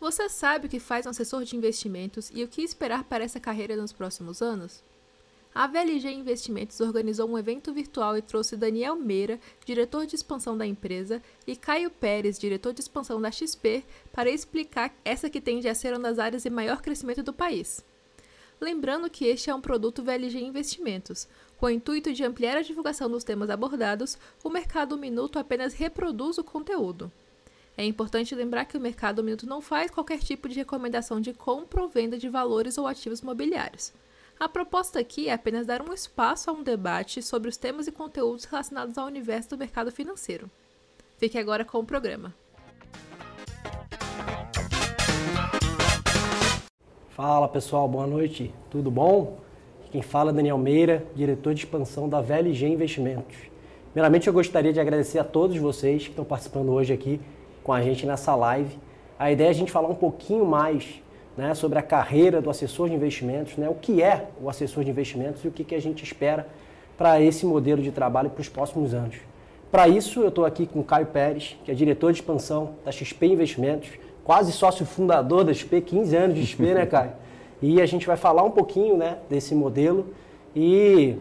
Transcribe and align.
Você 0.00 0.28
sabe 0.28 0.66
o 0.66 0.70
que 0.70 0.78
faz 0.78 1.04
um 1.04 1.10
assessor 1.10 1.44
de 1.44 1.56
investimentos 1.56 2.30
e 2.32 2.42
o 2.42 2.48
que 2.48 2.62
esperar 2.62 3.04
para 3.04 3.24
essa 3.24 3.40
carreira 3.40 3.76
nos 3.76 3.92
próximos 3.92 4.40
anos? 4.40 4.82
A 5.54 5.66
VLG 5.66 6.12
Investimentos 6.12 6.80
organizou 6.80 7.28
um 7.28 7.38
evento 7.38 7.72
virtual 7.72 8.16
e 8.16 8.20
trouxe 8.20 8.56
Daniel 8.56 8.94
Meira, 8.94 9.40
diretor 9.64 10.04
de 10.04 10.14
expansão 10.14 10.56
da 10.56 10.66
empresa, 10.66 11.22
e 11.46 11.56
Caio 11.56 11.90
Pérez, 11.90 12.38
diretor 12.38 12.74
de 12.74 12.82
expansão 12.82 13.20
da 13.20 13.30
XP, 13.30 13.82
para 14.12 14.28
explicar 14.28 14.94
essa 15.02 15.30
que 15.30 15.40
tende 15.40 15.66
a 15.66 15.74
ser 15.74 15.94
uma 15.94 16.00
das 16.00 16.18
áreas 16.18 16.42
de 16.42 16.50
maior 16.50 16.82
crescimento 16.82 17.22
do 17.22 17.32
país. 17.32 17.82
Lembrando 18.60 19.10
que 19.10 19.24
este 19.24 19.48
é 19.48 19.54
um 19.54 19.60
produto 19.60 20.02
VLG 20.02 20.38
Investimentos. 20.38 21.26
Com 21.58 21.66
o 21.66 21.70
intuito 21.70 22.12
de 22.12 22.22
ampliar 22.22 22.58
a 22.58 22.62
divulgação 22.62 23.08
dos 23.08 23.24
temas 23.24 23.48
abordados, 23.48 24.18
o 24.44 24.50
Mercado 24.50 24.96
Minuto 24.98 25.38
apenas 25.38 25.72
reproduz 25.72 26.36
o 26.36 26.44
conteúdo. 26.44 27.10
É 27.78 27.84
importante 27.84 28.34
lembrar 28.34 28.66
que 28.66 28.76
o 28.76 28.80
Mercado 28.80 29.24
Minuto 29.24 29.46
não 29.46 29.62
faz 29.62 29.90
qualquer 29.90 30.18
tipo 30.18 30.48
de 30.48 30.54
recomendação 30.54 31.20
de 31.20 31.32
compra 31.32 31.82
ou 31.82 31.88
venda 31.88 32.18
de 32.18 32.28
valores 32.28 32.76
ou 32.76 32.86
ativos 32.86 33.22
mobiliários. 33.22 33.92
A 34.38 34.48
proposta 34.50 35.00
aqui 35.00 35.28
é 35.28 35.32
apenas 35.32 35.66
dar 35.66 35.80
um 35.80 35.94
espaço 35.94 36.50
a 36.50 36.52
um 36.52 36.62
debate 36.62 37.22
sobre 37.22 37.48
os 37.48 37.56
temas 37.56 37.86
e 37.86 37.92
conteúdos 37.92 38.44
relacionados 38.44 38.98
ao 38.98 39.06
universo 39.06 39.50
do 39.50 39.58
mercado 39.58 39.90
financeiro. 39.90 40.50
Fique 41.16 41.38
agora 41.38 41.64
com 41.64 41.78
o 41.78 41.86
programa. 41.86 42.34
Fala 47.10 47.48
pessoal, 47.48 47.88
boa 47.88 48.06
noite, 48.06 48.54
tudo 48.70 48.90
bom? 48.90 49.45
Quem 49.96 50.02
fala 50.02 50.30
é 50.30 50.34
Daniel 50.34 50.58
Meira, 50.58 51.04
diretor 51.14 51.54
de 51.54 51.60
expansão 51.60 52.06
da 52.06 52.20
VLG 52.20 52.66
Investimentos. 52.66 53.34
Primeiramente 53.94 54.26
eu 54.26 54.32
gostaria 54.34 54.70
de 54.70 54.78
agradecer 54.78 55.18
a 55.18 55.24
todos 55.24 55.56
vocês 55.56 56.02
que 56.02 56.10
estão 56.10 56.22
participando 56.22 56.68
hoje 56.68 56.92
aqui 56.92 57.18
com 57.64 57.72
a 57.72 57.80
gente 57.80 58.04
nessa 58.04 58.34
live. 58.34 58.76
A 59.18 59.32
ideia 59.32 59.48
é 59.48 59.50
a 59.50 59.54
gente 59.54 59.72
falar 59.72 59.88
um 59.88 59.94
pouquinho 59.94 60.44
mais 60.44 61.00
né, 61.34 61.54
sobre 61.54 61.78
a 61.78 61.82
carreira 61.82 62.42
do 62.42 62.50
assessor 62.50 62.90
de 62.90 62.94
investimentos, 62.94 63.56
né, 63.56 63.70
o 63.70 63.74
que 63.74 64.02
é 64.02 64.26
o 64.38 64.50
assessor 64.50 64.84
de 64.84 64.90
investimentos 64.90 65.42
e 65.42 65.48
o 65.48 65.50
que, 65.50 65.64
que 65.64 65.74
a 65.74 65.80
gente 65.80 66.04
espera 66.04 66.46
para 66.98 67.18
esse 67.22 67.46
modelo 67.46 67.80
de 67.80 67.90
trabalho 67.90 68.28
para 68.28 68.42
os 68.42 68.50
próximos 68.50 68.92
anos. 68.92 69.16
Para 69.72 69.88
isso, 69.88 70.20
eu 70.20 70.28
estou 70.28 70.44
aqui 70.44 70.66
com 70.66 70.80
o 70.80 70.84
Caio 70.84 71.06
Pérez, 71.06 71.56
que 71.64 71.70
é 71.70 71.74
diretor 71.74 72.12
de 72.12 72.18
expansão 72.18 72.74
da 72.84 72.92
XP 72.92 73.28
Investimentos, 73.28 73.88
quase 74.22 74.52
sócio 74.52 74.84
fundador 74.84 75.42
da 75.42 75.54
XP, 75.54 75.80
15 75.80 76.14
anos 76.14 76.36
de 76.36 76.46
XP, 76.46 76.74
né, 76.74 76.84
Caio? 76.84 77.12
E 77.60 77.80
a 77.80 77.86
gente 77.86 78.06
vai 78.06 78.16
falar 78.16 78.42
um 78.42 78.50
pouquinho 78.50 78.96
né, 78.96 79.18
desse 79.28 79.54
modelo 79.54 80.06
e 80.54 81.16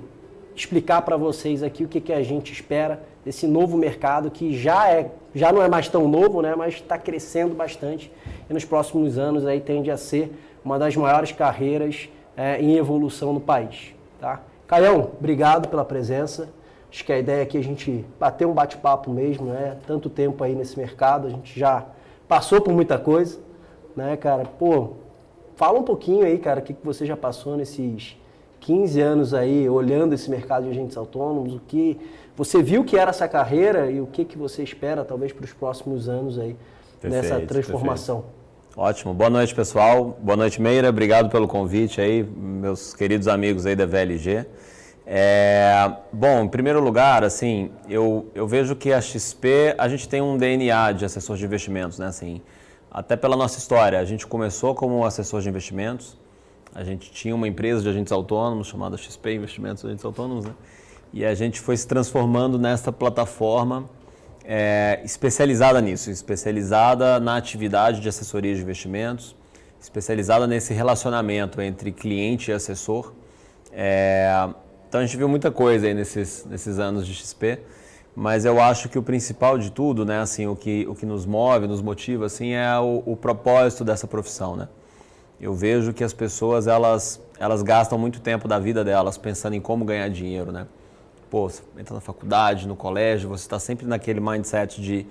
explicar 0.55 1.01
para 1.01 1.17
vocês 1.17 1.63
aqui 1.63 1.83
o 1.83 1.87
que, 1.87 1.99
que 1.99 2.13
a 2.13 2.21
gente 2.21 2.51
espera 2.51 3.01
desse 3.23 3.47
novo 3.47 3.77
mercado 3.77 4.29
que 4.29 4.55
já 4.57 4.89
é 4.89 5.11
já 5.33 5.51
não 5.51 5.61
é 5.61 5.67
mais 5.67 5.89
tão 5.89 6.07
novo, 6.07 6.41
né, 6.41 6.55
mas 6.55 6.75
está 6.75 6.97
crescendo 6.97 7.53
bastante 7.53 8.09
e 8.49 8.53
nos 8.53 8.63
próximos 8.63 9.17
anos 9.17 9.45
aí 9.45 9.59
tende 9.59 9.91
a 9.91 9.97
ser 9.97 10.31
uma 10.63 10.79
das 10.79 10.95
maiores 10.95 11.33
carreiras 11.33 12.07
é, 12.37 12.61
em 12.61 12.77
evolução 12.77 13.33
no 13.33 13.41
país. 13.41 13.93
Tá? 14.19 14.41
Caião, 14.65 15.11
obrigado 15.19 15.67
pela 15.67 15.83
presença. 15.83 16.49
Acho 16.89 17.03
que 17.03 17.11
a 17.11 17.19
ideia 17.19 17.43
aqui 17.43 17.57
é 17.57 17.59
a 17.59 17.63
gente 17.63 18.05
bater 18.17 18.47
um 18.47 18.53
bate-papo 18.53 19.11
mesmo, 19.11 19.47
né? 19.47 19.77
Tanto 19.85 20.09
tempo 20.09 20.41
aí 20.43 20.55
nesse 20.55 20.77
mercado, 20.79 21.27
a 21.27 21.29
gente 21.29 21.59
já 21.59 21.85
passou 22.27 22.61
por 22.61 22.73
muita 22.73 22.97
coisa, 22.97 23.37
né, 23.95 24.15
cara? 24.15 24.45
Pô, 24.57 24.93
fala 25.55 25.79
um 25.79 25.83
pouquinho 25.83 26.25
aí, 26.25 26.37
cara, 26.37 26.59
o 26.59 26.63
que, 26.63 26.73
que 26.73 26.85
você 26.85 27.05
já 27.05 27.17
passou 27.17 27.57
nesses 27.57 28.17
15 28.61 29.01
anos 29.01 29.33
aí 29.33 29.69
olhando 29.69 30.13
esse 30.13 30.29
mercado 30.29 30.63
de 30.63 30.69
agentes 30.69 30.97
autônomos, 30.97 31.53
o 31.53 31.61
que 31.67 31.99
você 32.35 32.61
viu 32.61 32.83
que 32.83 32.97
era 32.97 33.11
essa 33.11 33.27
carreira 33.27 33.89
e 33.89 34.01
o 34.01 34.07
que, 34.07 34.25
que 34.25 34.37
você 34.37 34.63
espera 34.63 35.05
talvez 35.05 35.31
para 35.31 35.45
os 35.45 35.53
próximos 35.53 36.09
anos 36.09 36.37
aí 36.37 36.55
nessa 37.03 37.39
transformação. 37.41 38.21
Perfeito. 38.21 38.45
Ótimo. 38.77 39.13
Boa 39.13 39.29
noite, 39.29 39.55
pessoal. 39.55 40.17
Boa 40.21 40.35
noite, 40.35 40.61
Meira. 40.61 40.89
Obrigado 40.89 41.29
pelo 41.29 41.47
convite 41.47 42.01
aí, 42.01 42.23
meus 42.23 42.93
queridos 42.93 43.27
amigos 43.27 43.65
aí 43.65 43.73
da 43.73 43.85
VLG. 43.85 44.45
É, 45.07 45.91
bom, 46.11 46.43
em 46.43 46.47
primeiro 46.47 46.81
lugar, 46.81 47.23
assim, 47.23 47.71
eu, 47.87 48.25
eu 48.33 48.47
vejo 48.47 48.75
que 48.75 48.91
a 48.91 48.99
XP, 48.99 49.75
a 49.77 49.87
gente 49.87 50.09
tem 50.09 50.21
um 50.21 50.37
DNA 50.37 50.91
de 50.91 51.05
assessor 51.05 51.37
de 51.37 51.45
investimentos, 51.45 51.99
né? 51.99 52.07
Assim, 52.07 52.41
até 52.91 53.15
pela 53.15 53.35
nossa 53.35 53.57
história, 53.57 53.99
a 53.99 54.05
gente 54.05 54.25
começou 54.25 54.73
como 54.73 55.05
assessor 55.05 55.41
de 55.41 55.49
investimentos, 55.49 56.17
a 56.73 56.83
gente 56.83 57.11
tinha 57.11 57.33
uma 57.33 57.47
empresa 57.47 57.81
de 57.81 57.89
agentes 57.89 58.11
autônomos 58.11 58.67
chamada 58.67 58.97
XP 58.97 59.33
Investimentos 59.33 59.85
Agentes 59.85 60.03
Autônomos, 60.03 60.45
né? 60.45 60.51
E 61.13 61.23
a 61.23 61.33
gente 61.33 61.61
foi 61.61 61.77
se 61.77 61.87
transformando 61.87 62.59
nessa 62.59 62.91
plataforma 62.91 63.89
é, 64.43 64.99
especializada 65.03 65.79
nisso, 65.79 66.11
especializada 66.11 67.19
na 67.19 67.37
atividade 67.37 68.01
de 68.01 68.09
assessoria 68.09 68.53
de 68.53 68.61
investimentos, 68.61 69.35
especializada 69.79 70.45
nesse 70.45 70.73
relacionamento 70.73 71.61
entre 71.61 71.91
cliente 71.91 72.51
e 72.51 72.53
assessor. 72.53 73.13
É, 73.71 74.49
então 74.87 74.99
a 74.99 75.05
gente 75.05 75.17
viu 75.17 75.27
muita 75.27 75.51
coisa 75.51 75.87
aí 75.87 75.93
nesses, 75.93 76.45
nesses 76.45 76.79
anos 76.79 77.07
de 77.07 77.13
XP, 77.13 77.59
mas 78.15 78.45
eu 78.45 78.61
acho 78.61 78.87
que 78.89 78.97
o 78.97 79.03
principal 79.03 79.57
de 79.57 79.71
tudo, 79.71 80.05
né, 80.05 80.19
assim, 80.19 80.47
o 80.47 80.55
que, 80.55 80.85
o 80.89 80.95
que 80.95 81.05
nos 81.05 81.25
move, 81.25 81.67
nos 81.67 81.81
motiva, 81.81 82.25
assim, 82.25 82.53
é 82.53 82.79
o, 82.79 83.03
o 83.05 83.17
propósito 83.17 83.83
dessa 83.83 84.07
profissão, 84.07 84.55
né? 84.55 84.67
eu 85.39 85.53
vejo 85.53 85.93
que 85.93 86.03
as 86.03 86.13
pessoas 86.13 86.67
elas, 86.67 87.21
elas 87.39 87.61
gastam 87.61 87.97
muito 87.97 88.19
tempo 88.19 88.47
da 88.47 88.57
vida 88.57 88.83
delas 88.83 89.17
pensando 89.17 89.53
em 89.53 89.61
como 89.61 89.83
ganhar 89.83 90.09
dinheiro, 90.09 90.51
né? 90.51 90.65
Pô, 91.29 91.49
você 91.49 91.61
entra 91.77 91.93
na 91.93 92.01
faculdade, 92.01 92.67
no 92.67 92.75
colégio, 92.75 93.29
você 93.29 93.43
está 93.43 93.59
sempre 93.59 93.85
naquele 93.85 94.19
mindset 94.19 94.81
de 94.81 95.05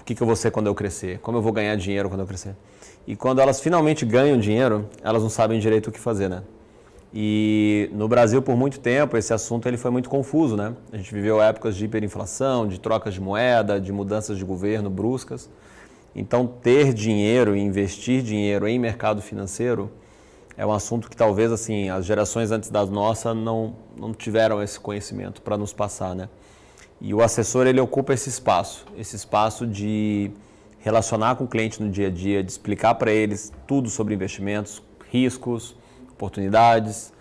o 0.00 0.04
que, 0.04 0.14
que 0.14 0.22
eu 0.22 0.26
vou 0.26 0.36
ser 0.36 0.50
quando 0.50 0.66
eu 0.66 0.74
crescer, 0.74 1.18
como 1.20 1.38
eu 1.38 1.42
vou 1.42 1.52
ganhar 1.52 1.76
dinheiro 1.76 2.08
quando 2.08 2.20
eu 2.20 2.26
crescer. 2.26 2.54
E 3.06 3.14
quando 3.14 3.40
elas 3.40 3.60
finalmente 3.60 4.04
ganham 4.04 4.38
dinheiro, 4.38 4.88
elas 5.02 5.22
não 5.22 5.30
sabem 5.30 5.60
direito 5.60 5.88
o 5.88 5.92
que 5.92 6.00
fazer, 6.00 6.28
né? 6.28 6.42
E 7.16 7.88
no 7.92 8.08
Brasil, 8.08 8.42
por 8.42 8.56
muito 8.56 8.80
tempo, 8.80 9.16
esse 9.16 9.32
assunto 9.32 9.68
ele 9.68 9.76
foi 9.76 9.92
muito 9.92 10.10
confuso, 10.10 10.56
né? 10.56 10.74
A 10.92 10.96
gente 10.96 11.14
viveu 11.14 11.40
épocas 11.40 11.76
de 11.76 11.84
hiperinflação, 11.84 12.66
de 12.66 12.80
trocas 12.80 13.14
de 13.14 13.20
moeda, 13.20 13.80
de 13.80 13.92
mudanças 13.92 14.36
de 14.36 14.44
governo 14.44 14.90
bruscas. 14.90 15.48
Então, 16.12 16.44
ter 16.44 16.92
dinheiro 16.92 17.54
e 17.54 17.60
investir 17.60 18.20
dinheiro 18.20 18.66
em 18.66 18.80
mercado 18.80 19.22
financeiro 19.22 19.92
é 20.56 20.66
um 20.66 20.72
assunto 20.72 21.08
que 21.08 21.16
talvez 21.16 21.52
assim 21.52 21.88
as 21.88 22.04
gerações 22.04 22.50
antes 22.50 22.68
das 22.68 22.90
nossas 22.90 23.36
não, 23.36 23.76
não 23.96 24.12
tiveram 24.12 24.60
esse 24.60 24.80
conhecimento 24.80 25.40
para 25.40 25.56
nos 25.56 25.72
passar, 25.72 26.16
né? 26.16 26.28
E 27.00 27.14
o 27.14 27.22
assessor 27.22 27.68
ele 27.68 27.80
ocupa 27.80 28.12
esse 28.12 28.28
espaço, 28.28 28.86
esse 28.98 29.14
espaço 29.14 29.68
de 29.68 30.32
relacionar 30.80 31.36
com 31.36 31.44
o 31.44 31.48
cliente 31.48 31.80
no 31.80 31.88
dia 31.88 32.08
a 32.08 32.10
dia, 32.10 32.42
de 32.42 32.50
explicar 32.50 32.96
para 32.96 33.12
eles 33.12 33.52
tudo 33.68 33.88
sobre 33.88 34.14
investimentos, 34.14 34.82
riscos, 35.10 35.76
oportunidades, 36.24 37.12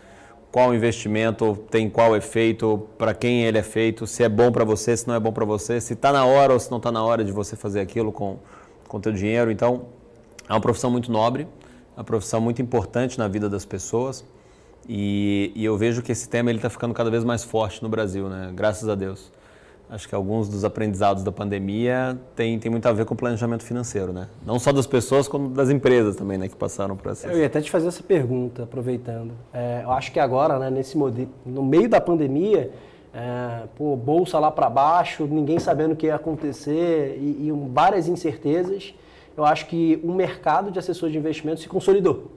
qual 0.51 0.73
investimento 0.73 1.57
tem 1.69 1.89
qual 1.89 2.15
efeito, 2.15 2.87
para 2.97 3.13
quem 3.13 3.43
ele 3.43 3.57
é 3.57 3.63
feito, 3.63 4.05
se 4.05 4.23
é 4.23 4.29
bom 4.29 4.51
para 4.51 4.63
você, 4.63 4.95
se 4.95 5.07
não 5.07 5.15
é 5.15 5.19
bom 5.19 5.31
para 5.31 5.45
você, 5.45 5.81
se 5.81 5.93
está 5.93 6.11
na 6.11 6.25
hora 6.25 6.53
ou 6.53 6.59
se 6.59 6.69
não 6.69 6.77
está 6.77 6.91
na 6.91 7.03
hora 7.03 7.23
de 7.23 7.31
você 7.31 7.55
fazer 7.55 7.79
aquilo 7.79 8.11
com 8.11 8.37
com 8.93 8.99
teu 8.99 9.11
dinheiro. 9.11 9.49
Então, 9.49 9.87
é 10.47 10.53
uma 10.53 10.61
profissão 10.61 10.91
muito 10.91 11.11
nobre, 11.11 11.47
uma 11.97 12.03
profissão 12.03 12.39
muito 12.39 12.61
importante 12.61 13.17
na 13.17 13.27
vida 13.27 13.49
das 13.49 13.65
pessoas. 13.65 14.23
E, 14.87 15.51
e 15.55 15.65
eu 15.65 15.75
vejo 15.75 16.03
que 16.03 16.11
esse 16.11 16.29
tema 16.29 16.51
ele 16.51 16.59
está 16.59 16.69
ficando 16.69 16.93
cada 16.93 17.09
vez 17.09 17.23
mais 17.23 17.43
forte 17.43 17.81
no 17.81 17.89
Brasil, 17.89 18.29
né? 18.29 18.51
Graças 18.53 18.87
a 18.87 18.93
Deus. 18.93 19.31
Acho 19.89 20.09
que 20.09 20.15
alguns 20.15 20.49
dos 20.49 20.65
aprendizados 20.65 21.23
da 21.23 21.31
pandemia 21.31 22.17
tem, 22.35 22.57
tem 22.57 22.71
muito 22.71 22.85
a 22.87 22.91
ver 22.91 23.05
com 23.05 23.13
o 23.13 23.17
planejamento 23.17 23.63
financeiro, 23.63 24.11
né? 24.11 24.27
Não 24.45 24.57
só 24.57 24.71
das 24.71 24.87
pessoas, 24.87 25.27
como 25.27 25.49
das 25.49 25.69
empresas 25.69 26.15
também, 26.15 26.37
né? 26.37 26.47
Que 26.47 26.55
passaram 26.55 26.97
por 26.97 27.11
essa. 27.11 27.27
Eu 27.27 27.39
ia 27.39 27.45
até 27.45 27.61
te 27.61 27.69
fazer 27.69 27.89
essa 27.89 28.01
pergunta, 28.01 28.63
aproveitando. 28.63 29.33
É, 29.53 29.81
eu 29.83 29.91
acho 29.91 30.11
que 30.11 30.19
agora, 30.19 30.57
né, 30.57 30.69
nesse 30.71 30.97
modelo, 30.97 31.29
no 31.45 31.61
meio 31.61 31.87
da 31.87 32.01
pandemia, 32.01 32.71
é, 33.13 33.67
pô, 33.75 33.95
bolsa 33.95 34.39
lá 34.39 34.49
para 34.49 34.67
baixo, 34.69 35.27
ninguém 35.27 35.59
sabendo 35.59 35.93
o 35.93 35.95
que 35.95 36.07
ia 36.07 36.15
acontecer 36.15 37.15
e, 37.19 37.47
e 37.47 37.69
várias 37.71 38.07
incertezas, 38.07 38.95
eu 39.37 39.45
acho 39.45 39.67
que 39.67 39.99
o 40.03 40.11
mercado 40.11 40.71
de 40.71 40.79
assessor 40.79 41.11
de 41.11 41.17
investimentos 41.17 41.61
se 41.61 41.69
consolidou. 41.69 42.31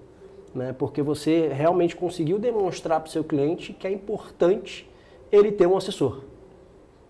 Né? 0.54 0.74
Porque 0.78 1.00
você 1.00 1.48
realmente 1.52 1.96
conseguiu 1.96 2.38
demonstrar 2.38 3.00
para 3.00 3.08
o 3.08 3.10
seu 3.10 3.24
cliente 3.24 3.72
que 3.72 3.86
é 3.86 3.90
importante 3.90 4.88
ele 5.32 5.50
ter 5.50 5.66
um 5.66 5.76
assessor. 5.76 6.20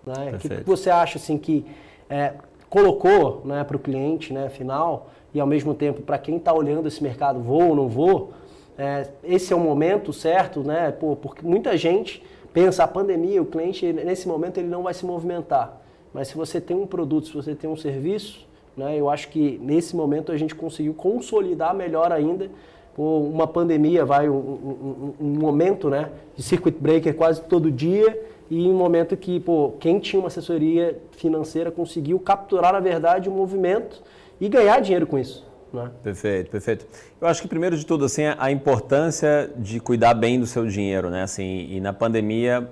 Né? 0.06 0.32
O 0.34 0.38
que, 0.38 0.48
que, 0.48 0.64
você 0.64 0.88
acha 0.88 1.18
assim 1.18 1.36
que 1.36 1.66
é, 2.08 2.34
colocou 2.70 3.42
né, 3.44 3.64
para 3.64 3.76
o 3.76 3.80
cliente 3.80 4.32
né, 4.32 4.48
final 4.48 5.10
e 5.34 5.40
ao 5.40 5.46
mesmo 5.46 5.74
tempo 5.74 6.00
para 6.00 6.16
quem 6.16 6.36
está 6.36 6.54
olhando 6.54 6.86
esse 6.86 7.02
mercado, 7.02 7.40
vou 7.40 7.70
ou 7.70 7.76
não 7.76 7.88
vou, 7.88 8.32
é, 8.78 9.08
esse 9.24 9.52
é 9.52 9.56
o 9.56 9.60
momento 9.60 10.12
certo, 10.12 10.62
né? 10.62 10.92
Pô, 10.92 11.16
porque 11.16 11.44
muita 11.44 11.76
gente 11.76 12.22
pensa 12.52 12.84
a 12.84 12.88
pandemia, 12.88 13.40
o 13.40 13.46
cliente 13.46 13.90
nesse 13.92 14.28
momento 14.28 14.58
ele 14.58 14.68
não 14.68 14.82
vai 14.82 14.94
se 14.94 15.04
movimentar. 15.04 15.80
Mas 16.12 16.28
se 16.28 16.36
você 16.36 16.60
tem 16.60 16.76
um 16.76 16.86
produto, 16.86 17.26
se 17.26 17.34
você 17.34 17.54
tem 17.54 17.68
um 17.68 17.76
serviço, 17.76 18.46
né, 18.76 18.98
eu 18.98 19.08
acho 19.08 19.28
que 19.28 19.58
nesse 19.62 19.96
momento 19.96 20.30
a 20.30 20.36
gente 20.36 20.54
conseguiu 20.54 20.94
consolidar 20.94 21.74
melhor 21.74 22.12
ainda 22.12 22.50
uma 22.96 23.46
pandemia, 23.46 24.06
vai 24.06 24.28
um, 24.28 24.34
um, 24.34 25.14
um, 25.20 25.38
momento 25.38 25.90
né, 25.90 26.10
de 26.34 26.42
circuit 26.42 26.78
breaker 26.78 27.14
quase 27.14 27.42
todo 27.42 27.70
dia 27.70 28.18
e 28.50 28.66
em 28.66 28.70
um 28.70 28.76
momento 28.76 29.16
que, 29.16 29.40
pô, 29.40 29.74
quem 29.80 29.98
tinha 29.98 30.20
uma 30.20 30.28
assessoria 30.28 31.00
financeira 31.12 31.70
conseguiu 31.70 32.18
capturar, 32.18 32.72
na 32.72 32.80
verdade, 32.80 33.28
o 33.28 33.32
movimento 33.32 34.02
e 34.40 34.48
ganhar 34.48 34.80
dinheiro 34.80 35.06
com 35.06 35.18
isso. 35.18 35.44
Né? 35.72 35.90
Perfeito, 36.02 36.50
perfeito. 36.50 36.86
Eu 37.20 37.26
acho 37.26 37.42
que 37.42 37.48
primeiro 37.48 37.76
de 37.76 37.84
tudo, 37.84 38.04
assim, 38.04 38.22
a 38.38 38.50
importância 38.50 39.50
de 39.56 39.80
cuidar 39.80 40.14
bem 40.14 40.38
do 40.38 40.46
seu 40.46 40.66
dinheiro, 40.66 41.10
né? 41.10 41.22
Assim, 41.22 41.66
e 41.70 41.80
na 41.80 41.92
pandemia 41.92 42.68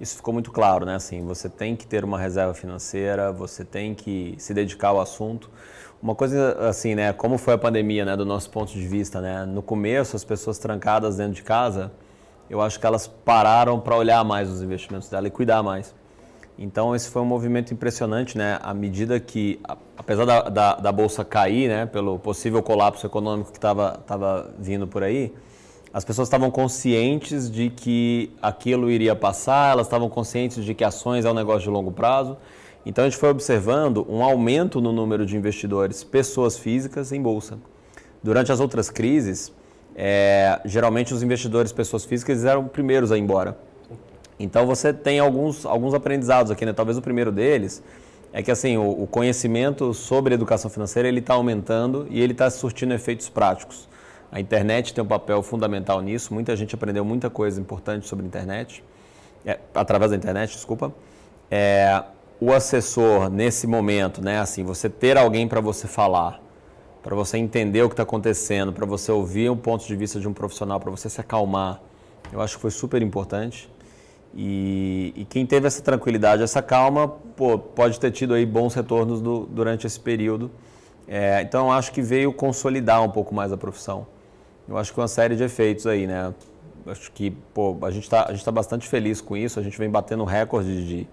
isso 0.00 0.16
ficou 0.16 0.34
muito 0.34 0.50
claro, 0.50 0.84
né? 0.84 0.96
Assim, 0.96 1.24
você 1.24 1.48
tem 1.48 1.76
que 1.76 1.86
ter 1.86 2.04
uma 2.04 2.18
reserva 2.18 2.52
financeira, 2.52 3.32
você 3.32 3.64
tem 3.64 3.94
que 3.94 4.34
se 4.38 4.52
dedicar 4.52 4.88
ao 4.88 5.00
assunto. 5.00 5.50
Uma 6.02 6.14
coisa 6.14 6.58
assim, 6.68 6.94
né? 6.94 7.12
Como 7.12 7.38
foi 7.38 7.54
a 7.54 7.58
pandemia, 7.58 8.04
né? 8.04 8.16
Do 8.16 8.26
nosso 8.26 8.50
ponto 8.50 8.72
de 8.72 8.86
vista, 8.86 9.20
né? 9.20 9.46
No 9.46 9.62
começo, 9.62 10.16
as 10.16 10.24
pessoas 10.24 10.58
trancadas 10.58 11.16
dentro 11.16 11.34
de 11.34 11.42
casa, 11.42 11.92
eu 12.54 12.60
acho 12.60 12.78
que 12.78 12.86
elas 12.86 13.08
pararam 13.08 13.80
para 13.80 13.96
olhar 13.96 14.24
mais 14.24 14.48
os 14.48 14.62
investimentos 14.62 15.08
dela 15.08 15.26
e 15.26 15.30
cuidar 15.30 15.60
mais. 15.60 15.92
Então 16.56 16.94
esse 16.94 17.08
foi 17.08 17.20
um 17.20 17.24
movimento 17.24 17.74
impressionante, 17.74 18.38
né? 18.38 18.60
À 18.62 18.72
medida 18.72 19.18
que, 19.18 19.58
apesar 19.96 20.24
da, 20.24 20.42
da, 20.42 20.74
da 20.76 20.92
bolsa 20.92 21.24
cair, 21.24 21.68
né? 21.68 21.84
Pelo 21.84 22.16
possível 22.16 22.62
colapso 22.62 23.04
econômico 23.04 23.50
que 23.50 23.58
estava 23.58 24.00
tava 24.06 24.54
vindo 24.56 24.86
por 24.86 25.02
aí, 25.02 25.34
as 25.92 26.04
pessoas 26.04 26.28
estavam 26.28 26.48
conscientes 26.48 27.50
de 27.50 27.70
que 27.70 28.30
aquilo 28.40 28.88
iria 28.88 29.16
passar, 29.16 29.72
elas 29.72 29.88
estavam 29.88 30.08
conscientes 30.08 30.64
de 30.64 30.74
que 30.74 30.84
ações 30.84 31.24
é 31.24 31.30
um 31.30 31.34
negócio 31.34 31.62
de 31.62 31.70
longo 31.70 31.90
prazo. 31.90 32.36
Então 32.86 33.04
a 33.04 33.08
gente 33.08 33.18
foi 33.18 33.30
observando 33.30 34.06
um 34.08 34.22
aumento 34.22 34.80
no 34.80 34.92
número 34.92 35.26
de 35.26 35.36
investidores, 35.36 36.04
pessoas 36.04 36.56
físicas 36.56 37.10
em 37.10 37.20
bolsa. 37.20 37.58
Durante 38.22 38.52
as 38.52 38.60
outras 38.60 38.90
crises, 38.90 39.52
é, 39.94 40.60
geralmente 40.64 41.14
os 41.14 41.22
investidores, 41.22 41.72
pessoas 41.72 42.04
físicas, 42.04 42.44
eram 42.44 42.66
os 42.66 42.72
primeiros 42.72 43.12
a 43.12 43.16
ir 43.16 43.20
embora. 43.20 43.56
Então 44.38 44.66
você 44.66 44.92
tem 44.92 45.18
alguns, 45.18 45.64
alguns 45.64 45.94
aprendizados 45.94 46.50
aqui, 46.50 46.66
né? 46.66 46.72
Talvez 46.72 46.98
o 46.98 47.02
primeiro 47.02 47.30
deles 47.30 47.82
é 48.32 48.42
que 48.42 48.50
assim 48.50 48.76
o, 48.76 49.02
o 49.02 49.06
conhecimento 49.06 49.94
sobre 49.94 50.34
educação 50.34 50.68
financeira 50.68 51.06
ele 51.08 51.20
está 51.20 51.34
aumentando 51.34 52.06
e 52.10 52.20
ele 52.20 52.32
está 52.32 52.50
surtindo 52.50 52.92
efeitos 52.92 53.28
práticos. 53.28 53.88
A 54.32 54.40
internet 54.40 54.92
tem 54.92 55.04
um 55.04 55.06
papel 55.06 55.40
fundamental 55.44 56.00
nisso. 56.00 56.34
Muita 56.34 56.56
gente 56.56 56.74
aprendeu 56.74 57.04
muita 57.04 57.30
coisa 57.30 57.60
importante 57.60 58.08
sobre 58.08 58.24
a 58.24 58.26
internet, 58.26 58.82
é, 59.46 59.60
através 59.72 60.10
da 60.10 60.16
internet, 60.16 60.50
desculpa. 60.50 60.92
É, 61.48 62.02
o 62.40 62.52
assessor 62.52 63.30
nesse 63.30 63.68
momento, 63.68 64.20
né? 64.20 64.40
Assim, 64.40 64.64
você 64.64 64.90
ter 64.90 65.16
alguém 65.16 65.46
para 65.46 65.60
você 65.60 65.86
falar, 65.86 66.40
para 67.04 67.14
você 67.14 67.36
entender 67.36 67.82
o 67.82 67.88
que 67.90 67.92
está 67.92 68.02
acontecendo, 68.02 68.72
para 68.72 68.86
você 68.86 69.12
ouvir 69.12 69.50
um 69.50 69.56
ponto 69.56 69.86
de 69.86 69.94
vista 69.94 70.18
de 70.18 70.26
um 70.26 70.32
profissional, 70.32 70.80
para 70.80 70.90
você 70.90 71.10
se 71.10 71.20
acalmar, 71.20 71.78
eu 72.32 72.40
acho 72.40 72.56
que 72.56 72.62
foi 72.62 72.70
super 72.70 73.02
importante. 73.02 73.70
E, 74.34 75.12
e, 75.14 75.24
quem 75.26 75.44
teve 75.44 75.66
essa 75.66 75.82
tranquilidade, 75.82 76.42
essa 76.42 76.62
calma, 76.62 77.06
pô, 77.06 77.58
pode 77.58 78.00
ter 78.00 78.10
tido 78.10 78.32
aí 78.32 78.46
bons 78.46 78.72
retornos 78.72 79.20
do, 79.20 79.44
durante 79.46 79.86
esse 79.86 80.00
período. 80.00 80.50
É, 81.06 81.42
então, 81.42 81.70
acho 81.70 81.92
que 81.92 82.00
veio 82.00 82.32
consolidar 82.32 83.02
um 83.02 83.10
pouco 83.10 83.34
mais 83.34 83.52
a 83.52 83.56
profissão. 83.56 84.06
Eu 84.66 84.78
acho 84.78 84.92
que 84.92 84.98
uma 84.98 85.06
série 85.06 85.36
de 85.36 85.44
efeitos 85.44 85.86
aí, 85.86 86.06
né? 86.06 86.34
Acho 86.86 87.12
que 87.12 87.30
pô, 87.52 87.76
a 87.82 87.90
gente 87.90 88.04
está 88.04 88.24
tá 88.32 88.50
bastante 88.50 88.88
feliz 88.88 89.20
com 89.20 89.36
isso. 89.36 89.60
A 89.60 89.62
gente 89.62 89.78
vem 89.78 89.90
batendo 89.90 90.24
recorde 90.24 90.84
de 90.86 91.06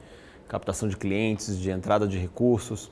captação 0.48 0.88
de 0.88 0.96
clientes, 0.96 1.60
de 1.60 1.70
entrada 1.70 2.08
de 2.08 2.18
recursos 2.18 2.90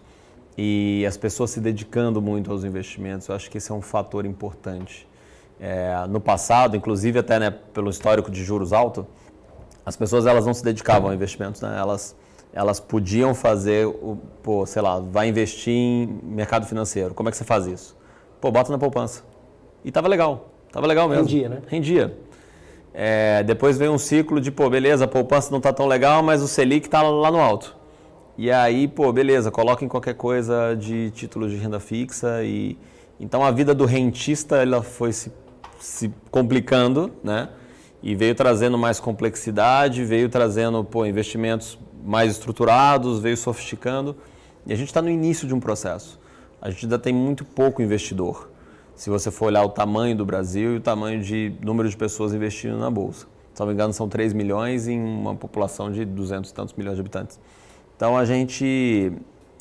e 0.61 1.06
as 1.06 1.15
pessoas 1.15 1.51
se 1.51 1.61
dedicando 1.61 2.21
muito 2.21 2.51
aos 2.51 2.65
investimentos. 2.65 3.29
Eu 3.29 3.35
acho 3.35 3.50
que 3.50 3.57
esse 3.57 3.71
é 3.71 3.73
um 3.73 3.81
fator 3.81 4.25
importante. 4.25 5.07
É, 5.57 6.06
no 6.09 6.19
passado, 6.19 6.75
inclusive 6.75 7.17
até 7.17 7.39
né, 7.39 7.50
pelo 7.50 7.89
histórico 7.89 8.29
de 8.29 8.44
juros 8.44 8.73
alto, 8.73 9.07
as 9.85 9.95
pessoas 9.95 10.25
elas 10.25 10.45
não 10.45 10.53
se 10.53 10.61
dedicavam 10.61 11.11
a 11.11 11.15
investimentos, 11.15 11.61
né? 11.61 11.77
elas, 11.79 12.13
elas 12.51 12.77
podiam 12.77 13.33
fazer, 13.33 13.88
o, 13.88 14.17
pô, 14.44 14.65
sei 14.65 14.81
lá, 14.81 15.00
vai 15.00 15.29
investir 15.29 15.73
em 15.73 16.19
mercado 16.23 16.65
financeiro. 16.65 17.13
Como 17.13 17.29
é 17.29 17.31
que 17.31 17.38
você 17.38 17.45
faz 17.45 17.65
isso? 17.65 17.95
Pô, 18.41 18.51
bota 18.51 18.69
na 18.69 18.77
poupança. 18.77 19.23
E 19.85 19.94
tava 19.94 20.09
legal, 20.09 20.50
tava 20.73 20.85
legal 20.88 21.07
mesmo. 21.07 21.23
Rendia, 21.23 21.47
né? 21.47 21.61
Rendia. 21.67 22.17
É, 22.94 23.44
depois 23.44 23.77
veio 23.77 23.94
um 23.94 23.97
ciclo 23.97 24.41
de, 24.41 24.51
pô, 24.51 24.69
beleza, 24.69 25.06
a 25.06 25.07
poupança 25.07 25.51
não 25.51 25.61
tá 25.61 25.71
tão 25.71 25.88
legal, 25.88 26.21
mas 26.21 26.41
o 26.41 26.50
Selic 26.50 26.89
tá 26.89 27.01
lá 27.01 27.31
no 27.31 27.39
alto. 27.39 27.79
E 28.41 28.50
aí, 28.50 28.88
pô, 28.88 29.12
beleza, 29.12 29.51
coloca 29.51 29.83
em 29.83 29.89
qualquer 29.89 30.13
coisa 30.13 30.74
de 30.74 31.12
títulos 31.12 31.51
de 31.51 31.57
renda 31.57 31.77
fixa 31.77 32.41
e... 32.41 32.77
Então 33.19 33.44
a 33.44 33.51
vida 33.51 33.75
do 33.75 33.83
rentista 33.83 34.56
ela 34.56 34.81
foi 34.81 35.12
se, 35.12 35.30
se 35.77 36.09
complicando, 36.31 37.12
né? 37.21 37.50
e 38.01 38.15
veio 38.15 38.33
trazendo 38.33 38.77
mais 38.77 38.97
complexidade, 38.97 40.06
veio 40.06 40.30
trazendo 40.30 40.86
pô, 40.86 41.06
investimentos 41.06 41.77
mais 42.01 42.31
estruturados, 42.31 43.19
veio 43.19 43.36
sofisticando. 43.36 44.15
E 44.65 44.71
a 44.71 44.75
gente 44.77 44.88
está 44.88 45.01
no 45.01 45.09
início 45.09 45.45
de 45.45 45.53
um 45.53 45.59
processo. 45.59 46.18
A 46.62 46.69
gente 46.69 46.85
ainda 46.85 46.97
tem 46.97 47.13
muito 47.13 47.44
pouco 47.44 47.81
investidor. 47.81 48.50
Se 48.95 49.09
você 49.09 49.30
for 49.30 49.47
olhar 49.47 49.65
o 49.65 49.69
tamanho 49.69 50.15
do 50.15 50.25
Brasil 50.25 50.75
e 50.75 50.77
o 50.77 50.81
tamanho 50.81 51.21
de 51.21 51.51
número 51.62 51.89
de 51.89 51.97
pessoas 51.97 52.33
investindo 52.33 52.77
na 52.77 52.89
Bolsa. 52.89 53.27
Se 53.53 53.59
não 53.59 53.68
me 53.68 53.74
engano, 53.74 53.92
são 53.92 54.07
3 54.07 54.31
milhões 54.31 54.88
em 54.88 54.97
uma 54.97 55.35
população 55.35 55.92
de 55.92 56.06
200 56.06 56.50
e 56.50 56.53
tantos 56.53 56.74
milhões 56.75 56.95
de 56.95 57.01
habitantes. 57.01 57.38
Então 58.00 58.16
a 58.16 58.24
gente, 58.24 59.12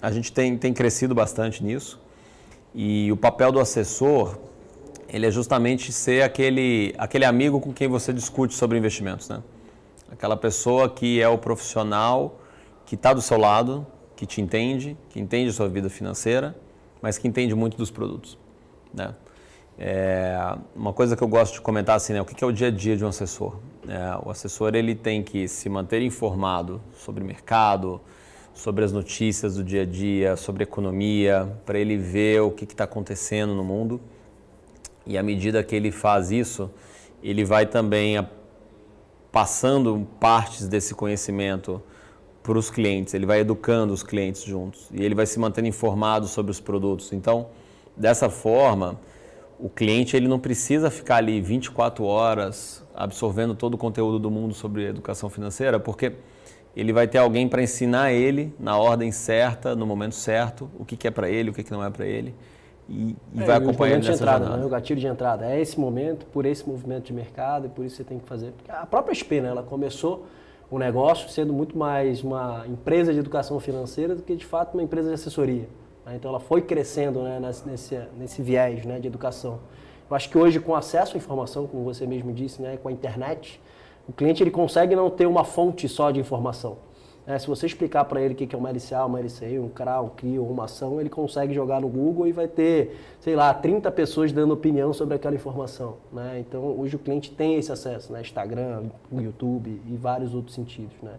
a 0.00 0.12
gente 0.12 0.32
tem, 0.32 0.56
tem 0.56 0.72
crescido 0.72 1.12
bastante 1.12 1.60
nisso. 1.60 2.00
E 2.72 3.10
o 3.10 3.16
papel 3.16 3.50
do 3.50 3.58
assessor 3.58 4.38
ele 5.08 5.26
é 5.26 5.30
justamente 5.32 5.90
ser 5.90 6.22
aquele, 6.22 6.94
aquele 6.96 7.24
amigo 7.24 7.58
com 7.58 7.72
quem 7.72 7.88
você 7.88 8.12
discute 8.12 8.54
sobre 8.54 8.78
investimentos, 8.78 9.28
né? 9.28 9.42
Aquela 10.08 10.36
pessoa 10.36 10.88
que 10.88 11.20
é 11.20 11.28
o 11.28 11.36
profissional 11.36 12.38
que 12.86 12.94
está 12.94 13.12
do 13.12 13.20
seu 13.20 13.38
lado, 13.38 13.84
que 14.14 14.24
te 14.24 14.40
entende, 14.40 14.96
que 15.10 15.18
entende 15.18 15.50
a 15.50 15.52
sua 15.52 15.68
vida 15.68 15.90
financeira, 15.90 16.54
mas 17.02 17.18
que 17.18 17.26
entende 17.26 17.56
muito 17.56 17.76
dos 17.76 17.90
produtos, 17.90 18.38
né? 18.94 19.16
É, 19.76 20.56
uma 20.76 20.92
coisa 20.92 21.16
que 21.16 21.24
eu 21.24 21.28
gosto 21.28 21.54
de 21.54 21.60
comentar 21.60 21.96
assim, 21.96 22.12
né? 22.12 22.20
O 22.20 22.24
que 22.24 22.44
é 22.44 22.46
o 22.46 22.52
dia 22.52 22.68
a 22.68 22.70
dia 22.70 22.96
de 22.96 23.04
um 23.04 23.08
assessor? 23.08 23.56
É, 23.88 24.16
o 24.24 24.30
assessor 24.30 24.76
ele 24.76 24.94
tem 24.94 25.24
que 25.24 25.48
se 25.48 25.68
manter 25.68 26.02
informado 26.02 26.80
sobre 26.94 27.24
mercado, 27.24 28.00
sobre 28.58 28.84
as 28.84 28.92
notícias 28.92 29.54
do 29.54 29.62
dia 29.62 29.82
a 29.82 29.86
dia, 29.86 30.34
sobre 30.34 30.64
economia, 30.64 31.48
para 31.64 31.78
ele 31.78 31.96
ver 31.96 32.42
o 32.42 32.50
que 32.50 32.64
está 32.64 32.82
acontecendo 32.82 33.54
no 33.54 33.62
mundo 33.62 34.00
e 35.06 35.16
à 35.16 35.22
medida 35.22 35.62
que 35.62 35.76
ele 35.76 35.92
faz 35.92 36.32
isso, 36.32 36.68
ele 37.22 37.44
vai 37.44 37.66
também 37.66 38.18
passando 39.30 40.08
partes 40.18 40.66
desse 40.66 40.92
conhecimento 40.92 41.80
para 42.42 42.58
os 42.58 42.68
clientes, 42.68 43.14
ele 43.14 43.26
vai 43.26 43.40
educando 43.40 43.92
os 43.92 44.02
clientes 44.02 44.42
juntos 44.42 44.88
e 44.92 45.04
ele 45.04 45.14
vai 45.14 45.24
se 45.24 45.38
mantendo 45.38 45.68
informado 45.68 46.26
sobre 46.26 46.50
os 46.50 46.58
produtos. 46.58 47.12
Então, 47.12 47.46
dessa 47.96 48.28
forma, 48.28 48.98
o 49.56 49.68
cliente 49.68 50.16
ele 50.16 50.26
não 50.26 50.40
precisa 50.40 50.90
ficar 50.90 51.18
ali 51.18 51.40
24 51.40 52.04
horas 52.04 52.84
absorvendo 52.92 53.54
todo 53.54 53.74
o 53.74 53.78
conteúdo 53.78 54.18
do 54.18 54.32
mundo 54.32 54.52
sobre 54.52 54.88
educação 54.88 55.30
financeira, 55.30 55.78
porque 55.78 56.14
ele 56.76 56.92
vai 56.92 57.08
ter 57.08 57.18
alguém 57.18 57.48
para 57.48 57.62
ensinar 57.62 58.12
ele 58.12 58.54
na 58.58 58.76
ordem 58.76 59.10
certa, 59.10 59.74
no 59.74 59.86
momento 59.86 60.14
certo, 60.14 60.70
o 60.78 60.84
que, 60.84 60.96
que 60.96 61.08
é 61.08 61.10
para 61.10 61.28
ele, 61.28 61.50
o 61.50 61.52
que, 61.52 61.62
que 61.62 61.70
não 61.70 61.84
é 61.84 61.90
para 61.90 62.06
ele 62.06 62.34
e, 62.88 63.14
e 63.34 63.42
é, 63.42 63.44
vai 63.44 63.56
acompanhando 63.56 64.02
de 64.02 64.10
entrada, 64.10 64.56
né? 64.56 64.64
o 64.64 64.68
gatilho 64.68 64.98
de 64.98 65.06
entrada. 65.06 65.46
É 65.46 65.60
esse 65.60 65.78
momento, 65.78 66.24
por 66.26 66.46
esse 66.46 66.66
movimento 66.66 67.04
de 67.04 67.12
mercado 67.12 67.66
e 67.66 67.68
por 67.68 67.84
isso 67.84 67.96
você 67.96 68.04
tem 68.04 68.18
que 68.18 68.26
fazer. 68.26 68.52
Porque 68.52 68.70
a 68.70 68.86
própria 68.86 69.14
SP, 69.14 69.40
né, 69.42 69.48
ela 69.48 69.62
começou 69.62 70.26
o 70.70 70.78
negócio 70.78 71.28
sendo 71.28 71.52
muito 71.52 71.76
mais 71.76 72.22
uma 72.22 72.64
empresa 72.66 73.12
de 73.12 73.18
educação 73.18 73.60
financeira 73.60 74.14
do 74.14 74.22
que 74.22 74.34
de 74.34 74.44
fato 74.44 74.74
uma 74.74 74.82
empresa 74.82 75.08
de 75.08 75.14
assessoria. 75.14 75.68
Né? 76.04 76.14
Então 76.16 76.30
ela 76.30 76.40
foi 76.40 76.62
crescendo 76.62 77.22
né, 77.22 77.38
nesse, 77.66 78.00
nesse 78.18 78.42
viés 78.42 78.84
né, 78.84 78.98
de 78.98 79.06
educação. 79.06 79.60
Eu 80.08 80.16
acho 80.16 80.30
que 80.30 80.38
hoje 80.38 80.58
com 80.58 80.74
acesso 80.74 81.14
à 81.14 81.18
informação, 81.18 81.66
como 81.66 81.84
você 81.84 82.06
mesmo 82.06 82.32
disse, 82.32 82.62
né, 82.62 82.78
com 82.78 82.88
a 82.88 82.92
internet, 82.92 83.60
o 84.08 84.12
cliente 84.12 84.42
ele 84.42 84.50
consegue 84.50 84.96
não 84.96 85.10
ter 85.10 85.26
uma 85.26 85.44
fonte 85.44 85.88
só 85.88 86.10
de 86.10 86.18
informação. 86.18 86.78
É, 87.26 87.38
se 87.38 87.46
você 87.46 87.66
explicar 87.66 88.06
para 88.06 88.22
ele 88.22 88.32
o 88.32 88.36
que 88.38 88.54
é 88.54 88.58
uma 88.58 88.70
LCA, 88.70 89.04
uma 89.04 89.20
LCI, 89.20 89.58
um 89.58 89.68
CRA, 89.68 90.00
um 90.00 90.08
CRI 90.08 90.38
ou 90.38 90.50
uma 90.50 90.64
ação, 90.64 90.98
ele 90.98 91.10
consegue 91.10 91.52
jogar 91.52 91.78
no 91.78 91.86
Google 91.86 92.26
e 92.26 92.32
vai 92.32 92.48
ter, 92.48 92.96
sei 93.20 93.36
lá, 93.36 93.52
30 93.52 93.90
pessoas 93.90 94.32
dando 94.32 94.54
opinião 94.54 94.94
sobre 94.94 95.14
aquela 95.14 95.34
informação. 95.34 95.96
Né? 96.10 96.38
Então, 96.40 96.62
hoje 96.78 96.96
o 96.96 96.98
cliente 96.98 97.30
tem 97.30 97.56
esse 97.56 97.70
acesso, 97.70 98.10
né? 98.14 98.22
Instagram, 98.22 98.84
YouTube 99.12 99.78
e 99.86 99.94
vários 99.94 100.34
outros 100.34 100.54
sentidos. 100.54 100.96
Né? 101.02 101.12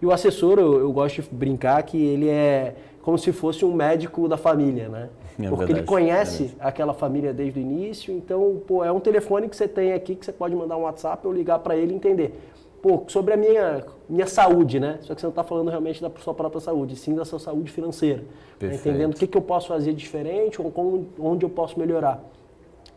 E 0.00 0.06
o 0.06 0.10
assessor, 0.10 0.58
eu, 0.58 0.80
eu 0.80 0.90
gosto 0.90 1.22
de 1.22 1.28
brincar 1.30 1.80
que 1.84 1.96
ele 1.96 2.28
é 2.28 2.74
como 3.00 3.16
se 3.16 3.30
fosse 3.30 3.64
um 3.64 3.72
médico 3.72 4.26
da 4.26 4.36
família, 4.36 4.88
né? 4.88 5.10
É 5.46 5.50
Porque 5.50 5.66
verdade, 5.66 5.80
ele 5.80 5.86
conhece 5.86 6.54
é 6.58 6.66
aquela 6.66 6.94
família 6.94 7.32
desde 7.32 7.58
o 7.58 7.62
início, 7.62 8.14
então, 8.14 8.60
pô, 8.66 8.84
é 8.84 8.92
um 8.92 9.00
telefone 9.00 9.48
que 9.48 9.56
você 9.56 9.68
tem 9.68 9.92
aqui 9.92 10.14
que 10.14 10.24
você 10.24 10.32
pode 10.32 10.54
mandar 10.54 10.76
um 10.76 10.82
WhatsApp 10.82 11.26
ou 11.26 11.32
ligar 11.32 11.58
para 11.58 11.76
ele 11.76 11.92
e 11.92 11.96
entender 11.96 12.34
pô, 12.82 13.04
sobre 13.06 13.32
a 13.32 13.36
minha, 13.36 13.84
minha 14.08 14.26
saúde, 14.26 14.80
né? 14.80 14.98
Só 15.02 15.14
que 15.14 15.20
você 15.20 15.26
não 15.26 15.30
está 15.30 15.44
falando 15.44 15.70
realmente 15.70 16.02
da 16.02 16.10
sua 16.18 16.34
própria 16.34 16.60
saúde, 16.60 16.96
sim 16.96 17.14
da 17.14 17.24
sua 17.24 17.38
saúde 17.38 17.70
financeira. 17.70 18.24
Tá 18.58 18.66
entendendo 18.66 19.14
o 19.14 19.16
que, 19.16 19.26
que 19.26 19.38
eu 19.38 19.42
posso 19.42 19.68
fazer 19.68 19.92
diferente 19.94 20.60
ou 20.60 20.70
como, 20.70 21.06
onde 21.18 21.46
eu 21.46 21.50
posso 21.50 21.78
melhorar. 21.78 22.22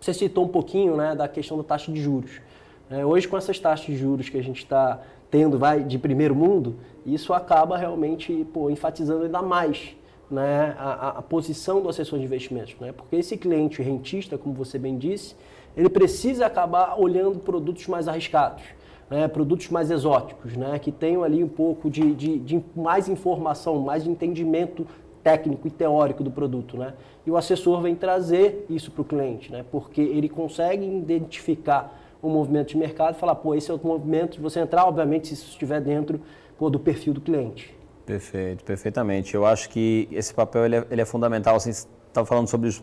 Você 0.01 0.13
citou 0.13 0.43
um 0.43 0.47
pouquinho 0.47 0.97
né, 0.97 1.15
da 1.15 1.27
questão 1.27 1.55
da 1.55 1.63
taxa 1.63 1.91
de 1.91 2.01
juros. 2.01 2.41
É, 2.89 3.05
hoje, 3.05 3.27
com 3.27 3.37
essas 3.37 3.59
taxas 3.59 3.85
de 3.85 3.95
juros 3.95 4.27
que 4.27 4.37
a 4.37 4.43
gente 4.43 4.57
está 4.57 5.01
tendo 5.29 5.57
vai 5.57 5.83
de 5.83 5.97
primeiro 5.97 6.35
mundo, 6.35 6.75
isso 7.05 7.33
acaba 7.33 7.77
realmente 7.77 8.45
pô, 8.53 8.69
enfatizando 8.69 9.25
ainda 9.25 9.41
mais 9.41 9.95
né, 10.29 10.75
a, 10.77 11.19
a, 11.19 11.21
posição 11.21 11.81
do 11.81 11.89
assessor 11.89 12.19
de 12.19 12.25
investimentos. 12.25 12.75
Né? 12.79 12.91
Porque 12.91 13.15
esse 13.15 13.37
cliente 13.37 13.81
rentista, 13.81 14.37
como 14.37 14.53
você 14.53 14.77
bem 14.79 14.97
disse, 14.97 15.35
ele 15.75 15.89
precisa 15.89 16.45
acabar 16.45 16.99
olhando 16.99 17.39
produtos 17.39 17.87
mais 17.87 18.07
arriscados. 18.07 18.63
Né, 19.07 19.27
produtos 19.27 19.69
mais 19.69 19.91
exóticos, 19.91 20.57
né, 20.57 20.79
que 20.79 20.91
tenham 20.91 21.23
ali 21.23 21.43
um 21.43 21.47
pouco 21.47 21.91
de, 21.91 22.15
de, 22.15 22.39
de 22.39 22.63
mais 22.75 23.07
informação, 23.07 23.79
mais 23.79 24.07
entendimento 24.07 24.87
técnico 25.25 25.67
e 25.67 25.71
teórico 25.71 26.23
do 26.23 26.29
produto, 26.29 26.77
né? 26.77 26.93
E 27.25 27.31
o 27.31 27.35
assessor 27.35 27.81
vem 27.81 27.95
trazer 27.95 28.65
isso 28.69 28.91
para 28.91 29.01
o 29.01 29.05
cliente, 29.05 29.51
né? 29.51 29.65
Porque 29.71 29.99
ele 29.99 30.29
consegue 30.29 30.85
identificar 30.85 31.99
o 32.21 32.29
movimento 32.29 32.69
de 32.69 32.77
mercado 32.77 33.15
e 33.15 33.19
falar, 33.19 33.35
pô, 33.35 33.55
esse 33.55 33.69
é 33.71 33.73
o 33.73 33.79
momento 33.83 34.33
de 34.33 34.39
você 34.39 34.59
entrar, 34.59 34.85
obviamente, 34.85 35.27
se 35.27 35.33
isso 35.33 35.49
estiver 35.49 35.81
dentro 35.81 36.21
pô, 36.59 36.69
do 36.69 36.79
perfil 36.79 37.13
do 37.13 37.21
cliente. 37.21 37.74
Perfeito, 38.05 38.63
perfeitamente. 38.63 39.33
Eu 39.33 39.45
acho 39.45 39.69
que 39.69 40.07
esse 40.11 40.33
papel 40.33 40.65
ele 40.65 40.75
é, 40.75 40.87
ele 40.91 41.01
é 41.01 41.05
fundamental. 41.05 41.55
Assim, 41.55 41.73
você 41.73 41.87
estava 42.07 42.25
falando 42.25 42.47
sobre 42.47 42.73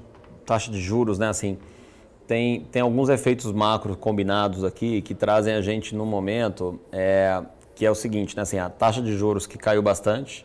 taxa 0.45 0.71
de 0.71 0.81
juros, 0.81 1.19
né? 1.19 1.29
Assim, 1.29 1.59
tem, 2.27 2.65
tem 2.65 2.83
alguns 2.83 3.09
efeitos 3.09 3.53
macro 3.53 3.97
combinados 3.97 4.65
aqui 4.65 5.01
que 5.01 5.15
trazem 5.15 5.55
a 5.55 5.61
gente 5.61 5.95
no 5.95 6.05
momento, 6.05 6.81
é, 6.91 7.41
que 7.75 7.87
é 7.87 7.91
o 7.91 7.95
seguinte, 7.95 8.37
né? 8.37 8.43
Assim, 8.43 8.59
a 8.59 8.69
taxa 8.69 9.01
de 9.01 9.17
juros 9.17 9.47
que 9.47 9.57
caiu 9.57 9.83
bastante. 9.83 10.45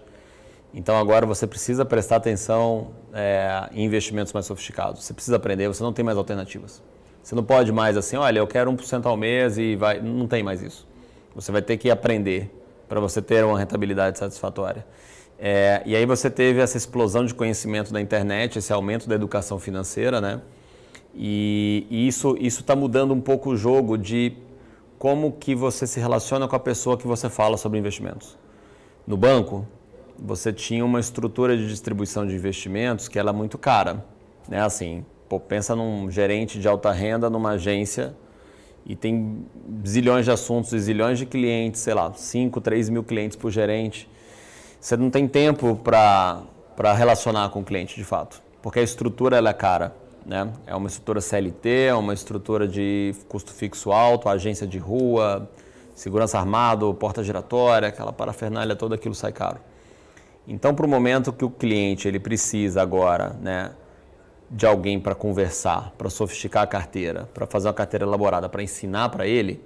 Então 0.74 0.96
agora 0.96 1.26
você 1.26 1.48
precisa 1.48 1.84
prestar 1.84 2.18
atenção 2.18 2.90
é, 3.14 3.70
em 3.72 3.84
investimentos 3.84 4.32
mais 4.32 4.46
sofisticados. 4.46 5.04
Você 5.04 5.14
precisa 5.14 5.38
aprender, 5.38 5.68
você 5.68 5.82
não 5.82 5.92
tem 5.92 6.06
mais 6.06 6.18
alternativas. 6.18 6.84
Você 7.24 7.34
não 7.34 7.44
pode 7.44 7.72
mais 7.72 7.98
assim, 7.98 8.16
olha, 8.16 8.40
eu 8.40 8.48
quero 8.48 8.72
1% 8.72 9.06
ao 9.06 9.18
mês 9.18 9.58
e 9.58 9.76
vai. 9.76 10.00
Não 10.00 10.28
tem 10.28 10.44
mais 10.44 10.62
isso. 10.62 10.88
Você 11.36 11.52
vai 11.52 11.62
ter 11.62 11.78
que 11.78 11.90
aprender 11.90 12.52
para 12.88 13.00
você 13.00 13.22
ter 13.22 13.44
uma 13.44 13.58
rentabilidade 13.58 14.18
satisfatória. 14.18 14.86
É, 15.40 15.82
e 15.86 15.96
aí 15.96 16.06
você 16.06 16.30
teve 16.30 16.60
essa 16.60 16.78
explosão 16.78 17.26
de 17.26 17.34
conhecimento 17.34 17.94
da 17.94 18.02
internet, 18.02 18.58
esse 18.58 18.74
aumento 18.74 19.08
da 19.08 19.16
educação 19.16 19.60
financeira, 19.60 20.20
né? 20.20 20.42
E, 21.14 21.86
e 21.90 22.08
isso 22.08 22.36
está 22.40 22.76
mudando 22.76 23.14
um 23.14 23.22
pouco 23.22 23.52
o 23.52 23.58
jogo 23.58 23.98
de 23.98 24.34
como 24.98 25.32
que 25.32 25.54
você 25.54 25.86
se 25.86 26.00
relaciona 26.00 26.48
com 26.48 26.56
a 26.56 26.60
pessoa 26.60 26.98
que 26.98 27.06
você 27.06 27.30
fala 27.30 27.58
sobre 27.58 27.78
investimentos. 27.78 28.38
No 29.06 29.16
banco, 29.16 29.68
você 30.18 30.52
tinha 30.52 30.84
uma 30.84 31.00
estrutura 31.00 31.56
de 31.56 31.68
distribuição 31.68 32.26
de 32.26 32.36
investimentos 32.36 33.08
que 33.08 33.20
era 33.20 33.32
muito 33.32 33.58
cara, 33.58 34.04
né? 34.48 34.62
Assim, 34.62 35.06
Pô, 35.28 35.42
pensa 35.42 35.76
num 35.76 36.10
gerente 36.10 36.58
de 36.58 36.68
alta 36.68 36.92
renda 36.92 37.30
numa 37.30 37.52
agência 37.52 38.16
e 38.88 38.96
tem 38.96 39.46
zilhões 39.86 40.24
de 40.24 40.32
assuntos 40.32 40.72
e 40.72 40.80
zilhões 40.80 41.20
de 41.20 41.26
clientes, 41.26 41.82
sei 41.82 41.94
lá, 41.94 42.14
5, 42.14 42.62
3 42.62 42.88
mil 42.88 43.04
clientes 43.04 43.36
por 43.36 43.52
gerente. 43.52 44.10
Você 44.80 44.96
não 44.96 45.10
tem 45.10 45.28
tempo 45.28 45.76
para 45.76 46.94
relacionar 46.94 47.50
com 47.50 47.60
o 47.60 47.64
cliente 47.66 47.98
de 47.98 48.06
fato, 48.06 48.42
porque 48.62 48.80
a 48.80 48.84
estrutura 48.84 49.36
ela 49.36 49.50
é 49.50 49.54
cara. 49.54 49.94
Né? 50.26 50.50
É 50.66 50.76
uma 50.76 50.88
estrutura 50.88 51.20
CLT, 51.20 51.70
é 51.88 51.94
uma 51.94 52.14
estrutura 52.14 52.66
de 52.66 53.14
custo 53.28 53.52
fixo 53.52 53.92
alto, 53.92 54.30
agência 54.30 54.66
de 54.66 54.78
rua, 54.78 55.50
segurança 55.94 56.40
armado, 56.40 56.94
porta 56.94 57.22
giratória, 57.24 57.90
aquela 57.90 58.14
parafernália 58.14 58.76
toda, 58.76 58.96
aquilo 58.96 59.16
sai 59.16 59.34
caro. 59.34 59.60
Então, 60.48 60.74
para 60.74 60.86
o 60.86 60.90
momento 60.90 61.34
que 61.34 61.44
o 61.44 61.50
cliente 61.50 62.08
ele 62.08 62.20
precisa 62.20 62.82
agora, 62.82 63.36
né, 63.42 63.72
de 64.50 64.66
alguém 64.66 65.00
para 65.00 65.14
conversar, 65.14 65.94
para 65.98 66.10
sofisticar 66.10 66.64
a 66.64 66.68
carteira, 66.68 67.30
para 67.34 67.46
fazer 67.46 67.68
uma 67.68 67.74
carteira 67.74 68.06
elaborada, 68.06 68.48
para 68.48 68.64
ensinar 68.64 69.10
para 69.10 69.28
ele, 69.28 69.62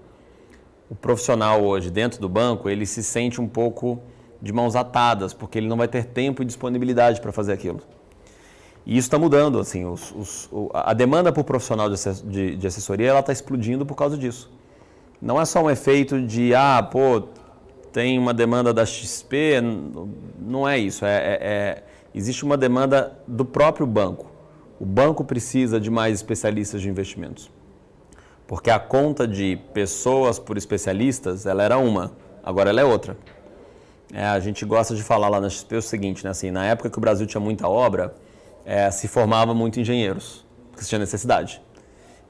o 0.89 0.95
profissional 0.95 1.63
hoje 1.63 1.89
dentro 1.89 2.19
do 2.19 2.27
banco, 2.27 2.69
ele 2.69 2.85
se 2.85 3.03
sente 3.03 3.39
um 3.39 3.47
pouco 3.47 4.01
de 4.41 4.51
mãos 4.51 4.75
atadas, 4.75 5.33
porque 5.33 5.57
ele 5.57 5.67
não 5.67 5.77
vai 5.77 5.87
ter 5.87 6.05
tempo 6.05 6.41
e 6.41 6.45
disponibilidade 6.45 7.21
para 7.21 7.31
fazer 7.31 7.53
aquilo. 7.53 7.81
E 8.85 8.97
isso 8.97 9.07
está 9.07 9.19
mudando, 9.19 9.59
assim, 9.59 9.85
os, 9.85 10.11
os, 10.11 10.49
a 10.73 10.93
demanda 10.93 11.31
por 11.31 11.43
profissional 11.43 11.87
de, 11.89 12.55
de 12.57 12.67
assessoria 12.67 13.09
ela 13.09 13.19
está 13.19 13.31
explodindo 13.31 13.85
por 13.85 13.95
causa 13.95 14.17
disso. 14.17 14.51
Não 15.21 15.39
é 15.39 15.45
só 15.45 15.63
um 15.63 15.69
efeito 15.69 16.19
de, 16.19 16.55
ah, 16.55 16.81
pô, 16.81 17.21
tem 17.93 18.17
uma 18.17 18.33
demanda 18.33 18.73
da 18.73 18.83
XP, 18.83 19.61
não 20.39 20.67
é 20.67 20.79
isso. 20.79 21.05
É, 21.05 21.15
é, 21.15 21.39
é 21.41 21.83
existe 22.13 22.43
uma 22.43 22.57
demanda 22.57 23.17
do 23.27 23.45
próprio 23.45 23.85
banco. 23.85 24.30
O 24.81 24.85
banco 24.85 25.23
precisa 25.23 25.79
de 25.79 25.91
mais 25.91 26.15
especialistas 26.15 26.81
de 26.81 26.89
investimentos. 26.89 27.51
Porque 28.47 28.71
a 28.71 28.79
conta 28.79 29.27
de 29.27 29.59
pessoas 29.75 30.39
por 30.39 30.57
especialistas, 30.57 31.45
ela 31.45 31.61
era 31.61 31.77
uma, 31.77 32.11
agora 32.43 32.71
ela 32.71 32.81
é 32.81 32.83
outra. 32.83 33.15
É, 34.11 34.25
a 34.25 34.39
gente 34.39 34.65
gosta 34.65 34.95
de 34.95 35.03
falar 35.03 35.29
lá 35.29 35.39
na 35.39 35.51
XP 35.51 35.75
o 35.75 35.81
seguinte, 35.83 36.23
né? 36.23 36.31
Assim, 36.31 36.49
na 36.49 36.65
época 36.65 36.89
que 36.89 36.97
o 36.97 36.99
Brasil 36.99 37.27
tinha 37.27 37.39
muita 37.39 37.67
obra, 37.67 38.15
é, 38.65 38.89
se 38.89 39.07
formava 39.07 39.53
muito 39.53 39.79
engenheiros, 39.79 40.43
porque 40.71 40.83
tinha 40.83 40.97
necessidade. 40.97 41.61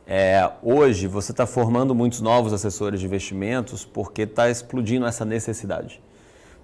É, 0.05 0.51
hoje 0.62 1.08
você 1.08 1.31
está 1.31 1.46
formando 1.46 1.96
muitos 1.96 2.20
novos 2.20 2.51
assessores 2.51 3.00
de 3.00 3.05
investimentos 3.05 3.86
porque 3.86 4.24
está 4.24 4.50
explodindo 4.50 5.05
essa 5.05 5.24
necessidade. 5.24 6.01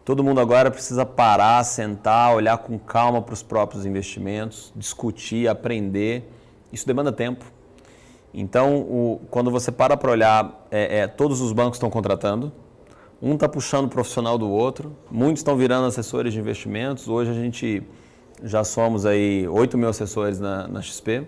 Todo 0.07 0.23
mundo 0.23 0.39
agora 0.39 0.71
precisa 0.71 1.05
parar, 1.05 1.61
sentar, 1.65 2.33
olhar 2.33 2.57
com 2.59 2.79
calma 2.79 3.21
para 3.21 3.33
os 3.33 3.43
próprios 3.43 3.85
investimentos, 3.85 4.71
discutir, 4.73 5.49
aprender. 5.49 6.31
Isso 6.71 6.87
demanda 6.87 7.11
tempo. 7.11 7.43
Então, 8.33 8.77
o, 8.77 9.19
quando 9.29 9.51
você 9.51 9.69
para 9.69 9.97
para 9.97 10.09
olhar, 10.09 10.65
é, 10.71 10.99
é, 10.99 11.07
todos 11.07 11.41
os 11.41 11.51
bancos 11.51 11.75
estão 11.75 11.89
contratando, 11.89 12.53
um 13.21 13.33
está 13.33 13.49
puxando 13.49 13.87
o 13.87 13.89
profissional 13.89 14.37
do 14.37 14.49
outro, 14.49 14.95
muitos 15.11 15.41
estão 15.41 15.57
virando 15.57 15.87
assessores 15.87 16.31
de 16.31 16.39
investimentos. 16.39 17.09
Hoje 17.09 17.31
a 17.31 17.33
gente 17.33 17.83
já 18.41 18.63
somos 18.63 19.05
aí 19.05 19.45
8 19.45 19.77
mil 19.77 19.89
assessores 19.89 20.39
na, 20.39 20.69
na 20.69 20.81
XP. 20.81 21.27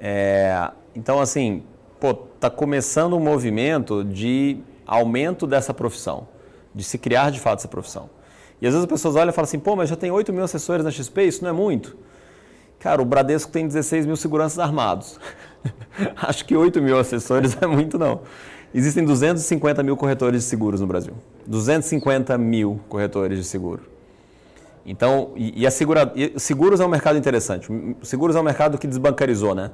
É, 0.00 0.70
então, 0.94 1.20
assim, 1.20 1.64
está 2.34 2.48
começando 2.48 3.14
um 3.14 3.20
movimento 3.20 4.02
de 4.02 4.56
aumento 4.86 5.46
dessa 5.46 5.74
profissão 5.74 6.34
de 6.76 6.84
se 6.84 6.98
criar 6.98 7.30
de 7.30 7.40
fato 7.40 7.60
essa 7.60 7.68
profissão. 7.68 8.10
E 8.60 8.66
às 8.66 8.72
vezes 8.72 8.84
as 8.84 8.90
pessoas 8.90 9.16
olham 9.16 9.30
e 9.30 9.32
falam 9.32 9.46
assim, 9.46 9.58
pô, 9.58 9.74
mas 9.74 9.88
já 9.88 9.96
tem 9.96 10.10
8 10.10 10.32
mil 10.32 10.44
assessores 10.44 10.84
na 10.84 10.90
XP, 10.90 11.24
isso 11.24 11.42
não 11.42 11.50
é 11.50 11.52
muito? 11.52 11.96
Cara, 12.78 13.00
o 13.00 13.04
Bradesco 13.04 13.50
tem 13.50 13.66
16 13.66 14.04
mil 14.04 14.16
seguranças 14.16 14.58
armados. 14.58 15.18
Acho 16.16 16.44
que 16.44 16.54
8 16.54 16.80
mil 16.82 16.98
assessores 16.98 17.56
é 17.60 17.66
muito 17.66 17.98
não. 17.98 18.20
Existem 18.74 19.04
250 19.04 19.82
mil 19.82 19.96
corretores 19.96 20.42
de 20.42 20.48
seguros 20.48 20.80
no 20.80 20.86
Brasil. 20.86 21.14
250 21.46 22.36
mil 22.36 22.78
corretores 22.88 23.38
de 23.38 23.44
seguro. 23.44 23.82
Então, 24.84 25.32
e, 25.34 25.64
e 25.64 25.70
segura, 25.70 26.12
e 26.14 26.38
seguros 26.38 26.78
é 26.78 26.84
um 26.84 26.88
mercado 26.88 27.18
interessante. 27.18 27.68
Seguros 28.02 28.36
é 28.36 28.40
um 28.40 28.42
mercado 28.42 28.76
que 28.78 28.86
desbancarizou, 28.86 29.54
né? 29.54 29.70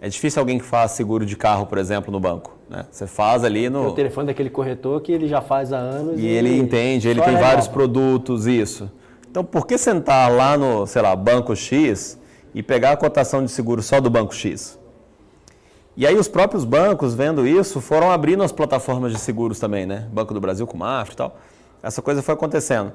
É 0.00 0.08
difícil 0.08 0.40
alguém 0.40 0.58
que 0.58 0.64
faz 0.64 0.92
seguro 0.92 1.26
de 1.26 1.36
carro, 1.36 1.66
por 1.66 1.76
exemplo, 1.76 2.10
no 2.10 2.18
banco. 2.18 2.56
Né? 2.70 2.86
Você 2.90 3.06
faz 3.06 3.44
ali 3.44 3.68
no. 3.68 3.80
Tem 3.80 3.88
o 3.90 3.94
telefone 3.94 4.26
daquele 4.28 4.48
corretor 4.48 5.00
que 5.02 5.12
ele 5.12 5.28
já 5.28 5.42
faz 5.42 5.72
há 5.72 5.76
anos. 5.76 6.18
E, 6.18 6.22
e 6.22 6.26
ele 6.26 6.56
entende, 6.56 7.08
ele 7.08 7.20
tem 7.20 7.36
vários 7.36 7.68
produtos, 7.68 8.46
isso. 8.46 8.90
Então, 9.30 9.44
por 9.44 9.66
que 9.66 9.76
sentar 9.76 10.32
lá 10.32 10.56
no, 10.56 10.86
sei 10.86 11.02
lá, 11.02 11.14
banco 11.14 11.54
X 11.54 12.18
e 12.54 12.62
pegar 12.62 12.92
a 12.92 12.96
cotação 12.96 13.44
de 13.44 13.50
seguro 13.50 13.82
só 13.82 14.00
do 14.00 14.08
banco 14.08 14.34
X? 14.34 14.78
E 15.96 16.06
aí 16.06 16.16
os 16.16 16.28
próprios 16.28 16.64
bancos, 16.64 17.14
vendo 17.14 17.46
isso, 17.46 17.80
foram 17.80 18.10
abrindo 18.10 18.42
as 18.42 18.50
plataformas 18.50 19.12
de 19.12 19.18
seguros 19.18 19.58
também, 19.58 19.84
né? 19.84 20.08
Banco 20.10 20.32
do 20.32 20.40
Brasil 20.40 20.66
com 20.66 20.78
Mafra 20.78 21.12
e 21.12 21.16
tal. 21.16 21.36
Essa 21.82 22.00
coisa 22.00 22.22
foi 22.22 22.32
acontecendo. 22.32 22.92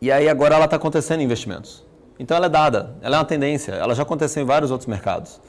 E 0.00 0.12
aí 0.12 0.28
agora 0.28 0.54
ela 0.54 0.66
está 0.66 0.76
acontecendo 0.76 1.20
em 1.20 1.24
investimentos. 1.24 1.84
Então 2.18 2.36
ela 2.36 2.46
é 2.46 2.48
dada, 2.48 2.94
ela 3.02 3.16
é 3.16 3.18
uma 3.18 3.24
tendência, 3.24 3.72
ela 3.72 3.94
já 3.94 4.02
aconteceu 4.02 4.42
em 4.42 4.46
vários 4.46 4.70
outros 4.70 4.86
mercados. 4.86 5.40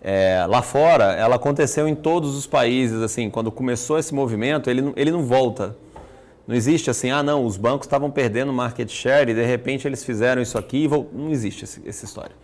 É, 0.00 0.46
lá 0.48 0.62
fora, 0.62 1.12
ela 1.14 1.36
aconteceu 1.36 1.88
em 1.88 1.94
todos 1.94 2.36
os 2.36 2.46
países. 2.46 3.02
Assim, 3.02 3.28
quando 3.30 3.50
começou 3.50 3.98
esse 3.98 4.14
movimento, 4.14 4.70
ele, 4.70 4.92
ele 4.96 5.10
não 5.10 5.22
volta. 5.22 5.76
Não 6.46 6.54
existe 6.54 6.88
assim, 6.88 7.10
ah, 7.10 7.22
não, 7.22 7.44
os 7.44 7.58
bancos 7.58 7.86
estavam 7.86 8.10
perdendo 8.10 8.50
market 8.54 8.88
share 8.90 9.30
e 9.30 9.34
de 9.34 9.44
repente 9.44 9.86
eles 9.86 10.02
fizeram 10.02 10.40
isso 10.40 10.56
aqui 10.56 10.88
não 11.12 11.30
existe 11.30 11.64
essa 11.64 12.04
história. 12.06 12.34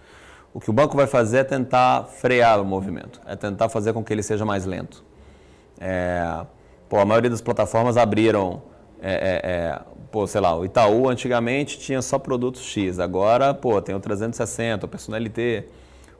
O 0.52 0.60
que 0.60 0.68
o 0.68 0.74
banco 0.74 0.94
vai 0.94 1.06
fazer 1.06 1.38
é 1.38 1.44
tentar 1.44 2.04
frear 2.04 2.60
o 2.60 2.66
movimento, 2.66 3.18
é 3.26 3.34
tentar 3.34 3.70
fazer 3.70 3.94
com 3.94 4.04
que 4.04 4.12
ele 4.12 4.22
seja 4.22 4.44
mais 4.44 4.66
lento. 4.66 5.02
É, 5.80 6.44
pô, 6.86 6.98
a 6.98 7.04
maioria 7.06 7.30
das 7.30 7.40
plataformas 7.40 7.96
abriram, 7.96 8.62
é, 9.00 9.12
é, 9.14 9.50
é 9.50 9.80
pô, 10.12 10.26
sei 10.26 10.42
lá, 10.42 10.54
o 10.54 10.66
Itaú 10.66 11.08
antigamente 11.08 11.78
tinha 11.78 12.02
só 12.02 12.18
produtos 12.18 12.62
X, 12.62 13.00
agora, 13.00 13.54
pô, 13.54 13.80
tem 13.80 13.94
o 13.94 14.00
360, 14.00 14.84
o 14.84 14.88
Personalité 14.88 15.66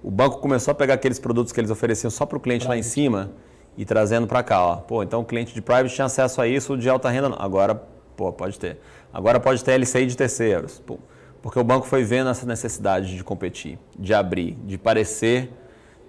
o 0.05 0.11
banco 0.11 0.39
começou 0.39 0.73
a 0.73 0.75
pegar 0.75 0.95
aqueles 0.95 1.19
produtos 1.19 1.51
que 1.51 1.59
eles 1.59 1.71
ofereciam 1.71 2.11
só 2.11 2.27
para 2.27 2.37
o 2.37 2.41
cliente 2.41 2.67
private. 2.67 2.77
lá 2.77 2.79
em 2.79 2.83
cima 2.83 3.31
e 3.75 3.87
trazendo 3.87 4.27
para 4.27 4.43
cá. 4.43 4.63
Ó. 4.63 4.77
Pô, 4.77 5.03
então 5.03 5.23
o 5.23 5.25
cliente 5.25 5.55
de 5.55 5.63
private 5.63 5.95
tinha 5.95 6.05
acesso 6.05 6.43
a 6.43 6.47
isso, 6.47 6.77
de 6.77 6.91
alta 6.91 7.09
renda 7.09 7.31
não. 7.31 7.41
Agora, 7.41 7.75
pô, 8.15 8.31
pode 8.31 8.59
ter. 8.59 8.79
Agora 9.11 9.41
pode 9.41 9.65
ter 9.65 9.79
LCI 9.79 10.05
de 10.05 10.15
terceiros. 10.15 10.79
Pô, 10.79 10.99
porque 11.41 11.59
o 11.59 11.65
banco 11.65 11.87
foi 11.87 12.05
vendo 12.05 12.29
essa 12.29 12.45
necessidade 12.45 13.17
de 13.17 13.25
competir, 13.25 13.79
de 13.99 14.13
abrir, 14.13 14.53
de 14.67 14.77
parecer 14.77 15.51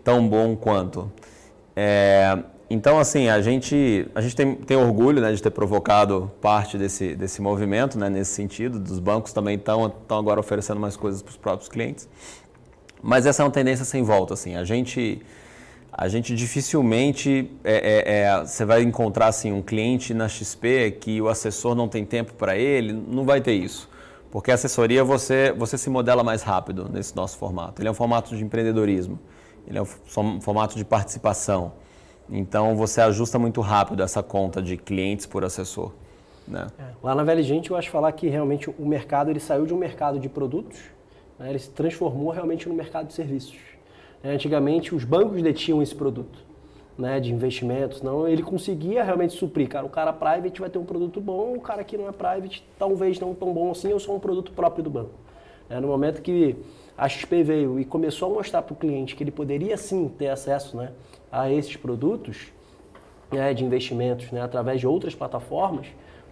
tão 0.04 0.28
bom 0.28 0.58
quanto. 0.58 1.10
É, 1.74 2.38
então, 2.70 3.00
assim, 3.00 3.30
a 3.30 3.42
gente, 3.42 4.08
a 4.14 4.20
gente 4.20 4.36
tem, 4.36 4.56
tem 4.56 4.76
orgulho 4.76 5.22
né, 5.22 5.32
de 5.32 5.42
ter 5.42 5.52
provocado 5.52 6.32
parte 6.42 6.78
desse, 6.78 7.16
desse 7.16 7.42
movimento, 7.42 7.98
né, 7.98 8.10
nesse 8.10 8.32
sentido. 8.32 8.78
Dos 8.78 9.00
bancos 9.00 9.32
também 9.32 9.56
estão 9.56 9.94
agora 10.10 10.40
oferecendo 10.40 10.80
mais 10.80 10.98
coisas 10.98 11.22
para 11.22 11.30
os 11.30 11.38
próprios 11.38 11.70
clientes. 11.70 12.10
Mas 13.02 13.26
essa 13.26 13.44
é 13.44 13.46
uma 13.46 13.52
tendência 13.52 13.86
sem 13.86 14.04
volta. 14.04 14.34
Assim. 14.34 14.56
A, 14.56 14.64
gente, 14.64 15.22
a 15.92 16.08
gente 16.08 16.36
dificilmente 16.36 17.52
é, 17.64 17.74
é, 17.74 18.20
é, 18.20 18.40
você 18.46 18.66
vai 18.66 18.82
encontrar 18.82 19.28
assim, 19.28 19.52
um 19.52 19.62
cliente 19.62 20.14
na 20.14 20.28
XP 20.28 20.98
que 21.00 21.22
o 21.22 21.28
assessor 21.28 21.76
não 21.76 21.88
tem 21.88 22.06
tempo 22.06 22.34
para 22.34 22.58
ele, 22.58 22.94
não 22.94 23.26
vai 23.26 23.42
ter 23.42 23.54
isso. 23.54 23.90
Porque 24.32 24.52
a 24.52 24.56
assessoria 24.56 25.04
você, 25.04 25.54
você 25.54 25.78
se 25.78 25.90
modela 25.90 26.24
mais 26.24 26.42
rápido 26.42 26.90
nesse 26.92 27.16
nosso 27.16 27.38
formato. 27.38 27.82
Ele 27.82 27.88
é 27.88 27.92
um 27.92 27.96
formato 27.96 28.36
de 28.36 28.44
empreendedorismo, 28.44 29.18
ele 29.66 29.78
é 29.78 29.82
um 29.82 29.86
formato 29.86 30.76
de 30.76 30.84
participação. 30.84 31.74
Então 32.30 32.76
você 32.76 33.02
ajusta 33.02 33.38
muito 33.38 33.62
rápido 33.62 34.04
essa 34.04 34.22
conta 34.22 34.62
de 34.62 34.78
clientes 34.78 35.26
por 35.26 35.46
assessor. 35.46 35.94
Né? 36.48 36.68
É. 36.78 36.84
Lá 37.02 37.16
na 37.16 37.24
Velha 37.24 37.42
Gente 37.42 37.72
eu 37.72 37.78
acho 37.78 37.90
falar 37.90 38.12
que 38.12 38.28
realmente 38.28 38.70
o 38.70 38.86
mercado 38.86 39.30
ele 39.30 39.40
saiu 39.40 39.66
de 39.66 39.74
um 39.74 39.78
mercado 39.78 40.20
de 40.20 40.30
produtos, 40.30 40.80
né? 41.40 41.50
ele 41.50 41.60
se 41.60 41.70
transformou 41.70 42.30
realmente 42.32 42.68
no 42.68 42.76
mercado 42.76 43.08
de 43.08 43.14
serviços. 43.14 43.58
É, 44.24 44.30
antigamente 44.30 44.94
os 44.94 45.04
bancos 45.04 45.42
detinham 45.42 45.82
esse 45.82 45.94
produto 45.94 46.40
né, 46.98 47.20
de 47.20 47.32
investimentos, 47.32 48.02
não, 48.02 48.28
ele 48.28 48.42
conseguia 48.42 49.04
realmente 49.04 49.34
suprir. 49.34 49.68
Cara, 49.68 49.86
o 49.86 49.90
cara 49.90 50.14
private 50.14 50.60
vai 50.60 50.70
ter 50.70 50.78
um 50.78 50.86
produto 50.86 51.20
bom, 51.20 51.54
o 51.54 51.62
cara 51.62 51.84
que 51.84 51.98
não 51.98 52.08
é 52.08 52.12
private 52.12 52.66
talvez 52.80 53.20
não 53.20 53.34
tão 53.34 53.54
bom 53.54 53.72
assim, 53.72 53.92
ou 53.92 54.00
só 54.00 54.16
um 54.16 54.20
produto 54.20 54.52
próprio 54.54 54.84
do 54.84 54.90
banco. 54.90 55.12
É, 55.70 55.80
no 55.80 55.88
momento 55.88 56.22
que 56.22 56.56
a 56.98 57.10
XP 57.10 57.44
veio 57.44 57.80
e 57.80 57.86
começou 57.86 58.32
a 58.32 58.34
mostrar 58.34 58.62
para 58.62 58.74
o 58.74 58.76
cliente 58.76 59.16
que 59.16 59.24
ele 59.24 59.32
poderia 59.32 59.76
sim 59.76 60.08
ter 60.08 60.30
acesso 60.30 60.78
né, 60.78 60.92
a 61.32 61.52
esses 61.52 61.76
produtos 61.76 62.54
né, 63.32 63.54
de 63.54 63.66
investimentos 63.66 64.32
né, 64.32 64.42
através 64.42 64.80
de 64.80 64.88
outras 64.88 65.14
plataformas, 65.14 65.88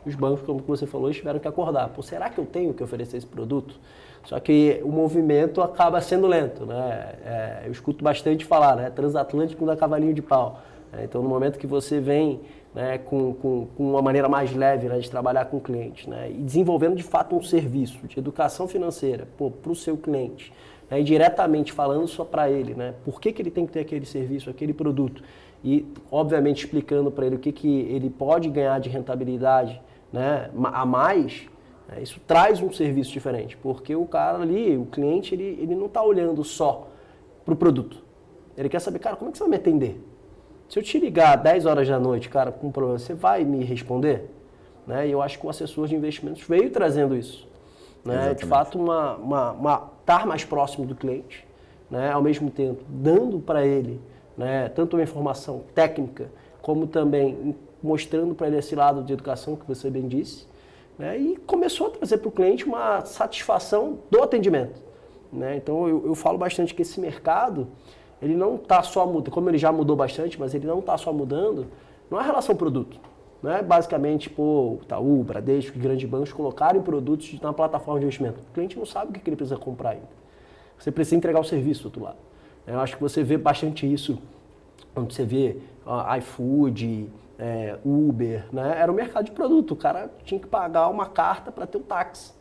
os 0.05 0.15
bancos, 0.15 0.45
como 0.45 0.59
você 0.59 0.85
falou, 0.85 1.11
tiveram 1.11 1.39
que 1.39 1.47
acordar. 1.47 1.89
Pô, 1.89 2.01
será 2.01 2.29
que 2.29 2.37
eu 2.37 2.45
tenho 2.45 2.73
que 2.73 2.83
oferecer 2.83 3.17
esse 3.17 3.27
produto? 3.27 3.79
Só 4.25 4.39
que 4.39 4.79
o 4.83 4.89
movimento 4.89 5.61
acaba 5.61 5.99
sendo 6.01 6.27
lento. 6.27 6.65
Né? 6.65 7.15
É, 7.25 7.61
eu 7.65 7.71
escuto 7.71 8.03
bastante 8.03 8.45
falar, 8.45 8.75
né? 8.75 8.89
transatlântico 8.89 9.65
da 9.65 9.75
cavalinho 9.75 10.13
de 10.13 10.21
pau. 10.21 10.61
É, 10.93 11.03
então, 11.03 11.21
no 11.21 11.29
momento 11.29 11.57
que 11.57 11.67
você 11.67 11.99
vem 11.99 12.41
né, 12.73 12.97
com, 12.97 13.33
com, 13.33 13.67
com, 13.75 13.89
uma 13.91 14.01
maneira 14.01 14.27
mais 14.27 14.53
leve 14.53 14.87
né, 14.87 14.99
de 14.99 15.09
trabalhar 15.09 15.45
com 15.45 15.57
o 15.57 15.61
cliente 15.61 16.09
né, 16.09 16.31
e 16.31 16.41
desenvolvendo 16.41 16.95
de 16.95 17.03
fato 17.03 17.35
um 17.35 17.41
serviço 17.41 18.07
de 18.07 18.17
educação 18.17 18.67
financeira 18.67 19.27
para 19.37 19.71
o 19.71 19.75
seu 19.75 19.95
cliente, 19.95 20.51
né, 20.89 20.99
e 20.99 21.03
diretamente 21.03 21.71
falando 21.71 22.07
só 22.07 22.23
para 22.23 22.49
ele, 22.49 22.73
né, 22.73 22.93
por 23.05 23.21
que, 23.21 23.31
que 23.31 23.41
ele 23.41 23.51
tem 23.51 23.65
que 23.65 23.71
ter 23.71 23.81
aquele 23.81 24.05
serviço, 24.05 24.49
aquele 24.49 24.73
produto, 24.73 25.23
e 25.63 25.85
obviamente 26.11 26.65
explicando 26.65 27.11
para 27.11 27.25
ele 27.25 27.35
o 27.35 27.39
que, 27.39 27.51
que 27.51 27.81
ele 27.81 28.09
pode 28.09 28.49
ganhar 28.49 28.79
de 28.79 28.89
rentabilidade 28.89 29.81
né, 30.11 30.49
a 30.55 30.85
mais, 30.85 31.43
né, 31.43 31.51
isso 32.01 32.19
traz 32.25 32.61
um 32.61 32.71
serviço 32.71 33.11
diferente, 33.11 33.57
porque 33.57 33.95
o 33.95 34.05
cara 34.05 34.39
ali, 34.39 34.77
o 34.77 34.85
cliente, 34.85 35.35
ele, 35.35 35.57
ele 35.61 35.75
não 35.75 35.87
está 35.87 36.01
olhando 36.01 36.43
só 36.43 36.87
para 37.43 37.53
o 37.53 37.57
produto. 37.57 38.03
Ele 38.57 38.69
quer 38.69 38.79
saber, 38.79 38.99
cara, 38.99 39.15
como 39.15 39.29
é 39.29 39.31
que 39.31 39.37
você 39.37 39.43
vai 39.43 39.51
me 39.51 39.55
atender? 39.57 40.01
Se 40.69 40.79
eu 40.79 40.83
te 40.83 40.97
ligar 40.97 41.35
10 41.35 41.65
horas 41.65 41.87
da 41.87 41.99
noite, 41.99 42.29
cara, 42.29 42.51
com 42.51 42.67
um 42.67 42.71
problema, 42.71 42.97
você 42.97 43.13
vai 43.13 43.43
me 43.43 43.63
responder? 43.63 44.29
Né? 44.87 45.07
E 45.07 45.11
eu 45.11 45.21
acho 45.21 45.39
que 45.39 45.45
o 45.45 45.49
assessor 45.49 45.87
de 45.87 45.95
investimentos 45.95 46.43
veio 46.47 46.69
trazendo 46.69 47.15
isso. 47.15 47.47
Né? 48.03 48.33
De 48.33 48.45
fato, 48.45 48.77
uma, 48.77 49.15
uma, 49.15 49.51
uma, 49.51 49.91
estar 50.01 50.25
mais 50.25 50.43
próximo 50.43 50.85
do 50.85 50.95
cliente, 50.95 51.45
né? 51.89 52.11
ao 52.11 52.21
mesmo 52.21 52.49
tempo 52.49 52.83
dando 52.89 53.39
para 53.39 53.65
ele 53.65 53.99
né? 54.37 54.69
tanto 54.69 54.95
uma 54.97 55.03
informação 55.03 55.63
técnica, 55.73 56.29
como 56.61 56.87
também 56.87 57.55
mostrando 57.81 58.33
para 58.33 58.47
ele 58.47 58.57
esse 58.57 58.75
lado 58.75 59.03
de 59.03 59.13
educação 59.13 59.55
que 59.55 59.67
você 59.67 59.89
bem 59.89 60.07
disse, 60.07 60.47
né? 60.97 61.17
e 61.17 61.37
começou 61.37 61.87
a 61.87 61.89
trazer 61.91 62.17
para 62.17 62.27
o 62.27 62.31
cliente 62.31 62.65
uma 62.65 63.03
satisfação 63.05 63.99
do 64.09 64.21
atendimento. 64.21 64.81
Né? 65.31 65.57
Então, 65.57 65.87
eu, 65.87 66.05
eu 66.05 66.15
falo 66.15 66.37
bastante 66.37 66.73
que 66.73 66.81
esse 66.81 66.99
mercado 66.99 67.67
ele 68.21 68.35
não 68.35 68.55
está 68.55 68.81
só 68.81 69.05
mudando, 69.05 69.31
como 69.31 69.49
ele 69.49 69.57
já 69.57 69.71
mudou 69.71 69.95
bastante, 69.95 70.39
mas 70.39 70.53
ele 70.53 70.65
não 70.65 70.79
está 70.79 70.97
só 70.97 71.11
mudando, 71.11 71.67
não 72.09 72.19
é 72.19 72.23
relação 72.23 72.55
produto. 72.55 72.97
Não 73.41 73.51
é 73.51 73.61
basicamente, 73.61 74.29
pô, 74.29 74.79
Itaú, 74.81 75.21
Bradesco, 75.21 75.77
grandes 75.77 76.09
bancos 76.09 76.31
colocarem 76.31 76.81
produtos 76.81 77.37
na 77.41 77.51
plataforma 77.51 77.99
de 77.99 78.05
investimento. 78.05 78.39
O 78.39 78.53
cliente 78.53 78.77
não 78.77 78.85
sabe 78.85 79.09
o 79.09 79.13
que 79.13 79.29
ele 79.29 79.35
precisa 79.35 79.57
comprar 79.57 79.89
ainda. 79.89 80.07
Você 80.79 80.89
precisa 80.89 81.17
entregar 81.17 81.41
o 81.41 81.43
serviço 81.43 81.81
do 81.81 81.85
outro 81.87 82.03
lado. 82.03 82.17
Eu 82.65 82.79
acho 82.79 82.95
que 82.95 83.01
você 83.01 83.21
vê 83.21 83.37
bastante 83.37 83.91
isso 83.91 84.17
quando 84.93 85.11
você 85.11 85.25
vê 85.25 85.57
uh, 85.85 86.17
iFood, 86.19 87.09
é, 87.37 87.77
Uber, 87.83 88.45
né? 88.51 88.75
Era 88.77 88.91
um 88.91 88.95
mercado 88.95 89.25
de 89.25 89.31
produto. 89.31 89.71
O 89.71 89.75
cara 89.75 90.09
tinha 90.23 90.39
que 90.39 90.47
pagar 90.47 90.89
uma 90.89 91.07
carta 91.07 91.51
para 91.51 91.65
ter 91.65 91.77
um 91.77 91.81
táxi. 91.81 92.33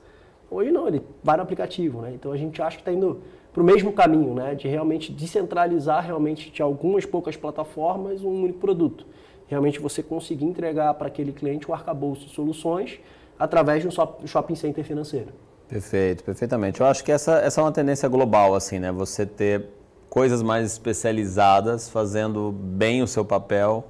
Hoje 0.51 0.71
não, 0.71 0.87
ele 0.87 1.03
vai 1.23 1.37
no 1.37 1.43
aplicativo, 1.43 2.03
né? 2.03 2.13
Então 2.15 2.31
a 2.33 2.37
gente 2.37 2.61
acha 2.61 2.77
que 2.77 2.83
está 2.83 2.93
indo 2.93 3.23
para 3.53 3.63
o 3.63 3.65
mesmo 3.65 3.93
caminho, 3.93 4.35
né? 4.35 4.55
De 4.55 4.69
realmente 4.69 5.13
descentralizar 5.13 6.05
realmente 6.05 6.51
de 6.51 6.63
algumas 6.63 7.07
poucas 7.07 7.37
plataformas 7.37 8.23
um 8.23 8.43
único 8.43 8.59
produto. 8.59 9.07
Realmente 9.47 9.79
você 9.79 10.03
conseguir 10.03 10.45
entregar 10.45 10.95
para 10.95 11.09
aquele 11.09 11.33
cliente 11.33 11.71
o 11.71 11.75
arcabouço 11.75 12.27
de 12.27 12.35
soluções 12.35 13.01
através 13.39 13.83
de 13.83 13.89
um 13.89 14.27
shopping 14.27 14.55
center 14.55 14.85
financeiro. 14.85 15.29
Perfeito, 15.69 16.23
perfeitamente. 16.23 16.81
Eu 16.81 16.87
acho 16.87 17.03
que 17.03 17.11
essa, 17.11 17.39
essa 17.39 17.61
é 17.61 17.65
uma 17.65 17.73
tendência 17.73 18.09
global, 18.09 18.55
assim, 18.55 18.79
né? 18.79 18.93
Você 18.93 19.25
ter 19.25 19.69
coisas 20.09 20.43
mais 20.43 20.67
especializadas, 20.73 21.89
fazendo 21.89 22.53
bem 22.53 23.03
o 23.03 23.07
seu 23.07 23.25
papel, 23.25 23.87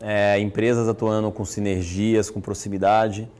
é, 0.00 0.38
empresas 0.38 0.88
atuando 0.88 1.30
com 1.30 1.44
sinergias, 1.44 2.30
com 2.30 2.40
proximidade. 2.40 3.30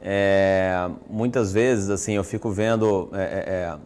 É, 0.00 0.88
muitas 1.08 1.52
vezes, 1.52 1.90
assim, 1.90 2.12
eu 2.12 2.24
fico 2.24 2.50
vendo 2.50 3.10
é, 3.12 3.22
é, 3.22 3.24
é 3.24 3.76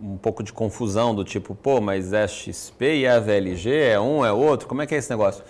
um 0.00 0.16
pouco 0.16 0.42
de 0.42 0.52
confusão 0.52 1.14
do 1.14 1.24
tipo, 1.24 1.54
pô, 1.54 1.80
mas 1.80 2.12
é 2.12 2.26
XP 2.26 2.96
e 2.96 3.04
é 3.04 3.20
VLG, 3.20 3.70
é 3.70 4.00
um, 4.00 4.24
é 4.24 4.32
outro, 4.32 4.66
como 4.66 4.82
é 4.82 4.86
que 4.86 4.94
é 4.94 4.98
esse 4.98 5.10
negócio? 5.10 5.44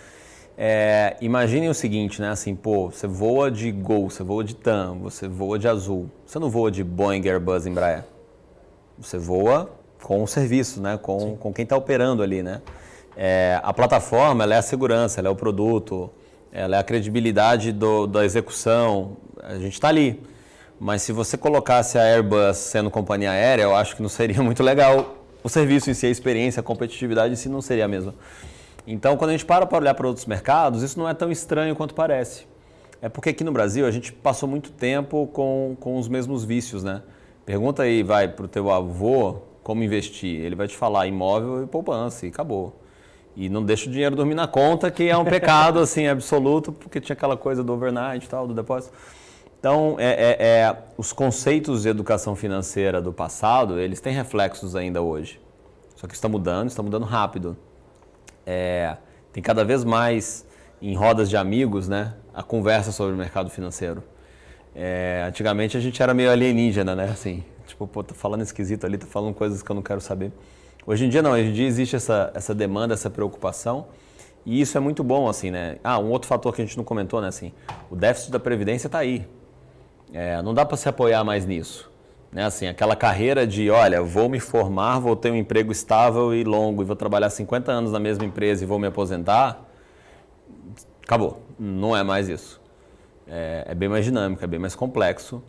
É, 0.57 1.17
imaginem 1.21 1.69
o 1.71 1.75
seguinte, 1.75 2.21
né? 2.21 2.29
Assim, 2.29 2.55
pô, 2.55 2.91
você 2.91 3.07
voa 3.07 3.51
de 3.51 3.73
Gol, 3.73 4.11
você 4.11 4.23
voa 4.23 4.45
de 4.45 4.55
TAM, 4.55 4.99
você 4.99 5.27
voa 5.27 5.59
de 5.59 5.67
Azul. 5.67 6.11
Você 6.27 6.39
não 6.39 6.51
voa 6.51 6.71
de 6.71 6.85
Boeing, 6.85 7.27
Airbus, 7.27 7.67
Embraer. 7.67 8.05
Você 8.99 9.17
voa 9.17 9.71
com 10.03 10.23
o 10.23 10.27
serviço, 10.27 10.81
né? 10.81 10.99
Com, 11.01 11.37
com 11.37 11.53
quem 11.53 11.63
está 11.63 11.77
operando 11.77 12.23
ali, 12.23 12.43
né? 12.43 12.61
É, 13.17 13.61
a 13.63 13.73
plataforma, 13.73 14.45
é 14.45 14.57
a 14.57 14.63
segurança, 14.63 15.21
é 15.21 15.29
o 15.29 15.37
produto, 15.37 16.11
é 16.53 16.65
a 16.65 16.83
credibilidade 16.83 17.73
do, 17.73 18.07
da 18.07 18.25
execução. 18.25 19.17
A 19.43 19.55
gente 19.55 19.75
está 19.75 19.89
ali. 19.89 20.23
Mas 20.79 21.03
se 21.03 21.13
você 21.13 21.37
colocasse 21.37 21.97
a 21.97 22.03
Airbus 22.03 22.57
sendo 22.57 22.91
companhia 22.91 23.31
aérea, 23.31 23.63
eu 23.63 23.77
acho 23.77 23.95
que 23.95 24.03
não 24.03 24.09
seria 24.09 24.41
muito 24.43 24.63
legal 24.63 25.17
o 25.45 25.49
serviço 25.49 25.91
em 25.91 25.95
si, 25.95 26.07
a 26.07 26.11
experiência, 26.11 26.61
a 26.61 26.63
competitividade 26.63 27.33
em 27.33 27.37
si 27.37 27.49
não 27.49 27.61
seria 27.61 27.85
a 27.85 27.89
mesma. 27.89 28.15
Então, 28.87 29.17
quando 29.17 29.31
a 29.31 29.33
gente 29.33 29.45
para 29.45 29.65
para 29.65 29.79
olhar 29.79 29.95
para 29.95 30.07
outros 30.07 30.27
mercados, 30.27 30.83
isso 30.83 30.99
não 30.99 31.09
é 31.09 31.15
tão 31.15 31.31
estranho 31.31 31.75
quanto 31.77 31.95
parece. 31.95 32.47
É 33.01 33.09
porque 33.09 33.31
aqui 33.31 33.45
no 33.45 33.53
Brasil 33.53 33.87
a 33.87 33.91
gente 33.91 34.13
passou 34.13 34.49
muito 34.49 34.71
tempo 34.71 35.29
com, 35.33 35.77
com 35.81 35.99
os 35.99 36.09
mesmos 36.09 36.45
vícios, 36.45 36.85
né? 36.85 37.03
Pergunta 37.45 37.83
aí, 37.83 38.03
vai, 38.03 38.29
para 38.29 38.45
o 38.45 38.49
teu 38.49 38.71
avô 38.71 39.39
como 39.63 39.83
investir. 39.83 40.41
Ele 40.41 40.55
vai 40.55 40.69
te 40.69 40.77
falar 40.77 41.07
imóvel 41.07 41.65
e 41.65 41.67
poupança 41.67 42.27
e 42.27 42.29
acabou. 42.29 42.82
E 43.35 43.49
não 43.49 43.65
deixa 43.65 43.89
o 43.89 43.93
dinheiro 43.93 44.15
dormir 44.15 44.35
na 44.35 44.47
conta, 44.47 44.91
que 44.91 45.09
é 45.09 45.17
um 45.17 45.25
pecado 45.25 45.79
assim 45.81 46.07
absoluto, 46.07 46.73
porque 46.73 47.01
tinha 47.01 47.15
aquela 47.15 47.37
coisa 47.37 47.63
do 47.65 47.73
overnight 47.73 48.27
e 48.27 48.29
tal, 48.29 48.47
do 48.47 48.55
depósito. 48.55 48.93
Então, 49.59 49.97
é, 49.99 50.11
é, 50.11 50.37
é, 50.41 50.77
os 50.99 51.13
conceitos 51.13 51.83
de 51.83 51.89
educação 51.89 52.35
financeira 52.35 53.01
do 53.01 53.13
passado, 53.13 53.79
eles 53.79 54.01
têm 54.01 54.13
reflexos 54.13 54.75
ainda 54.75 55.01
hoje. 55.01 55.41
Só 55.95 56.09
que 56.09 56.15
está 56.15 56.29
mudando, 56.29 56.69
está 56.69 56.83
mudando 56.83 57.05
rápido. 57.05 57.57
É, 58.45 58.97
tem 59.33 59.41
cada 59.41 59.65
vez 59.65 59.85
mais 59.85 60.45
em 60.83 60.97
rodas 60.97 61.31
de 61.31 61.37
amigos, 61.37 61.89
né, 61.89 62.13
a 62.35 62.43
conversa 62.43 62.91
sobre 62.91 63.15
o 63.15 63.17
mercado 63.17 63.49
financeiro. 63.51 64.03
É, 64.75 65.25
antigamente 65.29 65.77
a 65.77 65.81
gente 65.81 66.03
era 66.03 66.13
meio 66.13 66.33
alienígena, 66.33 66.97
né, 66.97 67.05
assim, 67.05 67.45
tipo, 67.65 67.87
pô, 67.87 68.03
falando 68.15 68.43
esquisito 68.43 68.85
ali, 68.85 68.99
tô 68.99 69.07
falando 69.07 69.33
coisas 69.33 69.63
que 69.63 69.71
eu 69.71 69.77
não 69.77 69.83
quero 69.83 70.01
saber. 70.01 70.33
Hoje 70.85 71.05
em 71.07 71.09
dia 71.09 71.23
não, 71.23 71.31
hoje 71.31 71.51
em 71.51 71.53
dia 71.53 71.67
existe 71.67 71.95
essa, 71.95 72.33
essa 72.35 72.53
demanda, 72.53 72.93
essa 72.95 73.09
preocupação, 73.09 73.87
e 74.45 74.61
isso 74.61 74.77
é 74.77 74.81
muito 74.81 75.05
bom, 75.05 75.29
assim, 75.29 75.51
né. 75.51 75.79
Ah, 75.85 75.99
um 75.99 76.11
outro 76.11 76.27
fator 76.27 76.53
que 76.53 76.61
a 76.61 76.65
gente 76.65 76.77
não 76.77 76.83
comentou, 76.83 77.21
né, 77.21 77.29
assim, 77.29 77.53
o 77.89 77.95
déficit 77.95 78.33
da 78.33 78.41
Previdência 78.41 78.89
está 78.89 78.99
aí. 78.99 79.27
É, 80.13 80.43
não 80.43 80.53
dá 80.53 80.65
para 80.65 80.77
se 80.77 80.89
apoiar 80.89 81.23
mais 81.23 81.47
nisso. 81.47 81.91
Né? 82.33 82.45
Assim, 82.45 82.67
aquela 82.67 82.97
carreira 82.97 83.47
de, 83.47 83.71
olha, 83.71 84.03
vou 84.03 84.29
me 84.29 84.41
formar, 84.41 84.99
vou 84.99 85.15
ter 85.15 85.31
um 85.31 85.37
emprego 85.37 85.71
estável 85.71 86.35
e 86.35 86.43
longo 86.43 86.83
e 86.83 86.85
vou 86.85 86.97
trabalhar 86.97 87.31
50 87.31 87.71
anos 87.71 87.93
na 87.93 88.01
mesma 88.01 88.25
empresa 88.25 88.65
e 88.65 88.67
vou 88.67 88.79
me 88.79 88.89
aposentar, 88.89 89.65
acabou. 91.03 91.43
Não 91.59 91.97
é 91.97 92.03
mais 92.03 92.29
isso. 92.29 92.61
É, 93.29 93.67
é 93.69 93.75
bem 93.75 93.89
mais 93.89 94.05
dinâmico, 94.05 94.43
é 94.43 94.47
bem 94.47 94.59
mais 94.59 94.75
complexo. 94.75 95.43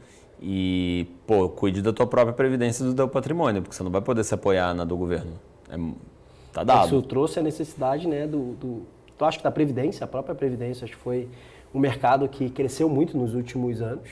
E, 0.45 1.07
pô, 1.25 1.47
cuide 1.47 1.81
da 1.81 1.93
tua 1.93 2.05
própria 2.05 2.33
previdência 2.33 2.83
e 2.83 2.87
do 2.87 2.93
teu 2.93 3.07
patrimônio, 3.07 3.61
porque 3.61 3.73
você 3.73 3.81
não 3.81 3.89
vai 3.89 4.01
poder 4.01 4.25
se 4.25 4.33
apoiar 4.33 4.73
na 4.73 4.83
do 4.83 4.97
governo. 4.97 5.31
É, 5.69 5.77
tá 6.51 6.65
dado. 6.65 6.87
Isso 6.87 7.01
trouxe 7.01 7.39
a 7.39 7.41
necessidade 7.41 8.05
né, 8.05 8.27
do, 8.27 8.51
do 8.55 8.81
Eu 9.17 9.25
acho 9.25 9.37
que 9.37 9.43
da 9.43 9.51
Previdência, 9.51 10.03
a 10.03 10.07
própria 10.07 10.35
Previdência, 10.35 10.83
acho 10.83 10.97
que 10.97 11.01
foi 11.01 11.29
um 11.73 11.79
mercado 11.79 12.27
que 12.27 12.49
cresceu 12.49 12.89
muito 12.89 13.17
nos 13.17 13.33
últimos 13.33 13.81
anos. 13.81 14.09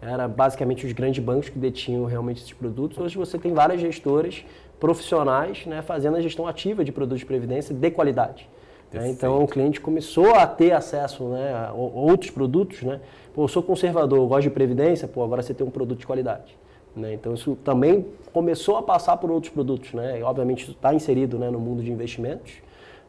Era 0.00 0.26
basicamente 0.26 0.86
os 0.86 0.92
grandes 0.92 1.22
bancos 1.22 1.50
que 1.50 1.58
detinham 1.58 2.06
realmente 2.06 2.38
esses 2.38 2.54
produtos. 2.54 2.96
Hoje 2.96 3.18
você 3.18 3.38
tem 3.38 3.52
várias 3.52 3.78
gestoras 3.78 4.42
profissionais 4.80 5.66
né, 5.66 5.82
fazendo 5.82 6.16
a 6.16 6.20
gestão 6.22 6.46
ativa 6.46 6.82
de 6.82 6.92
produtos 6.92 7.20
de 7.20 7.26
previdência 7.26 7.74
de 7.74 7.90
qualidade. 7.90 8.48
Né? 8.94 9.10
Então 9.10 9.42
o 9.42 9.48
cliente 9.48 9.80
começou 9.80 10.34
a 10.34 10.46
ter 10.46 10.72
acesso 10.72 11.24
né, 11.24 11.52
a 11.52 11.72
outros 11.72 12.30
produtos. 12.30 12.82
Né? 12.82 13.00
Pô, 13.34 13.44
eu 13.44 13.48
sou 13.48 13.62
conservador, 13.62 14.18
eu 14.18 14.26
gosto 14.26 14.44
de 14.44 14.50
previdência, 14.50 15.08
pô, 15.08 15.22
agora 15.22 15.42
você 15.42 15.52
tem 15.52 15.66
um 15.66 15.70
produto 15.70 15.98
de 15.98 16.06
qualidade. 16.06 16.56
Né? 16.94 17.14
Então 17.14 17.34
isso 17.34 17.56
também 17.64 18.06
começou 18.32 18.76
a 18.76 18.82
passar 18.82 19.16
por 19.16 19.30
outros 19.30 19.52
produtos. 19.52 19.92
Né? 19.92 20.20
E, 20.20 20.22
obviamente 20.22 20.70
está 20.70 20.94
inserido 20.94 21.38
né, 21.38 21.50
no 21.50 21.58
mundo 21.58 21.82
de 21.82 21.90
investimentos. 21.90 22.52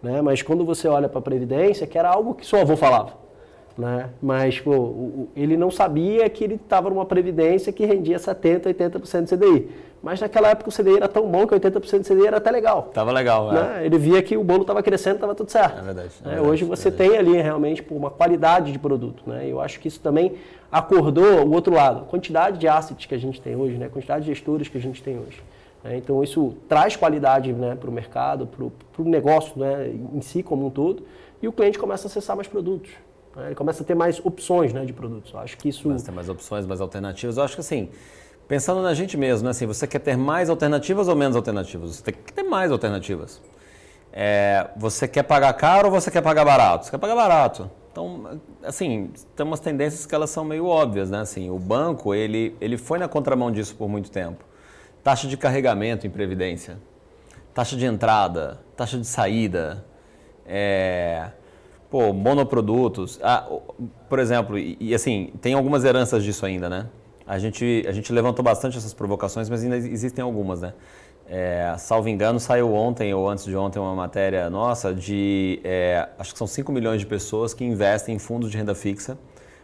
Né? 0.01 0.21
Mas 0.21 0.41
quando 0.41 0.65
você 0.65 0.87
olha 0.87 1.07
para 1.07 1.19
a 1.19 1.21
previdência, 1.21 1.85
que 1.85 1.97
era 1.97 2.09
algo 2.09 2.33
que 2.33 2.45
seu 2.45 2.59
avô 2.59 2.75
falava 2.75 3.24
né? 3.77 4.09
Mas 4.21 4.59
pô, 4.59 5.27
ele 5.35 5.57
não 5.57 5.69
sabia 5.69 6.29
que 6.29 6.43
ele 6.43 6.55
estava 6.55 6.89
numa 6.89 7.05
previdência 7.05 7.73
que 7.73 7.85
rendia 7.85 8.17
70%, 8.17 8.63
80% 8.63 9.23
de 9.23 9.35
CDI. 9.35 9.69
Mas 10.01 10.21
naquela 10.21 10.49
época 10.49 10.69
o 10.69 10.71
CDI 10.71 10.97
era 10.97 11.07
tão 11.07 11.27
bom 11.27 11.47
que 11.47 11.55
80% 11.55 12.01
de 12.01 12.07
CDI 12.07 12.27
era 12.27 12.37
até 12.37 12.51
legal. 12.51 12.91
Tava 12.93 13.11
legal, 13.11 13.51
né? 13.51 13.79
É. 13.81 13.85
Ele 13.87 13.97
via 13.97 14.21
que 14.21 14.37
o 14.37 14.43
bolo 14.43 14.61
estava 14.61 14.83
crescendo, 14.83 15.15
estava 15.15 15.33
tudo 15.33 15.49
certo. 15.49 15.79
É 15.79 15.81
verdade. 15.81 16.11
É 16.23 16.27
verdade 16.29 16.47
Hoje 16.47 16.63
você 16.63 16.91
tem 16.91 17.17
ali 17.17 17.33
realmente 17.41 17.81
pô, 17.81 17.95
uma 17.95 18.11
qualidade 18.11 18.71
de 18.71 18.77
produto. 18.77 19.23
Né? 19.25 19.47
Eu 19.49 19.59
acho 19.59 19.79
que 19.79 19.87
isso 19.87 19.99
também 19.99 20.33
acordou 20.71 21.43
o 21.43 21.51
outro 21.51 21.73
lado. 21.73 22.01
A 22.01 22.03
quantidade 22.03 22.59
de 22.59 22.67
assets 22.67 23.07
que 23.07 23.15
a 23.15 23.17
gente 23.17 23.41
tem 23.41 23.55
hoje, 23.55 23.77
né? 23.77 23.87
a 23.87 23.89
quantidade 23.89 24.25
de 24.25 24.31
gestores 24.31 24.67
que 24.67 24.77
a 24.77 24.81
gente 24.81 25.01
tem 25.01 25.17
hoje. 25.17 25.41
Né? 25.83 25.97
Então 25.97 26.23
isso 26.23 26.53
traz 26.69 26.95
qualidade 26.95 27.51
né, 27.51 27.75
para 27.75 27.89
o 27.89 27.93
mercado, 27.93 28.45
para 28.47 29.01
o 29.01 29.05
negócio 29.09 29.59
né, 29.59 29.91
em 30.13 30.21
si 30.21 30.43
como 30.43 30.67
um 30.67 30.69
todo. 30.69 31.03
E 31.41 31.47
o 31.47 31.51
cliente 31.51 31.79
começa 31.79 32.07
a 32.07 32.09
acessar 32.09 32.35
mais 32.35 32.47
produtos. 32.47 32.91
Ele 33.37 33.55
começa 33.55 33.83
a 33.83 33.85
ter 33.85 33.95
mais 33.95 34.23
opções 34.23 34.73
né, 34.73 34.85
de 34.85 34.93
produtos. 34.93 35.33
Eu 35.33 35.39
acho 35.39 35.57
que 35.57 35.69
isso. 35.69 35.83
Começa 35.83 36.03
a 36.03 36.05
ter 36.05 36.11
mais 36.11 36.29
opções, 36.29 36.65
mais 36.65 36.79
alternativas. 36.79 37.37
Eu 37.37 37.43
acho 37.43 37.55
que 37.55 37.61
assim, 37.61 37.89
pensando 38.47 38.81
na 38.81 38.93
gente 38.93 39.17
mesmo, 39.17 39.45
né, 39.45 39.51
assim, 39.51 39.65
você 39.65 39.85
quer 39.85 39.99
ter 39.99 40.15
mais 40.15 40.49
alternativas 40.49 41.07
ou 41.07 41.15
menos 41.15 41.35
alternativas? 41.35 41.97
Você 41.97 42.03
tem 42.03 42.13
que 42.13 42.31
ter 42.31 42.43
mais 42.43 42.71
alternativas. 42.71 43.41
É, 44.13 44.69
você 44.77 45.07
quer 45.07 45.23
pagar 45.23 45.51
caro 45.53 45.87
ou 45.87 45.91
você 45.91 46.09
quer 46.09 46.21
pagar 46.21 46.45
barato? 46.45 46.85
Você 46.85 46.91
quer 46.91 46.97
pagar 46.97 47.15
barato. 47.15 47.69
Então, 47.91 48.39
assim, 48.63 49.11
tem 49.35 49.45
umas 49.45 49.59
tendências 49.59 50.05
que 50.05 50.13
elas 50.13 50.29
são 50.29 50.43
meio 50.43 50.65
óbvias, 50.67 51.09
né? 51.09 51.19
Assim, 51.19 51.49
o 51.49 51.59
banco, 51.59 52.13
ele, 52.13 52.55
ele 52.59 52.77
foi 52.77 52.99
na 52.99 53.07
contramão 53.07 53.51
disso 53.51 53.75
por 53.75 53.89
muito 53.89 54.11
tempo. 54.11 54.43
Taxa 55.03 55.27
de 55.27 55.37
carregamento 55.37 56.07
em 56.07 56.09
previdência, 56.09 56.77
taxa 57.53 57.75
de 57.77 57.85
entrada, 57.85 58.59
taxa 58.75 58.97
de 58.97 59.05
saída, 59.05 59.85
é, 60.45 61.29
pô, 61.95 62.11
monoprodutos. 62.11 63.17
Ah, 63.23 63.47
por 64.09 64.19
exemplo, 64.19 64.59
e, 64.59 64.75
e, 64.81 64.93
assim, 64.93 65.31
tem 65.39 65.53
algumas 65.53 65.85
heranças 65.85 66.25
disso 66.25 66.45
ainda, 66.45 66.67
né? 66.67 66.87
A 67.25 67.39
gente, 67.39 67.85
a 67.87 67.91
gente 67.93 68.11
levantou 68.11 68.43
bastante 68.43 68.77
essas 68.77 68.93
provocações, 68.93 69.49
mas 69.49 69.63
ainda 69.63 69.77
existem 69.77 70.21
algumas, 70.21 70.59
né? 70.59 70.73
É, 71.25 71.73
salvo 71.77 72.09
engano, 72.09 72.37
saiu 72.37 72.73
ontem 72.73 73.13
ou 73.13 73.29
antes 73.29 73.45
de 73.45 73.55
ontem 73.55 73.79
uma 73.79 73.95
matéria 73.95 74.49
nossa 74.49 74.93
de, 74.93 75.61
é, 75.63 76.09
acho 76.19 76.33
que 76.33 76.37
são 76.37 76.45
5 76.45 76.69
milhões 76.69 76.99
de 76.99 77.07
pessoas 77.07 77.53
que 77.53 77.63
investem 77.63 78.13
em 78.13 78.19
fundos 78.19 78.51
de 78.51 78.57
renda 78.57 78.75
fixa, 78.75 79.17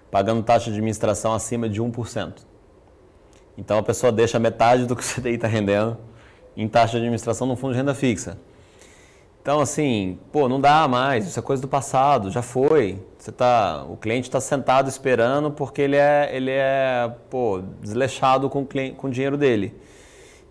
pagando 0.10 0.42
taxa 0.42 0.68
de 0.68 0.78
administração 0.78 1.34
acima 1.34 1.68
de 1.68 1.82
1%. 1.82 2.36
Então 3.58 3.78
a 3.78 3.84
pessoa 3.84 4.10
deixa 4.10 4.40
metade 4.40 4.86
do 4.86 4.96
que 4.96 5.04
o 5.04 5.06
CDI 5.06 5.36
está 5.36 5.50
rendendo 5.50 5.98
em 6.56 6.66
taxa 6.66 6.92
de 6.94 7.00
administração 7.00 7.46
no 7.46 7.58
fundo 7.58 7.74
de 7.74 7.78
renda 7.78 7.94
fixa. 7.94 8.38
Então, 9.42 9.60
assim, 9.60 10.20
pô, 10.32 10.48
não 10.48 10.62
dá 10.62 10.88
mais, 10.88 11.26
isso 11.28 11.40
é 11.40 11.42
coisa 11.42 11.62
do 11.64 11.68
passado, 11.68 12.30
já 12.30 12.44
foi. 12.44 13.04
Você 13.18 13.32
tá, 13.32 13.84
o 13.90 13.98
cliente 13.98 14.28
está 14.28 14.40
sentado 14.40 14.88
esperando 14.88 15.50
porque 15.50 15.82
ele 15.82 15.96
é, 15.96 16.30
ele 16.32 16.52
é 16.52 17.12
pô, 17.28 17.60
desleixado 17.82 18.50
com, 18.52 18.64
com 18.96 19.08
o 19.08 19.10
dinheiro 19.10 19.38
dele. 19.38 19.74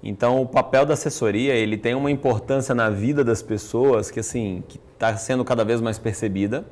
Então, 0.03 0.43
o 0.43 0.47
papel 0.47 0.85
da 0.85 0.95
assessoria, 0.95 1.55
ele 1.55 1.77
tem 1.77 1.95
uma 1.95 2.11
importância 2.11 2.75
na 2.75 2.91
vida 2.91 3.23
das 3.23 3.43
pessoas 3.43 4.11
que, 4.11 4.19
assim, 4.19 4.65
que 4.67 4.81
está 4.95 5.17
sendo 5.17 5.45
cada 5.45 5.65
vez 5.65 5.81
mais 5.81 5.99
percebida 5.99 6.65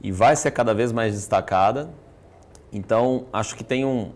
e 0.00 0.10
vai 0.10 0.36
ser 0.36 0.50
cada 0.50 0.72
vez 0.72 0.92
mais 0.92 1.14
destacada. 1.14 1.90
Então, 2.72 3.26
acho 3.32 3.54
que 3.54 3.64
tem 3.64 3.84
um, 3.84 4.12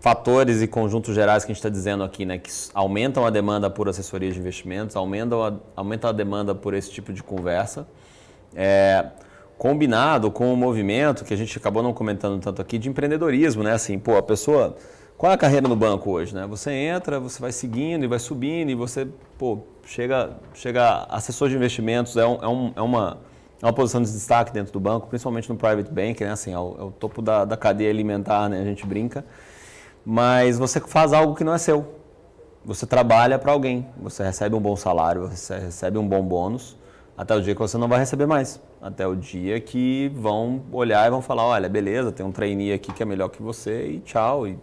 fatores 0.00 0.62
e 0.62 0.66
conjuntos 0.66 1.14
gerais 1.14 1.44
que 1.44 1.52
a 1.52 1.54
gente 1.54 1.58
está 1.58 1.68
dizendo 1.68 2.02
aqui, 2.02 2.24
né, 2.24 2.38
que 2.38 2.50
aumentam 2.72 3.26
a 3.26 3.30
demanda 3.30 3.68
por 3.68 3.88
assessoria 3.88 4.32
de 4.32 4.38
investimentos, 4.38 4.96
aumentam 4.96 5.44
a, 5.44 5.52
aumentam 5.76 6.08
a 6.08 6.12
demanda 6.12 6.54
por 6.54 6.72
esse 6.72 6.90
tipo 6.90 7.12
de 7.12 7.22
conversa, 7.22 7.86
é, 8.56 9.06
combinado 9.58 10.30
com 10.30 10.52
o 10.52 10.56
movimento 10.56 11.22
que 11.22 11.34
a 11.34 11.36
gente 11.36 11.56
acabou 11.58 11.82
não 11.82 11.92
comentando 11.92 12.40
tanto 12.40 12.62
aqui 12.62 12.78
de 12.78 12.88
empreendedorismo, 12.88 13.62
né, 13.62 13.72
assim, 13.72 13.98
pô, 13.98 14.16
a 14.16 14.22
pessoa, 14.22 14.74
qual 15.18 15.32
é 15.32 15.34
a 15.34 15.38
carreira 15.38 15.68
no 15.68 15.76
banco 15.76 16.10
hoje, 16.10 16.34
né? 16.34 16.46
Você 16.46 16.72
entra, 16.72 17.20
você 17.20 17.38
vai 17.38 17.52
seguindo 17.52 18.02
e 18.02 18.06
vai 18.06 18.18
subindo 18.18 18.70
e 18.70 18.74
você, 18.74 19.06
pô, 19.36 19.58
chega, 19.84 20.30
chega 20.54 21.04
assessor 21.10 21.50
de 21.50 21.56
investimentos 21.56 22.16
é, 22.16 22.26
um, 22.26 22.38
é, 22.42 22.48
um, 22.48 22.72
é 22.74 22.80
uma 22.80 23.18
é 23.62 23.66
uma 23.66 23.74
posição 23.74 24.00
de 24.00 24.10
destaque 24.10 24.50
dentro 24.50 24.72
do 24.72 24.80
banco, 24.80 25.06
principalmente 25.08 25.46
no 25.46 25.54
private 25.54 25.92
bank, 25.92 26.24
né? 26.24 26.30
Assim, 26.30 26.50
é 26.54 26.58
o, 26.58 26.76
é 26.78 26.82
o 26.84 26.90
topo 26.90 27.20
da, 27.20 27.44
da 27.44 27.58
cadeia 27.58 27.90
alimentar, 27.90 28.48
né? 28.48 28.58
A 28.58 28.64
gente 28.64 28.86
brinca 28.86 29.22
mas 30.04 30.58
você 30.58 30.80
faz 30.80 31.12
algo 31.12 31.34
que 31.34 31.44
não 31.44 31.54
é 31.54 31.58
seu. 31.58 31.94
Você 32.64 32.86
trabalha 32.86 33.38
para 33.38 33.52
alguém, 33.52 33.86
você 33.96 34.22
recebe 34.22 34.54
um 34.54 34.60
bom 34.60 34.76
salário, 34.76 35.28
você 35.28 35.58
recebe 35.58 35.98
um 35.98 36.06
bom 36.06 36.22
bônus, 36.22 36.76
até 37.16 37.34
o 37.34 37.40
dia 37.40 37.54
que 37.54 37.60
você 37.60 37.78
não 37.78 37.88
vai 37.88 37.98
receber 37.98 38.26
mais. 38.26 38.60
Até 38.82 39.06
o 39.06 39.14
dia 39.14 39.60
que 39.60 40.10
vão 40.14 40.62
olhar 40.72 41.06
e 41.06 41.10
vão 41.10 41.20
falar, 41.20 41.44
olha, 41.44 41.68
beleza, 41.68 42.10
tem 42.10 42.24
um 42.24 42.32
trainee 42.32 42.72
aqui 42.72 42.92
que 42.92 43.02
é 43.02 43.06
melhor 43.06 43.28
que 43.28 43.42
você 43.42 43.86
e 43.86 44.00
tchau. 44.00 44.46
E, 44.46 44.58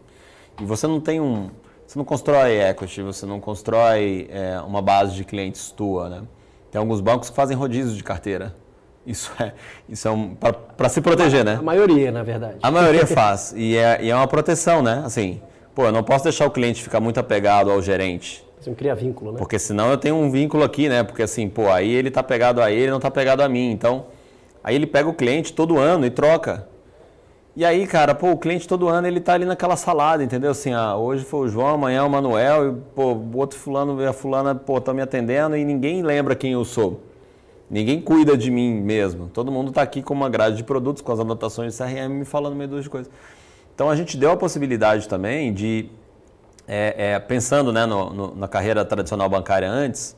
e 0.60 0.66
você 0.66 0.88
não 0.88 1.00
tem 1.00 1.22
um... 1.22 1.50
Você 1.86 1.98
não 1.98 2.04
constrói 2.04 2.60
equity, 2.60 3.02
você 3.02 3.26
não 3.26 3.40
constrói 3.40 4.28
é, 4.30 4.60
uma 4.60 4.82
base 4.82 5.16
de 5.16 5.24
clientes 5.24 5.72
tua, 5.72 6.10
né? 6.10 6.24
Tem 6.70 6.80
alguns 6.80 7.00
bancos 7.00 7.30
que 7.30 7.36
fazem 7.36 7.56
rodízio 7.56 7.96
de 7.96 8.04
carteira. 8.04 8.56
Isso 9.08 9.32
é, 9.40 9.54
isso 9.88 10.06
é 10.06 10.12
um, 10.12 10.36
para 10.36 10.90
se 10.90 11.00
proteger, 11.00 11.46
né? 11.46 11.56
A 11.56 11.62
maioria, 11.62 12.12
na 12.12 12.24
verdade. 12.24 12.58
A 12.62 12.70
maioria 12.70 13.08
faz. 13.08 13.54
e, 13.56 13.78
é, 13.78 14.04
e 14.04 14.10
é 14.10 14.16
uma 14.16 14.28
proteção, 14.28 14.84
né? 14.84 15.02
Assim, 15.06 15.42
pô, 15.74 15.86
eu 15.86 15.94
não 15.94 16.04
posso 16.04 16.26
deixar 16.26 16.46
o 16.46 16.52
cliente 16.52 16.84
ficar 16.84 17.00
muito 17.00 17.18
apegado 17.18 17.72
ao 17.72 17.82
gerente. 17.82 18.46
Você 18.60 18.70
não 18.70 18.76
cria 18.76 18.94
vínculo, 18.94 19.32
né? 19.32 19.38
Porque 19.38 19.58
senão 19.58 19.90
eu 19.90 19.98
tenho 19.98 20.16
um 20.16 20.30
vínculo 20.30 20.62
aqui, 20.62 20.90
né? 20.90 21.04
Porque 21.04 21.24
assim, 21.24 21.48
pô, 21.48 21.72
aí 21.72 21.90
ele 21.90 22.12
tá 22.12 22.22
pegado 22.22 22.62
a 22.62 22.70
ele, 22.70 22.92
não 22.92 23.00
tá 23.00 23.10
pegado 23.10 23.42
a 23.42 23.48
mim. 23.48 23.72
Então, 23.72 24.08
aí 24.62 24.76
ele 24.76 24.86
pega 24.86 25.08
o 25.08 25.14
cliente 25.14 25.54
todo 25.54 25.78
ano 25.78 26.06
e 26.06 26.10
troca. 26.10 26.68
E 27.56 27.64
aí, 27.64 27.88
cara, 27.88 28.14
pô, 28.14 28.32
o 28.32 28.38
cliente 28.38 28.68
todo 28.68 28.90
ano 28.90 29.08
ele 29.08 29.22
tá 29.22 29.34
ali 29.34 29.46
naquela 29.46 29.78
salada, 29.78 30.22
entendeu? 30.22 30.52
Assim, 30.52 30.74
ah, 30.74 30.98
hoje 30.98 31.24
foi 31.24 31.48
o 31.48 31.48
João, 31.48 31.76
amanhã 31.76 32.00
é 32.00 32.04
o 32.04 32.10
Manuel, 32.10 32.70
e 32.70 32.76
pô, 32.94 33.14
o 33.14 33.38
outro 33.38 33.58
fulano 33.58 34.00
e 34.02 34.06
a 34.06 34.14
fulana, 34.14 34.54
pô, 34.54 34.78
estão 34.78 34.94
me 34.94 35.02
atendendo 35.02 35.56
e 35.56 35.64
ninguém 35.64 36.04
lembra 36.04 36.36
quem 36.36 36.52
eu 36.52 36.66
sou. 36.66 37.07
Ninguém 37.70 38.02
cuida 38.02 38.38
de 38.38 38.50
mim 38.50 38.82
mesmo. 38.82 39.28
Todo 39.28 39.52
mundo 39.52 39.70
está 39.70 39.82
aqui 39.82 40.02
com 40.02 40.14
uma 40.14 40.30
grade 40.30 40.56
de 40.58 40.64
produtos, 40.64 41.02
com 41.02 41.12
as 41.12 41.20
anotações 41.20 41.76
de 41.76 41.84
CRM, 41.84 42.10
me 42.10 42.26
falando 42.26 42.56
meio 42.56 42.70
duas 42.70 42.88
coisas. 42.88 43.12
Então 43.76 43.90
a 43.90 43.96
gente 43.96 44.18
deu 44.18 44.32
a 44.32 44.38
possibilidade 44.38 45.08
também 45.08 45.54
de, 45.54 45.90
é, 46.68 47.14
é, 47.14 47.20
pensando 47.20 47.72
né, 47.72 47.86
no, 47.86 48.10
no, 48.12 48.36
na 48.36 48.48
carreira 48.48 48.84
tradicional 48.86 49.30
bancária 49.30 49.70
antes, 49.70 50.16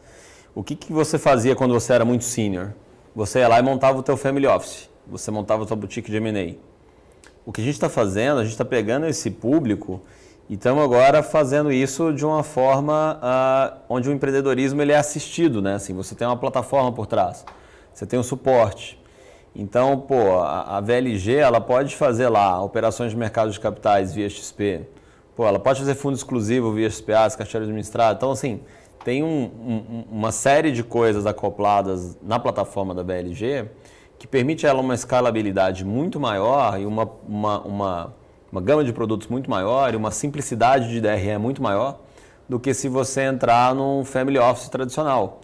o 0.53 0.63
que, 0.63 0.75
que 0.75 0.93
você 0.93 1.17
fazia 1.17 1.55
quando 1.55 1.73
você 1.73 1.93
era 1.93 2.05
muito 2.05 2.23
senior? 2.23 2.73
Você 3.15 3.39
ia 3.39 3.47
lá 3.47 3.59
e 3.59 3.61
montava 3.63 3.97
o 3.97 4.03
teu 4.03 4.15
family 4.15 4.47
office, 4.47 4.89
você 5.07 5.31
montava 5.31 5.63
a 5.63 5.65
tua 5.65 5.75
boutique 5.75 6.09
de 6.09 6.17
M&A. 6.17 6.55
O 7.45 7.51
que 7.51 7.61
a 7.61 7.63
gente 7.63 7.73
está 7.73 7.89
fazendo, 7.89 8.39
a 8.39 8.43
gente 8.43 8.51
está 8.51 8.65
pegando 8.65 9.07
esse 9.07 9.31
público 9.31 10.01
e 10.49 10.55
estamos 10.55 10.83
agora 10.83 11.21
fazendo 11.21 11.71
isso 11.71 12.11
de 12.11 12.25
uma 12.25 12.41
forma 12.41 13.19
uh, 13.21 13.77
onde 13.87 14.09
o 14.09 14.11
empreendedorismo 14.11 14.81
ele 14.81 14.91
é 14.91 14.97
assistido, 14.97 15.61
né? 15.61 15.75
Assim, 15.75 15.93
você 15.93 16.15
tem 16.15 16.25
uma 16.25 16.35
plataforma 16.35 16.91
por 16.91 17.05
trás, 17.05 17.45
você 17.93 18.03
tem 18.03 18.17
um 18.17 18.23
suporte. 18.23 18.99
Então, 19.55 19.99
pô, 19.99 20.39
a, 20.39 20.77
a 20.77 20.81
VLG 20.81 21.35
ela 21.35 21.61
pode 21.61 21.95
fazer 21.95 22.29
lá 22.29 22.59
operações 22.63 23.11
de 23.11 23.17
mercado 23.17 23.51
de 23.51 23.59
capitais 23.59 24.11
via 24.11 24.27
XP. 24.27 24.87
Pô, 25.35 25.45
ela 25.45 25.59
pode 25.59 25.79
fazer 25.79 25.93
fundo 25.93 26.15
exclusivo 26.15 26.73
via 26.73 26.89
SPAs, 26.89 27.35
carteira 27.35 27.65
administrada. 27.65 28.15
Então, 28.17 28.31
assim, 28.31 28.61
tem 29.03 29.23
um, 29.23 29.43
um, 29.43 30.03
uma 30.11 30.31
série 30.31 30.71
de 30.71 30.83
coisas 30.83 31.27
acopladas 31.27 32.17
na 32.23 32.39
plataforma 32.39 32.95
da 32.95 33.03
BLG 33.03 33.69
que 34.17 34.27
permite 34.27 34.65
ela 34.65 34.81
uma 34.81 34.95
escalabilidade 34.95 35.85
muito 35.85 36.19
maior 36.19 36.79
e 36.79 36.85
uma, 36.85 37.09
uma, 37.27 37.61
uma 37.61 38.13
uma 38.51 38.61
gama 38.61 38.83
de 38.83 38.91
produtos 38.91 39.27
muito 39.27 39.49
maior 39.49 39.93
e 39.93 39.97
uma 39.97 40.11
simplicidade 40.11 40.89
de 40.89 41.01
DRE 41.01 41.37
muito 41.37 41.61
maior 41.61 41.99
do 42.47 42.59
que 42.59 42.73
se 42.73 42.89
você 42.89 43.21
entrar 43.21 43.75
num 43.75 44.03
family 44.03 44.39
office 44.39 44.69
tradicional. 44.69 45.41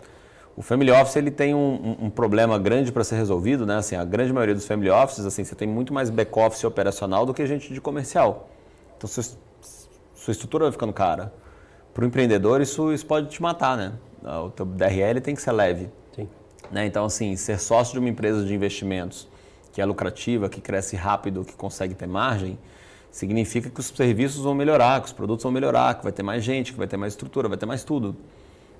O 0.57 0.61
family 0.61 0.89
office 0.89 1.17
ele 1.17 1.29
tem 1.29 1.53
um, 1.53 1.97
um, 2.03 2.09
problema 2.09 2.57
grande 2.57 2.91
para 2.91 3.03
ser 3.03 3.15
resolvido, 3.15 3.65
né? 3.65 3.75
Assim, 3.75 3.95
a 3.95 4.05
grande 4.05 4.31
maioria 4.31 4.55
dos 4.55 4.65
family 4.65 4.89
offices, 4.89 5.25
assim, 5.25 5.43
você 5.43 5.53
tem 5.53 5.67
muito 5.67 5.93
mais 5.93 6.09
back 6.09 6.31
office 6.39 6.63
operacional 6.63 7.25
do 7.25 7.33
que 7.33 7.45
gente 7.45 7.73
de 7.73 7.81
comercial. 7.81 8.49
Então, 8.97 9.07
sua, 9.07 9.23
sua 10.15 10.31
estrutura 10.31 10.65
vai 10.65 10.71
ficando 10.71 10.93
cara. 10.93 11.33
Para 11.93 12.03
o 12.05 12.07
empreendedor, 12.07 12.61
isso, 12.61 12.91
isso 12.93 13.05
pode 13.05 13.27
te 13.27 13.41
matar, 13.41 13.77
né? 13.77 13.93
O 14.23 14.49
teu 14.49 14.65
DRL 14.65 15.19
tem 15.21 15.35
que 15.35 15.41
ser 15.41 15.51
leve. 15.51 15.89
Sim. 16.15 16.27
Né? 16.71 16.85
Então, 16.85 17.05
assim, 17.05 17.35
ser 17.35 17.59
sócio 17.59 17.93
de 17.93 17.99
uma 17.99 18.09
empresa 18.09 18.43
de 18.43 18.53
investimentos 18.53 19.27
que 19.73 19.81
é 19.81 19.85
lucrativa, 19.85 20.47
que 20.47 20.61
cresce 20.61 20.95
rápido, 20.95 21.43
que 21.43 21.53
consegue 21.53 21.93
ter 21.93 22.07
margem, 22.07 22.57
significa 23.15 23.69
que 23.69 23.79
os 23.79 23.87
serviços 23.87 24.43
vão 24.43 24.53
melhorar, 24.53 24.99
que 24.99 25.07
os 25.07 25.13
produtos 25.13 25.41
vão 25.41 25.49
melhorar, 25.49 25.95
que 25.95 26.03
vai 26.03 26.11
ter 26.11 26.21
mais 26.21 26.43
gente, 26.43 26.73
que 26.73 26.77
vai 26.77 26.85
ter 26.85 26.97
mais 26.97 27.13
estrutura, 27.13 27.47
vai 27.47 27.57
ter 27.57 27.65
mais 27.65 27.81
tudo. 27.81 28.13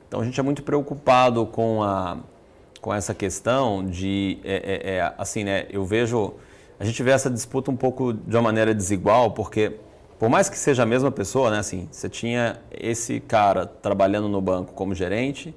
Então, 0.06 0.20
a 0.20 0.26
gente 0.26 0.38
é 0.38 0.44
muito 0.44 0.62
preocupado 0.62 1.46
com, 1.46 1.82
a, 1.82 2.18
com 2.82 2.94
essa 2.94 3.14
questão 3.14 3.86
de, 3.86 4.38
é, 4.44 4.56
é, 4.56 4.96
é, 4.96 5.14
assim, 5.18 5.46
né, 5.46 5.68
eu 5.70 5.86
vejo, 5.86 6.34
a 6.78 6.84
gente 6.84 7.02
vê 7.02 7.12
essa 7.12 7.30
disputa 7.30 7.72
um 7.72 7.78
pouco 7.78 8.12
de 8.12 8.36
uma 8.36 8.42
maneira 8.42 8.76
desigual, 8.76 9.32
porque 9.32 9.78
por 10.20 10.28
mais 10.28 10.50
que 10.50 10.58
seja 10.58 10.84
a 10.84 10.86
mesma 10.86 11.12
pessoa, 11.12 11.50
né, 11.50 11.60
assim, 11.60 11.88
você 11.90 12.10
tinha 12.10 12.60
esse 12.70 13.22
cara 13.22 13.66
trabalhando 13.66 14.28
no 14.28 14.42
banco 14.42 14.74
como 14.74 14.94
gerente, 14.94 15.56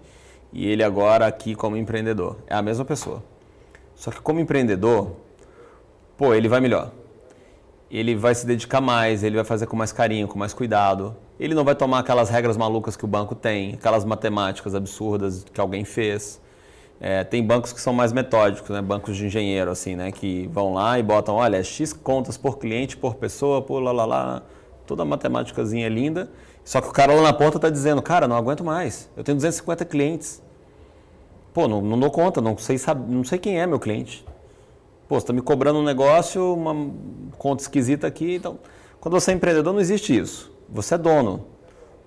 e 0.53 0.69
ele 0.69 0.85
agora 0.85 1.27
aqui 1.27 1.57
como 1.57 1.77
empreendedor. 1.77 2.37
É 2.47 2.55
a 2.55 2.63
mesma 2.63 2.85
pessoa. 2.85 3.25
Só 3.97 4.13
que 4.13 4.21
como 4.21 4.39
empreendedor, 4.39 5.17
pô, 6.17 6.33
ele 6.33 6.47
vai 6.47 6.61
melhor. 6.61 6.93
Ele 7.91 8.15
vai 8.15 8.35
se 8.35 8.47
dedicar 8.47 8.81
mais, 8.81 9.23
ele 9.23 9.37
vai 9.37 9.45
fazer 9.45 9.67
com 9.67 9.77
mais 9.77 9.93
carinho, 9.93 10.29
com 10.29 10.39
mais 10.39 10.53
cuidado. 10.53 11.17
Ele 11.41 11.55
não 11.55 11.65
vai 11.65 11.75
tomar 11.75 12.01
aquelas 12.01 12.29
regras 12.29 12.57
malucas 12.57 12.97
que 12.97 13.05
o 13.05 13.09
banco 13.09 13.35
tem, 13.35 13.75
aquelas 13.75 14.05
matemáticas 14.05 14.75
absurdas 14.75 15.45
que 15.53 15.61
alguém 15.61 15.85
fez. 15.85 16.41
É, 17.01 17.23
tem 17.23 17.43
bancos 17.43 17.73
que 17.73 17.81
são 17.81 17.93
mais 17.93 18.13
metódicos, 18.13 18.71
né? 18.71 18.83
bancos 18.83 19.17
de 19.17 19.25
engenheiro, 19.25 19.71
assim, 19.71 19.95
né? 19.95 20.11
que 20.11 20.49
vão 20.49 20.75
lá 20.75 20.99
e 20.99 21.03
botam, 21.03 21.37
olha, 21.37 21.63
X 21.63 21.93
contas 21.93 22.37
por 22.37 22.59
cliente, 22.59 22.97
por 22.97 23.15
pessoa, 23.15 23.63
por 23.63 23.79
lá, 23.79 23.93
lá, 23.93 24.05
lá, 24.05 24.43
toda 24.87 25.03
a 25.03 25.07
matemáticazinha 25.07 25.89
linda. 25.89 26.29
Só 26.65 26.81
que 26.81 26.89
o 26.89 26.93
cara 26.93 27.15
lá 27.15 27.23
na 27.23 27.33
ponta 27.33 27.57
está 27.57 27.71
dizendo, 27.71 28.03
cara, 28.03 28.29
não 28.29 28.37
aguento 28.37 28.63
mais. 28.63 29.09
Eu 29.17 29.25
tenho 29.25 29.37
250 29.37 29.85
clientes. 29.85 30.43
Pô, 31.55 31.67
não, 31.67 31.81
não 31.81 31.99
dou 31.99 32.11
conta, 32.11 32.41
não 32.41 32.59
sei, 32.59 32.77
não 33.09 33.25
sei 33.25 33.39
quem 33.39 33.59
é 33.59 33.67
meu 33.67 33.79
cliente. 33.79 34.27
Pô, 35.09 35.15
você 35.15 35.25
está 35.25 35.33
me 35.33 35.41
cobrando 35.41 35.79
um 35.79 35.83
negócio, 35.83 36.55
uma 36.55 36.93
conta 37.39 37.63
esquisita 37.63 38.07
aqui. 38.07 38.35
Então, 38.35 38.59
quando 39.01 39.19
você 39.19 39.31
é 39.31 39.35
empreendedor, 39.35 39.73
não 39.73 39.81
existe 39.81 40.17
isso. 40.17 40.53
Você 40.69 40.95
é 40.95 40.99
dono. 40.99 41.47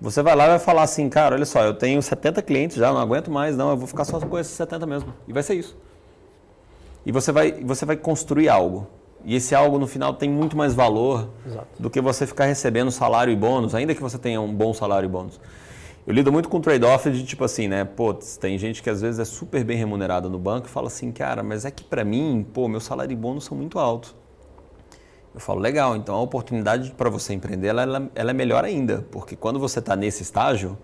Você 0.00 0.22
vai 0.22 0.36
lá 0.36 0.46
e 0.46 0.48
vai 0.50 0.58
falar 0.58 0.82
assim, 0.82 1.08
cara, 1.08 1.34
olha 1.34 1.44
só, 1.44 1.62
eu 1.62 1.74
tenho 1.74 2.00
70 2.00 2.42
clientes 2.42 2.76
já, 2.76 2.92
não 2.92 3.00
aguento 3.00 3.30
mais, 3.30 3.56
não, 3.56 3.70
eu 3.70 3.76
vou 3.76 3.86
ficar 3.86 4.04
só 4.04 4.18
com 4.18 4.38
esses 4.38 4.52
70 4.52 4.86
mesmo. 4.86 5.14
E 5.28 5.32
vai 5.32 5.42
ser 5.42 5.54
isso. 5.54 5.76
E 7.04 7.12
você 7.12 7.32
vai, 7.32 7.52
você 7.52 7.84
vai 7.84 7.96
construir 7.96 8.48
algo. 8.48 8.86
E 9.24 9.36
esse 9.36 9.54
algo 9.54 9.78
no 9.78 9.86
final 9.86 10.14
tem 10.14 10.28
muito 10.28 10.56
mais 10.56 10.74
valor 10.74 11.28
Exato. 11.46 11.66
do 11.78 11.88
que 11.88 12.00
você 12.00 12.26
ficar 12.26 12.46
recebendo 12.46 12.90
salário 12.90 13.32
e 13.32 13.36
bônus, 13.36 13.74
ainda 13.74 13.94
que 13.94 14.00
você 14.00 14.18
tenha 14.18 14.40
um 14.40 14.52
bom 14.52 14.74
salário 14.74 15.06
e 15.06 15.08
bônus. 15.08 15.40
Eu 16.06 16.12
lido 16.12 16.32
muito 16.32 16.48
com 16.48 16.60
trade-off 16.60 17.10
de 17.10 17.24
tipo 17.24 17.44
assim, 17.44 17.68
né? 17.68 17.84
Pô, 17.84 18.12
tem 18.14 18.58
gente 18.58 18.82
que 18.82 18.90
às 18.90 19.00
vezes 19.00 19.20
é 19.20 19.24
super 19.24 19.62
bem 19.64 19.76
remunerada 19.76 20.28
no 20.28 20.38
banco 20.38 20.66
e 20.66 20.70
fala 20.70 20.88
assim, 20.88 21.12
cara, 21.12 21.42
mas 21.42 21.64
é 21.64 21.70
que 21.70 21.84
para 21.84 22.04
mim, 22.04 22.44
pô, 22.52 22.66
meu 22.66 22.80
salário 22.80 23.12
e 23.12 23.16
bônus 23.16 23.44
são 23.44 23.56
muito 23.56 23.78
altos. 23.78 24.14
Eu 25.34 25.40
falo, 25.40 25.60
legal, 25.60 25.96
então 25.96 26.14
a 26.14 26.20
oportunidade 26.20 26.90
para 26.92 27.08
você 27.08 27.32
empreender 27.32 27.68
ela, 27.68 28.10
ela, 28.14 28.30
é 28.30 28.34
melhor 28.34 28.64
ainda, 28.64 29.06
porque 29.10 29.34
quando 29.36 29.58
você 29.58 29.78
está 29.78 29.96
nesse 29.96 30.22
estágio, 30.22 30.76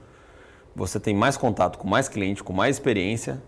você 0.74 0.98
tem 0.98 1.14
mais 1.14 1.36
contato 1.36 1.78
com 1.78 1.88
mais 1.88 2.08
cliente, 2.08 2.42
com 2.42 2.52
mais 2.52 2.76
experiência, 2.76 3.42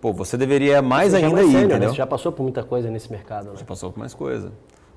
Pô, 0.00 0.12
você 0.12 0.36
deveria 0.36 0.80
mais 0.80 1.10
você 1.12 1.16
ainda 1.16 1.42
ir, 1.42 1.52
né? 1.52 1.62
entendeu? 1.62 1.90
Você 1.90 1.96
já 1.96 2.06
passou 2.06 2.30
por 2.30 2.42
muita 2.44 2.62
coisa 2.62 2.88
nesse 2.90 3.10
mercado, 3.10 3.50
né? 3.50 3.56
Já 3.56 3.64
passou 3.64 3.90
por 3.90 3.98
mais 3.98 4.14
coisa. 4.14 4.52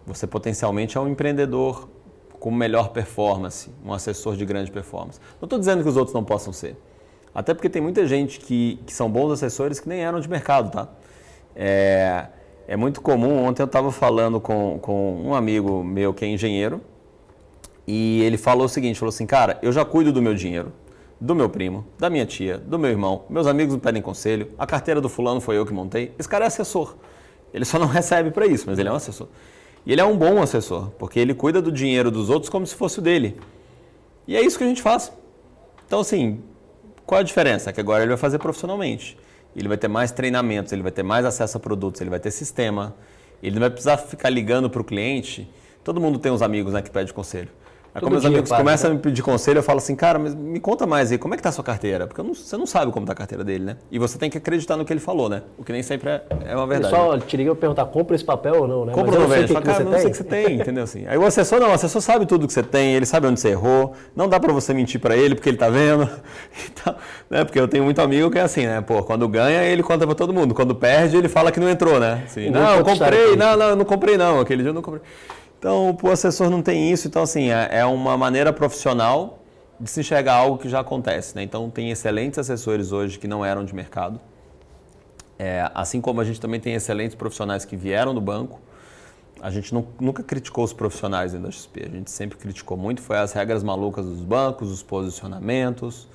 Você 0.05 0.27
potencialmente 0.27 0.97
é 0.97 1.01
um 1.01 1.07
empreendedor 1.07 1.89
com 2.41 2.49
melhor 2.49 2.89
performance, 2.89 3.69
um 3.86 3.93
assessor 3.93 4.36
de 4.36 4.43
grande 4.43 4.71
performance. 4.71 5.19
Não 5.39 5.45
estou 5.45 5.60
dizendo 5.60 5.84
que 5.84 5.88
os 5.88 5.95
outros 5.95 6.13
não 6.13 6.23
possam 6.23 6.51
ser. 6.51 6.75
Até 7.34 7.54
porque 7.54 7.69
tem 7.69 7.82
muita 7.82 8.06
gente 8.08 8.39
que, 8.39 8.80
que 8.84 8.91
são 8.91 9.10
bons 9.10 9.32
assessores 9.32 9.80
que 9.80 9.88
nem 9.88 10.04
eram 10.04 10.19
de 10.19 10.27
mercado, 10.27 10.71
tá? 10.71 10.89
É, 11.56 12.25
é 12.67 12.75
muito 12.75 12.99
comum. 12.99 13.45
Ontem 13.45 13.62
eu 13.62 13.67
estava 13.67 13.91
falando 13.91 14.41
com, 14.41 14.80
com 14.82 15.21
um 15.23 15.36
amigo 15.36 15.84
meu 15.84 16.15
que 16.15 16.25
é 16.25 16.27
engenheiro 16.27 16.82
e 17.86 18.23
ele 18.23 18.38
falou 18.38 18.65
o 18.65 18.69
seguinte: 18.69 18.97
falou 18.97 19.12
assim, 19.12 19.27
cara, 19.27 19.60
eu 19.62 19.71
já 19.71 19.86
cuido 19.86 20.12
do 20.12 20.21
meu 20.21 20.34
dinheiro 20.34 20.73
do 21.21 21.36
meu 21.36 21.47
primo, 21.47 21.86
da 21.99 22.10
minha 22.10 22.25
tia, 22.25 22.58
do 22.58 22.80
meu 22.80 22.89
irmão, 22.89 23.25
meus 23.30 23.45
amigos 23.45 23.75
me 23.75 23.80
pedem 23.80 24.01
conselho, 24.01 24.49
a 24.58 24.65
carteira 24.65 24.99
do 24.99 25.08
fulano 25.08 25.39
foi 25.39 25.56
eu 25.56 25.67
que 25.67 25.71
montei. 25.71 26.12
Esse 26.17 26.27
cara 26.27 26.45
é 26.45 26.47
assessor. 26.47 26.95
Ele 27.54 27.63
só 27.63 27.77
não 27.77 27.86
recebe 27.88 28.32
para 28.32 28.47
isso, 28.47 28.65
mas 28.67 28.80
ele 28.80 28.89
é 28.89 28.91
um 28.91 28.95
assessor. 28.95 29.27
E 29.86 29.91
ele 29.91 30.02
é 30.02 30.06
um 30.06 30.17
bom 30.17 30.41
assessor, 30.41 30.89
porque 31.00 31.20
ele 31.20 31.34
cuida 31.34 31.62
do 31.62 31.72
dinheiro 31.72 32.12
dos 32.12 32.30
outros 32.30 32.50
como 32.50 32.65
se 32.65 32.76
fosse 32.76 33.00
o 33.00 33.02
dele. 33.02 33.39
E 34.28 34.36
é 34.36 34.41
isso 34.41 34.58
que 34.58 34.63
a 34.63 34.67
gente 34.67 34.82
faz. 34.82 35.12
Então, 35.88 36.00
assim, 36.00 36.41
qual 37.06 37.20
a 37.20 37.24
diferença? 37.24 37.70
É 37.70 37.74
que 37.74 37.82
agora 37.82 38.04
ele 38.04 38.10
vai 38.10 38.17
fazer 38.17 38.38
profissionalmente. 38.38 39.17
Ele 39.56 39.67
vai 39.67 39.78
ter 39.78 39.88
mais 39.88 40.12
treinamentos, 40.12 40.72
ele 40.72 40.82
vai 40.82 40.91
ter 40.91 41.04
mais 41.04 41.26
acesso 41.26 41.58
a 41.58 41.60
produtos, 41.60 42.00
ele 42.00 42.10
vai 42.10 42.20
ter 42.20 42.32
sistema. 42.32 42.96
Ele 43.41 43.56
não 43.56 43.62
vai 43.62 43.70
precisar 43.70 43.98
ficar 43.98 44.30
ligando 44.30 44.70
para 44.70 44.82
o 44.82 44.84
cliente. 44.84 45.50
Todo 45.84 46.00
mundo 46.00 46.20
tem 46.20 46.32
uns 46.32 46.41
amigos 46.41 46.74
né, 46.74 46.82
que 46.82 46.89
pedem 46.89 47.13
conselho. 47.13 47.50
Aí, 47.93 48.01
quando 48.01 48.13
meus 48.13 48.25
amigos 48.25 48.49
começam 48.49 48.89
né? 48.89 48.93
a 48.93 48.97
me 48.97 49.01
pedir 49.01 49.21
conselho, 49.21 49.60
eu 49.60 49.63
falo 49.63 49.80
assim, 49.80 49.95
cara, 49.97 50.17
mas 50.17 50.34
me 50.34 50.62
conta 50.62 50.88
mais 50.88 51.12
aí, 51.12 51.17
como 51.17 51.34
é 51.34 51.38
que 51.38 51.43
tá 51.43 51.49
a 51.49 51.51
sua 51.51 51.63
carteira? 51.63 52.08
Porque 52.08 52.23
não, 52.23 52.34
você 52.34 52.56
não 52.56 52.65
sabe 52.65 52.89
como 52.89 53.06
tá 53.06 53.12
a 53.12 53.15
carteira 53.15 53.43
dele, 53.43 53.65
né? 53.65 53.77
E 53.91 53.99
você 53.99 54.17
tem 54.17 54.30
que 54.30 54.38
acreditar 54.38 54.77
no 54.77 54.86
que 54.86 54.93
ele 54.93 55.01
falou, 55.01 55.27
né? 55.27 55.41
O 55.58 55.63
que 55.63 55.73
nem 55.73 55.84
sempre 55.84 56.10
é, 56.10 56.23
é 56.45 56.56
uma 56.56 56.65
verdade. 56.65 56.95
Só 56.95 57.17
te 57.17 57.36
liguei 57.36 57.51
pra 57.51 57.60
perguntar, 57.60 57.86
compra 57.88 58.15
esse 58.15 58.23
papel 58.23 58.62
ou 58.62 58.67
não, 58.67 58.86
né? 58.86 58.93
Compra 58.93 59.15
ou 59.15 59.21
não 59.21 59.27
vende? 59.27 59.51
Fala, 59.51 59.65
cara, 59.65 59.84
não 59.84 59.91
sei 59.97 60.08
o 60.08 60.12
que 60.12 60.17
você 60.17 60.23
tem, 60.23 60.56
entendeu 60.62 60.86
assim? 60.86 61.06
Aí 61.06 61.17
o 61.17 61.25
assessor, 61.25 61.60
não, 61.60 61.69
o 61.69 61.73
assessor 61.73 62.01
sabe 62.01 62.25
tudo 62.25 62.47
que 62.47 62.54
você 62.54 62.63
tem, 62.63 62.93
ele 62.93 63.06
sabe 63.06 63.27
onde 63.27 63.41
você 63.41 63.49
errou, 63.49 63.93
não 64.15 64.30
dá 64.30 64.39
para 64.39 64.54
você 64.54 64.73
mentir 64.73 65.01
para 65.01 65.17
ele 65.17 65.36
porque 65.36 65.49
ele 65.49 65.58
tá 65.58 65.69
vendo. 65.69 66.10
Então, 66.71 66.95
né? 67.30 67.43
Porque 67.43 67.60
eu 67.60 67.67
tenho 67.67 67.84
muito 67.84 67.99
amigo 68.01 68.30
que 68.32 68.38
é 68.38 68.41
assim, 68.41 68.65
né? 68.65 68.82
Pô, 68.82 69.04
quando 69.04 69.27
ganha, 69.27 69.63
ele 69.63 69.84
conta 69.84 70.06
para 70.06 70.15
todo 70.15 70.34
mundo. 70.34 70.54
Quando 70.54 70.73
perde, 70.73 71.17
ele 71.17 71.27
fala 71.27 71.51
que 71.51 71.60
não 71.60 71.69
entrou, 71.69 71.99
né? 71.99 72.23
Assim, 72.25 72.49
não, 72.49 72.77
eu 72.77 72.84
comprei, 72.84 73.36
não, 73.36 73.58
não, 73.58 73.69
eu 73.69 73.75
não 73.75 73.86
comprei 73.86 74.17
não, 74.17 74.39
aquele 74.39 74.62
dia 74.62 74.69
eu 74.69 74.73
não 74.73 74.82
comprei. 74.82 75.01
Então, 75.62 75.95
o 76.02 76.10
assessor 76.10 76.50
não 76.50 76.60
tem 76.60 76.91
isso, 76.91 77.08
então 77.08 77.21
assim, 77.21 77.52
é, 77.52 77.67
é 77.69 77.86
uma 77.86 78.17
maneira 78.17 78.52
profissional 78.52 79.43
de 79.80 79.88
se 79.91 80.00
enxergar 80.00 80.34
algo 80.34 80.58
que 80.58 80.67
já 80.67 80.80
acontece. 80.80 81.36
Né? 81.36 81.43
Então, 81.43 81.69
tem 81.69 81.91
excelentes 81.91 82.39
assessores 82.39 82.91
hoje 82.91 83.19
que 83.19 83.28
não 83.28 83.45
eram 83.45 83.63
de 83.63 83.76
mercado. 83.76 84.19
É, 85.38 85.69
assim 85.76 86.02
como 86.02 86.19
a 86.19 86.24
gente 86.24 86.41
também 86.41 86.60
tem 86.60 86.74
excelentes 86.74 87.13
profissionais 87.13 87.63
que 87.63 87.76
vieram 87.76 88.12
do 88.12 88.19
banco. 88.19 88.60
A 89.39 89.52
gente 89.52 89.71
nunca 89.71 90.24
criticou 90.24 90.63
os 90.63 90.74
profissionais 90.74 91.34
da 91.34 91.52
XP, 91.52 91.84
a 91.86 91.89
gente 91.89 92.10
sempre 92.10 92.39
criticou 92.39 92.76
muito, 92.76 93.00
foi 93.00 93.17
as 93.17 93.32
regras 93.32 93.62
malucas 93.62 94.08
dos 94.08 94.21
bancos, 94.21 94.71
os 94.71 94.82
posicionamentos, 94.82 96.08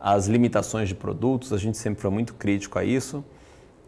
as 0.00 0.26
limitações 0.26 0.88
de 0.88 0.94
produtos, 0.94 1.52
a 1.52 1.58
gente 1.58 1.76
sempre 1.76 2.00
foi 2.00 2.10
muito 2.10 2.32
crítico 2.32 2.78
a 2.78 2.84
isso. 2.84 3.22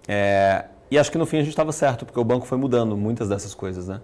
É, 0.06 0.66
e 0.90 0.98
acho 0.98 1.10
que 1.10 1.16
no 1.16 1.24
fim 1.24 1.38
a 1.38 1.40
gente 1.40 1.48
estava 1.48 1.72
certo, 1.72 2.04
porque 2.04 2.20
o 2.20 2.24
banco 2.24 2.46
foi 2.46 2.58
mudando 2.58 2.94
muitas 2.94 3.30
dessas 3.30 3.54
coisas, 3.54 3.88
né? 3.88 4.02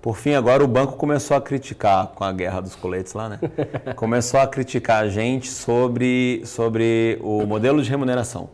Por 0.00 0.16
fim, 0.16 0.32
agora 0.32 0.64
o 0.64 0.66
banco 0.66 0.94
começou 0.96 1.36
a 1.36 1.42
criticar, 1.42 2.06
com 2.14 2.24
a 2.24 2.32
guerra 2.32 2.62
dos 2.62 2.74
coletes 2.74 3.12
lá, 3.12 3.28
né? 3.28 3.38
começou 3.96 4.40
a 4.40 4.46
criticar 4.46 5.04
a 5.04 5.08
gente 5.08 5.50
sobre, 5.50 6.40
sobre 6.46 7.18
o 7.20 7.44
modelo 7.46 7.82
de 7.82 7.90
remuneração. 7.90 8.48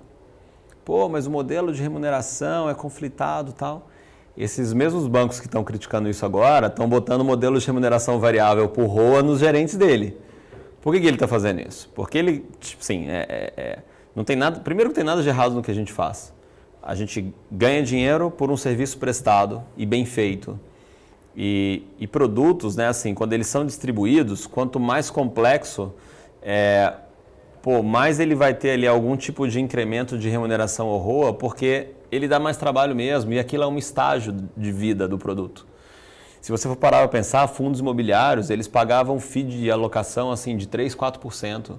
Pô, 0.84 1.08
mas 1.08 1.24
o 1.26 1.30
modelo 1.30 1.72
de 1.72 1.80
remuneração 1.80 2.68
é 2.68 2.74
conflitado 2.74 3.52
tal. 3.52 3.88
Esses 4.36 4.72
mesmos 4.72 5.06
bancos 5.06 5.38
que 5.38 5.46
estão 5.46 5.62
criticando 5.62 6.08
isso 6.08 6.26
agora 6.26 6.66
estão 6.66 6.88
botando 6.88 7.20
o 7.20 7.24
modelo 7.24 7.60
de 7.60 7.66
remuneração 7.66 8.18
variável 8.18 8.68
por 8.68 8.86
ROA 8.86 9.22
nos 9.22 9.38
gerentes 9.38 9.76
dele. 9.76 10.18
Por 10.82 10.92
que, 10.92 11.00
que 11.00 11.06
ele 11.06 11.16
está 11.16 11.28
fazendo 11.28 11.60
isso? 11.60 11.88
Porque 11.94 12.18
ele, 12.18 12.44
tipo, 12.58 12.84
sim, 12.84 13.08
é, 13.08 13.24
é, 13.28 13.52
é, 13.56 13.78
não 14.16 14.24
tem 14.24 14.34
nada. 14.34 14.58
Primeiro, 14.60 14.90
não 14.90 14.94
tem 14.94 15.04
nada 15.04 15.22
de 15.22 15.28
errado 15.28 15.54
no 15.54 15.62
que 15.62 15.70
a 15.70 15.74
gente 15.74 15.92
faz. 15.92 16.34
A 16.82 16.94
gente 16.96 17.32
ganha 17.50 17.84
dinheiro 17.84 18.32
por 18.32 18.50
um 18.50 18.56
serviço 18.56 18.98
prestado 18.98 19.62
e 19.76 19.86
bem 19.86 20.04
feito 20.04 20.58
e, 21.36 21.82
e, 22.00 22.06
produtos, 22.06 22.76
né, 22.76 22.88
assim, 22.88 23.12
quando 23.12 23.34
eles 23.34 23.46
são 23.46 23.66
distribuídos, 23.66 24.46
quanto 24.46 24.80
mais 24.80 25.10
complexo, 25.10 25.92
é, 26.40 26.94
pô, 27.60 27.82
mais 27.82 28.18
ele 28.18 28.34
vai 28.34 28.54
ter 28.54 28.70
ali 28.70 28.86
algum 28.86 29.16
tipo 29.16 29.46
de 29.46 29.60
incremento 29.60 30.16
de 30.16 30.30
remuneração 30.30 30.86
ou 30.86 30.98
ROA, 30.98 31.34
porque 31.34 31.88
ele 32.10 32.26
dá 32.26 32.40
mais 32.40 32.56
trabalho 32.56 32.96
mesmo 32.96 33.32
e 33.32 33.38
aquilo 33.38 33.64
é 33.64 33.66
um 33.66 33.76
estágio 33.76 34.34
de 34.56 34.72
vida 34.72 35.06
do 35.06 35.18
produto. 35.18 35.66
Se 36.40 36.52
você 36.52 36.68
for 36.68 36.76
parar 36.76 36.98
para 36.98 37.08
pensar, 37.08 37.46
fundos 37.48 37.80
imobiliários, 37.80 38.48
eles 38.50 38.68
pagavam 38.68 39.18
FII 39.18 39.42
de 39.42 39.70
alocação 39.70 40.30
assim 40.30 40.56
de 40.56 40.68
3, 40.68 40.94
4% 40.94 41.72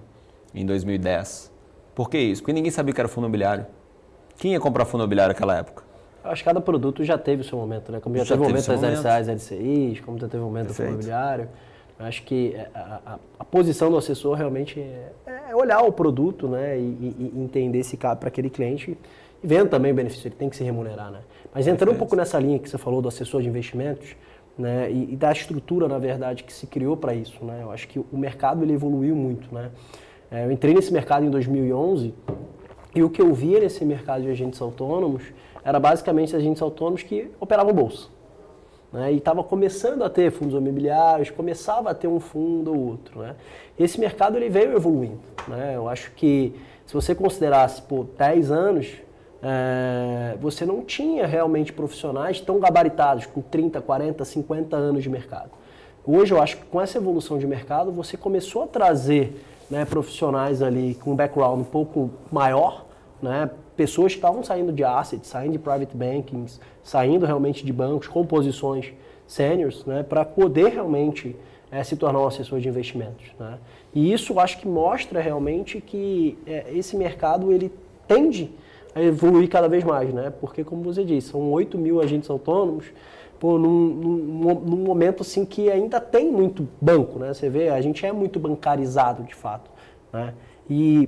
em 0.53 0.65
2010. 0.65 1.51
Por 1.95 2.09
que 2.09 2.17
isso? 2.17 2.41
Porque 2.41 2.53
ninguém 2.53 2.69
sabia 2.69 2.93
que 2.93 2.99
era 3.01 3.07
fundo 3.07 3.23
imobiliário. 3.23 3.65
Quem 4.37 4.51
ia 4.51 4.59
comprar 4.59 4.85
fundo 4.85 5.01
imobiliário 5.01 5.33
naquela 5.33 5.57
época? 5.57 5.86
Acho 6.29 6.43
que 6.43 6.49
cada 6.49 6.61
produto 6.61 7.03
já 7.03 7.17
teve 7.17 7.41
o 7.41 7.45
seu 7.45 7.57
momento, 7.57 7.91
né? 7.91 7.99
Como 7.99 8.15
já, 8.17 8.23
já 8.23 8.35
teve 8.35 8.45
o 8.45 8.49
momento 8.49 8.67
das 8.67 8.99
LCAs, 8.99 9.27
LCIs, 9.27 9.99
como 10.01 10.17
já 10.19 10.27
teve 10.27 10.43
o 10.43 10.45
momento 10.45 10.67
Perfeito. 10.67 10.89
do 10.89 10.93
imobiliário. 10.93 11.49
Acho 11.99 12.23
que 12.23 12.53
é, 12.55 12.69
a, 12.75 12.99
a, 13.05 13.19
a, 13.39 13.43
posição 13.43 13.89
do 13.89 13.97
assessor 13.97 14.35
realmente 14.35 14.79
é, 14.79 15.11
é 15.49 15.55
olhar 15.55 15.81
o 15.81 15.91
produto 15.91 16.47
né, 16.47 16.77
e, 16.77 16.81
e, 16.81 17.31
e 17.35 17.41
entender 17.41 17.83
se 17.83 17.97
cabe 17.97 18.19
para 18.19 18.27
aquele 18.27 18.51
cliente 18.51 18.95
e 19.43 19.47
vendo 19.47 19.69
também 19.69 19.91
o 19.91 19.95
benefício, 19.95 20.27
ele 20.27 20.35
tem 20.35 20.47
que 20.47 20.55
se 20.55 20.63
remunerar. 20.63 21.11
Né? 21.11 21.19
Mas 21.53 21.65
entrando 21.65 21.89
Perfeito. 21.89 21.95
um 21.95 21.97
pouco 21.97 22.15
nessa 22.15 22.37
linha 22.39 22.59
que 22.59 22.69
você 22.69 22.77
falou 22.77 23.01
do 23.01 23.07
assessor 23.07 23.41
de 23.41 23.47
investimentos 23.47 24.15
né, 24.55 24.91
e, 24.91 25.13
e 25.13 25.15
da 25.15 25.31
estrutura, 25.31 25.87
na 25.87 25.97
verdade, 25.97 26.43
que 26.43 26.53
se 26.53 26.67
criou 26.67 26.95
para 26.95 27.15
isso. 27.15 27.43
Né? 27.43 27.61
Eu 27.63 27.71
acho 27.71 27.87
que 27.87 27.99
o 27.99 28.17
mercado 28.17 28.63
ele 28.63 28.73
evoluiu 28.73 29.15
muito. 29.15 29.53
Né? 29.53 29.71
É, 30.29 30.45
eu 30.45 30.51
entrei 30.51 30.75
nesse 30.75 30.93
mercado 30.93 31.25
em 31.25 31.29
2011 31.29 32.13
E 32.93 33.01
o 33.01 33.09
que 33.09 33.21
eu 33.21 33.33
via 33.33 33.59
nesse 33.59 33.83
mercado 33.85 34.21
de 34.21 34.29
agentes 34.29 34.61
autônomos 34.61 35.23
era 35.67 35.81
basicamente 35.81 36.33
agentes 36.33 36.61
autônomos 36.61 37.03
que 37.03 37.29
operavam 37.41 37.73
bolsa. 37.73 38.07
Né? 38.93 39.11
E 39.11 39.17
estava 39.17 39.43
começando 39.43 40.01
a 40.01 40.09
ter 40.09 40.31
fundos 40.31 40.55
imobiliários, 40.55 41.29
começava 41.29 41.89
a 41.89 41.93
ter 41.93 42.07
um 42.07 42.21
fundo 42.21 42.73
ou 42.73 42.91
outro. 42.91 43.19
Né? 43.19 43.35
Esse 43.77 43.99
mercado 43.99 44.37
ele 44.37 44.47
veio 44.47 44.77
evoluindo. 44.77 45.19
Né? 45.45 45.73
Eu 45.75 45.89
acho 45.89 46.11
que 46.11 46.55
se 46.85 46.93
você 46.93 47.13
considerasse 47.13 47.81
por 47.81 48.05
10 48.17 48.49
anos, 48.49 48.93
é, 49.43 50.37
você 50.39 50.65
não 50.65 50.85
tinha 50.85 51.27
realmente 51.27 51.73
profissionais 51.73 52.39
tão 52.39 52.61
gabaritados, 52.61 53.25
com 53.25 53.41
30, 53.41 53.81
40, 53.81 54.23
50 54.23 54.77
anos 54.77 55.03
de 55.03 55.09
mercado. 55.09 55.49
Hoje 56.05 56.33
eu 56.33 56.41
acho 56.41 56.55
que 56.55 56.65
com 56.67 56.79
essa 56.79 56.97
evolução 56.97 57.37
de 57.37 57.45
mercado, 57.45 57.91
você 57.91 58.15
começou 58.15 58.63
a 58.63 58.67
trazer 58.67 59.43
né, 59.69 59.83
profissionais 59.83 60.61
ali 60.61 60.95
com 60.95 61.11
um 61.11 61.15
background 61.17 61.59
um 61.59 61.65
pouco 61.65 62.09
maior, 62.31 62.86
né, 63.21 63.49
pessoas 63.75 64.13
que 64.13 64.17
estavam 64.17 64.43
saindo 64.43 64.71
de 64.71 64.83
assets, 64.83 65.29
saindo 65.29 65.53
de 65.53 65.59
private 65.59 65.95
bankings, 65.95 66.59
saindo 66.83 67.25
realmente 67.25 67.65
de 67.65 67.73
bancos 67.73 68.07
com 68.07 68.25
posições 68.25 68.93
seniors, 69.25 69.85
né, 69.85 70.03
para 70.03 70.23
poder 70.23 70.69
realmente 70.69 71.35
é, 71.71 71.83
se 71.83 71.95
tornar 71.95 72.19
um 72.19 72.27
assessor 72.27 72.59
de 72.59 72.69
investimentos. 72.69 73.27
Né? 73.39 73.57
E 73.93 74.11
isso 74.11 74.39
acho 74.39 74.59
que 74.59 74.67
mostra 74.67 75.19
realmente 75.19 75.81
que 75.81 76.37
é, 76.45 76.65
esse 76.73 76.95
mercado 76.95 77.51
ele 77.51 77.71
tende 78.07 78.51
a 78.95 79.01
evoluir 79.01 79.49
cada 79.49 79.67
vez 79.67 79.83
mais, 79.83 80.13
né? 80.13 80.31
porque 80.39 80.63
como 80.63 80.81
você 80.81 81.03
disse, 81.03 81.29
são 81.29 81.51
8 81.51 81.77
mil 81.77 82.01
agentes 82.01 82.29
autônomos, 82.29 82.85
pô, 83.39 83.57
num, 83.57 83.87
num, 83.87 84.53
num, 84.55 84.77
momento 84.77 85.21
assim 85.21 85.45
que 85.45 85.69
ainda 85.69 85.99
tem 85.99 86.31
muito 86.31 86.67
banco, 86.81 87.19
né? 87.19 87.33
Você 87.33 87.49
vê, 87.49 87.69
a 87.69 87.79
gente 87.81 88.03
é 88.05 88.11
muito 88.11 88.39
bancarizado 88.39 89.23
de 89.23 89.35
fato, 89.35 89.69
né? 90.11 90.33
E 90.69 91.07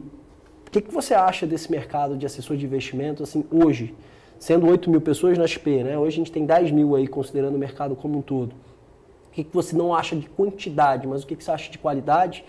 o 0.70 0.72
que, 0.72 0.82
que 0.82 0.94
você 0.94 1.16
acha 1.16 1.48
desse 1.48 1.72
mercado 1.72 2.16
de 2.16 2.28
assessor 2.28 2.56
de 2.56 2.64
investimento, 2.64 3.24
assim, 3.24 3.44
hoje? 3.52 3.96
Sendo 4.38 4.68
8 4.68 4.88
mil 4.88 5.02
pessoas 5.02 5.36
na 5.36 5.48
XP, 5.48 5.84
né? 5.84 5.98
Hoje 5.98 6.18
a 6.18 6.18
gente 6.20 6.32
tem 6.32 6.46
10 6.46 6.70
mil 6.70 6.96
aí, 6.96 7.08
considerando 7.08 7.56
o 7.56 7.58
mercado 7.58 7.96
como 7.96 8.20
um 8.20 8.22
todo. 8.22 8.52
O 8.52 9.32
que, 9.32 9.44
que 9.44 9.52
você 9.52 9.76
não 9.76 9.96
acha 9.96 10.16
de 10.16 10.30
quantidade, 10.30 11.08
mas 11.08 11.24
o 11.24 11.28
que, 11.28 11.36
que 11.36 11.44
você 11.44 11.50
acha 11.50 11.72
de 11.72 11.80
qualidade? 11.80 12.46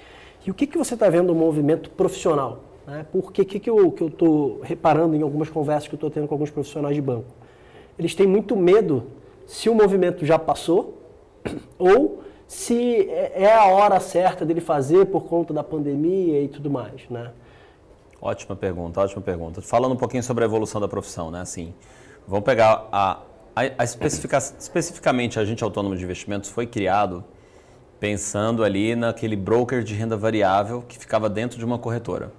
E 0.46 0.50
o 0.50 0.54
que, 0.54 0.66
que 0.66 0.76
você 0.76 0.92
está 0.92 1.08
vendo 1.08 1.28
no 1.28 1.34
movimento 1.34 1.88
profissional? 1.88 2.60
Né? 2.86 3.06
Porque 3.10 3.40
o 3.40 3.44
que, 3.46 3.58
que 3.58 3.70
eu 3.70 3.94
estou 3.98 4.60
reparando 4.60 5.16
em 5.16 5.22
algumas 5.22 5.48
conversas 5.48 5.88
que 5.88 5.94
eu 5.94 5.96
estou 5.96 6.10
tendo 6.10 6.28
com 6.28 6.34
alguns 6.34 6.50
profissionais 6.50 6.94
de 6.94 7.00
banco? 7.00 7.32
Eles 7.98 8.14
têm 8.14 8.26
muito 8.26 8.54
medo 8.54 9.04
se 9.46 9.70
o 9.70 9.74
movimento 9.74 10.26
já 10.26 10.38
passou 10.38 10.98
ou 11.78 12.22
se 12.46 13.08
é, 13.08 13.44
é 13.44 13.54
a 13.54 13.64
hora 13.64 13.98
certa 13.98 14.44
dele 14.44 14.60
fazer 14.60 15.06
por 15.06 15.24
conta 15.24 15.54
da 15.54 15.64
pandemia 15.64 16.42
e 16.42 16.48
tudo 16.48 16.70
mais, 16.70 17.08
né? 17.08 17.30
Ótima 18.20 18.54
pergunta, 18.54 19.00
ótima 19.00 19.22
pergunta. 19.22 19.62
Falando 19.62 19.92
um 19.92 19.96
pouquinho 19.96 20.22
sobre 20.22 20.44
a 20.44 20.46
evolução 20.46 20.80
da 20.80 20.86
profissão, 20.86 21.30
né? 21.30 21.40
Assim, 21.40 21.72
vamos 22.28 22.44
pegar 22.44 22.86
a, 22.92 23.20
a, 23.56 23.62
a 23.78 23.84
especifica, 23.84 24.36
especificamente 24.36 25.38
a 25.38 25.42
agente 25.42 25.64
autônomo 25.64 25.96
de 25.96 26.04
investimentos 26.04 26.50
foi 26.50 26.66
criado 26.66 27.24
pensando 27.98 28.62
ali 28.64 28.94
naquele 28.94 29.36
broker 29.36 29.82
de 29.82 29.94
renda 29.94 30.16
variável 30.16 30.82
que 30.86 30.98
ficava 30.98 31.28
dentro 31.28 31.58
de 31.58 31.64
uma 31.64 31.78
corretora. 31.78 32.32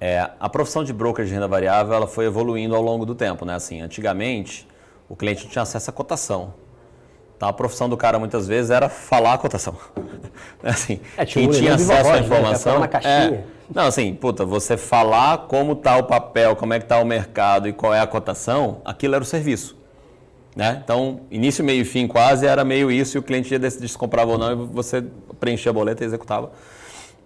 É, 0.00 0.30
a 0.40 0.48
profissão 0.48 0.82
de 0.82 0.92
broker 0.92 1.24
de 1.24 1.32
renda 1.32 1.46
variável 1.46 1.94
ela 1.94 2.06
foi 2.06 2.26
evoluindo 2.26 2.74
ao 2.74 2.82
longo 2.82 3.06
do 3.06 3.14
tempo, 3.14 3.44
né? 3.44 3.54
Assim, 3.54 3.80
antigamente 3.80 4.66
o 5.08 5.16
cliente 5.16 5.44
não 5.44 5.50
tinha 5.50 5.62
acesso 5.62 5.88
à 5.88 5.92
cotação. 5.92 6.54
Então 7.36 7.48
a 7.48 7.52
profissão 7.52 7.88
do 7.88 7.96
cara 7.96 8.18
muitas 8.18 8.46
vezes 8.46 8.70
era 8.70 8.88
falar 8.88 9.34
a 9.34 9.38
cotação. 9.38 9.76
assim, 10.62 11.00
é, 11.16 11.24
quem 11.24 11.48
tinha 11.50 11.74
acesso 11.74 12.08
à 12.08 12.12
né? 12.14 12.20
informação. 12.20 12.80
Né? 12.80 12.88
É, 13.04 13.44
não, 13.74 13.86
assim, 13.86 14.14
puta, 14.14 14.44
você 14.44 14.76
falar 14.76 15.46
como 15.48 15.72
está 15.72 15.96
o 15.96 16.04
papel, 16.04 16.54
como 16.56 16.74
é 16.74 16.78
que 16.78 16.84
está 16.84 16.98
o 16.98 17.04
mercado 17.04 17.68
e 17.68 17.72
qual 17.72 17.94
é 17.94 18.00
a 18.00 18.06
cotação, 18.06 18.80
aquilo 18.84 19.14
era 19.14 19.22
o 19.22 19.26
serviço. 19.26 19.76
Né? 20.54 20.80
Então, 20.84 21.20
início, 21.30 21.64
meio 21.64 21.80
e 21.80 21.84
fim 21.84 22.06
quase 22.06 22.46
era 22.46 22.64
meio 22.64 22.90
isso 22.90 23.16
e 23.16 23.18
o 23.18 23.22
cliente 23.22 23.52
ia 23.52 23.58
decidir 23.58 23.88
se 23.88 23.96
comprava 23.96 24.32
ou 24.32 24.38
não 24.38 24.52
e 24.52 24.54
você 24.54 25.02
preenchia 25.40 25.70
a 25.70 25.72
boleta 25.72 26.04
e 26.04 26.06
executava. 26.06 26.52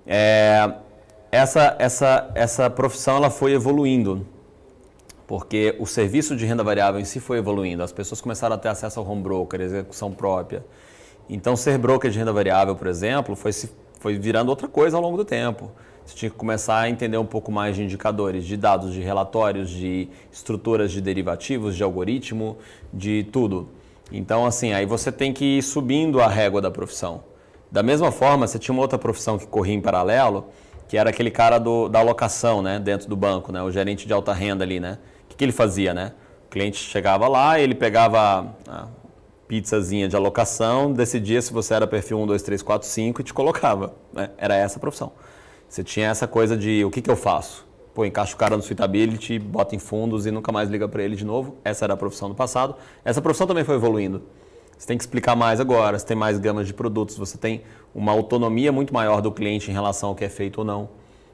É, 0.06 0.72
essa, 1.32 1.74
essa, 1.78 2.30
essa 2.34 2.70
profissão 2.70 3.16
ela 3.16 3.30
foi 3.30 3.52
evoluindo 3.52 4.24
porque 5.26 5.74
o 5.80 5.86
serviço 5.86 6.36
de 6.36 6.46
renda 6.46 6.62
variável 6.62 7.00
em 7.00 7.04
si 7.04 7.18
foi 7.18 7.38
evoluindo, 7.38 7.82
as 7.82 7.90
pessoas 7.90 8.20
começaram 8.20 8.54
a 8.54 8.58
ter 8.58 8.68
acesso 8.68 9.00
ao 9.00 9.10
home 9.10 9.22
broker, 9.22 9.60
execução 9.60 10.12
própria. 10.12 10.64
Então, 11.28 11.56
ser 11.56 11.76
broker 11.78 12.08
de 12.10 12.18
renda 12.18 12.32
variável, 12.32 12.76
por 12.76 12.86
exemplo, 12.86 13.34
foi, 13.34 13.50
foi 13.98 14.16
virando 14.16 14.48
outra 14.48 14.68
coisa 14.68 14.96
ao 14.96 15.02
longo 15.02 15.16
do 15.16 15.24
tempo. 15.24 15.72
Você 16.06 16.14
tinha 16.14 16.30
que 16.30 16.36
começar 16.36 16.78
a 16.78 16.88
entender 16.88 17.18
um 17.18 17.26
pouco 17.26 17.50
mais 17.50 17.74
de 17.74 17.82
indicadores, 17.82 18.44
de 18.44 18.56
dados, 18.56 18.92
de 18.92 19.00
relatórios, 19.00 19.68
de 19.68 20.08
estruturas 20.32 20.92
de 20.92 21.00
derivativos, 21.00 21.74
de 21.74 21.82
algoritmo, 21.82 22.56
de 22.94 23.24
tudo. 23.24 23.68
Então, 24.12 24.46
assim, 24.46 24.72
aí 24.72 24.86
você 24.86 25.10
tem 25.10 25.32
que 25.32 25.58
ir 25.58 25.62
subindo 25.62 26.20
a 26.20 26.28
régua 26.28 26.62
da 26.62 26.70
profissão. 26.70 27.24
Da 27.72 27.82
mesma 27.82 28.12
forma, 28.12 28.46
você 28.46 28.56
tinha 28.56 28.72
uma 28.72 28.82
outra 28.82 28.96
profissão 28.96 29.36
que 29.36 29.48
corria 29.48 29.74
em 29.74 29.80
paralelo, 29.80 30.46
que 30.86 30.96
era 30.96 31.10
aquele 31.10 31.30
cara 31.30 31.58
do, 31.58 31.88
da 31.88 31.98
alocação, 31.98 32.62
né, 32.62 32.78
dentro 32.78 33.08
do 33.08 33.16
banco, 33.16 33.50
né, 33.50 33.60
o 33.60 33.72
gerente 33.72 34.06
de 34.06 34.12
alta 34.12 34.32
renda 34.32 34.62
ali, 34.62 34.78
né, 34.78 34.98
que, 35.28 35.36
que 35.36 35.44
ele 35.44 35.52
fazia, 35.52 35.92
né? 35.92 36.12
O 36.46 36.48
cliente 36.48 36.78
chegava 36.78 37.26
lá, 37.26 37.58
ele 37.58 37.74
pegava 37.74 38.54
a 38.68 38.86
pizzazinha 39.48 40.08
de 40.08 40.16
alocação, 40.16 40.92
decidia 40.92 41.42
se 41.42 41.52
você 41.52 41.74
era 41.74 41.86
perfil 41.86 42.18
1, 42.20 42.26
2, 42.26 42.42
3, 42.42 42.62
4, 42.62 42.88
5 42.88 43.20
e 43.20 43.24
te 43.24 43.34
colocava. 43.34 43.94
Né? 44.12 44.30
Era 44.38 44.56
essa 44.56 44.78
a 44.78 44.80
profissão. 44.80 45.12
Você 45.68 45.82
tinha 45.82 46.08
essa 46.08 46.26
coisa 46.26 46.56
de 46.56 46.84
o 46.84 46.90
que, 46.90 47.02
que 47.02 47.10
eu 47.10 47.16
faço? 47.16 47.66
Pô, 47.94 48.04
encaixa 48.04 48.34
o 48.34 48.36
cara 48.36 48.56
no 48.56 48.62
Suitability, 48.62 49.38
bota 49.38 49.74
em 49.74 49.78
fundos 49.78 50.26
e 50.26 50.30
nunca 50.30 50.52
mais 50.52 50.68
liga 50.68 50.86
para 50.86 51.02
ele 51.02 51.16
de 51.16 51.24
novo. 51.24 51.56
Essa 51.64 51.86
era 51.86 51.94
a 51.94 51.96
profissão 51.96 52.28
do 52.28 52.34
passado. 52.34 52.76
Essa 53.04 53.22
profissão 53.22 53.46
também 53.46 53.64
foi 53.64 53.74
evoluindo. 53.74 54.22
Você 54.76 54.86
tem 54.86 54.98
que 54.98 55.02
explicar 55.02 55.34
mais 55.34 55.58
agora, 55.58 55.98
você 55.98 56.04
tem 56.04 56.16
mais 56.16 56.38
gamas 56.38 56.66
de 56.66 56.74
produtos, 56.74 57.16
você 57.16 57.38
tem 57.38 57.62
uma 57.94 58.12
autonomia 58.12 58.70
muito 58.70 58.92
maior 58.92 59.22
do 59.22 59.32
cliente 59.32 59.70
em 59.70 59.74
relação 59.74 60.10
ao 60.10 60.14
que 60.14 60.24
é 60.24 60.28
feito 60.28 60.58
ou 60.58 60.64
não. 60.64 60.90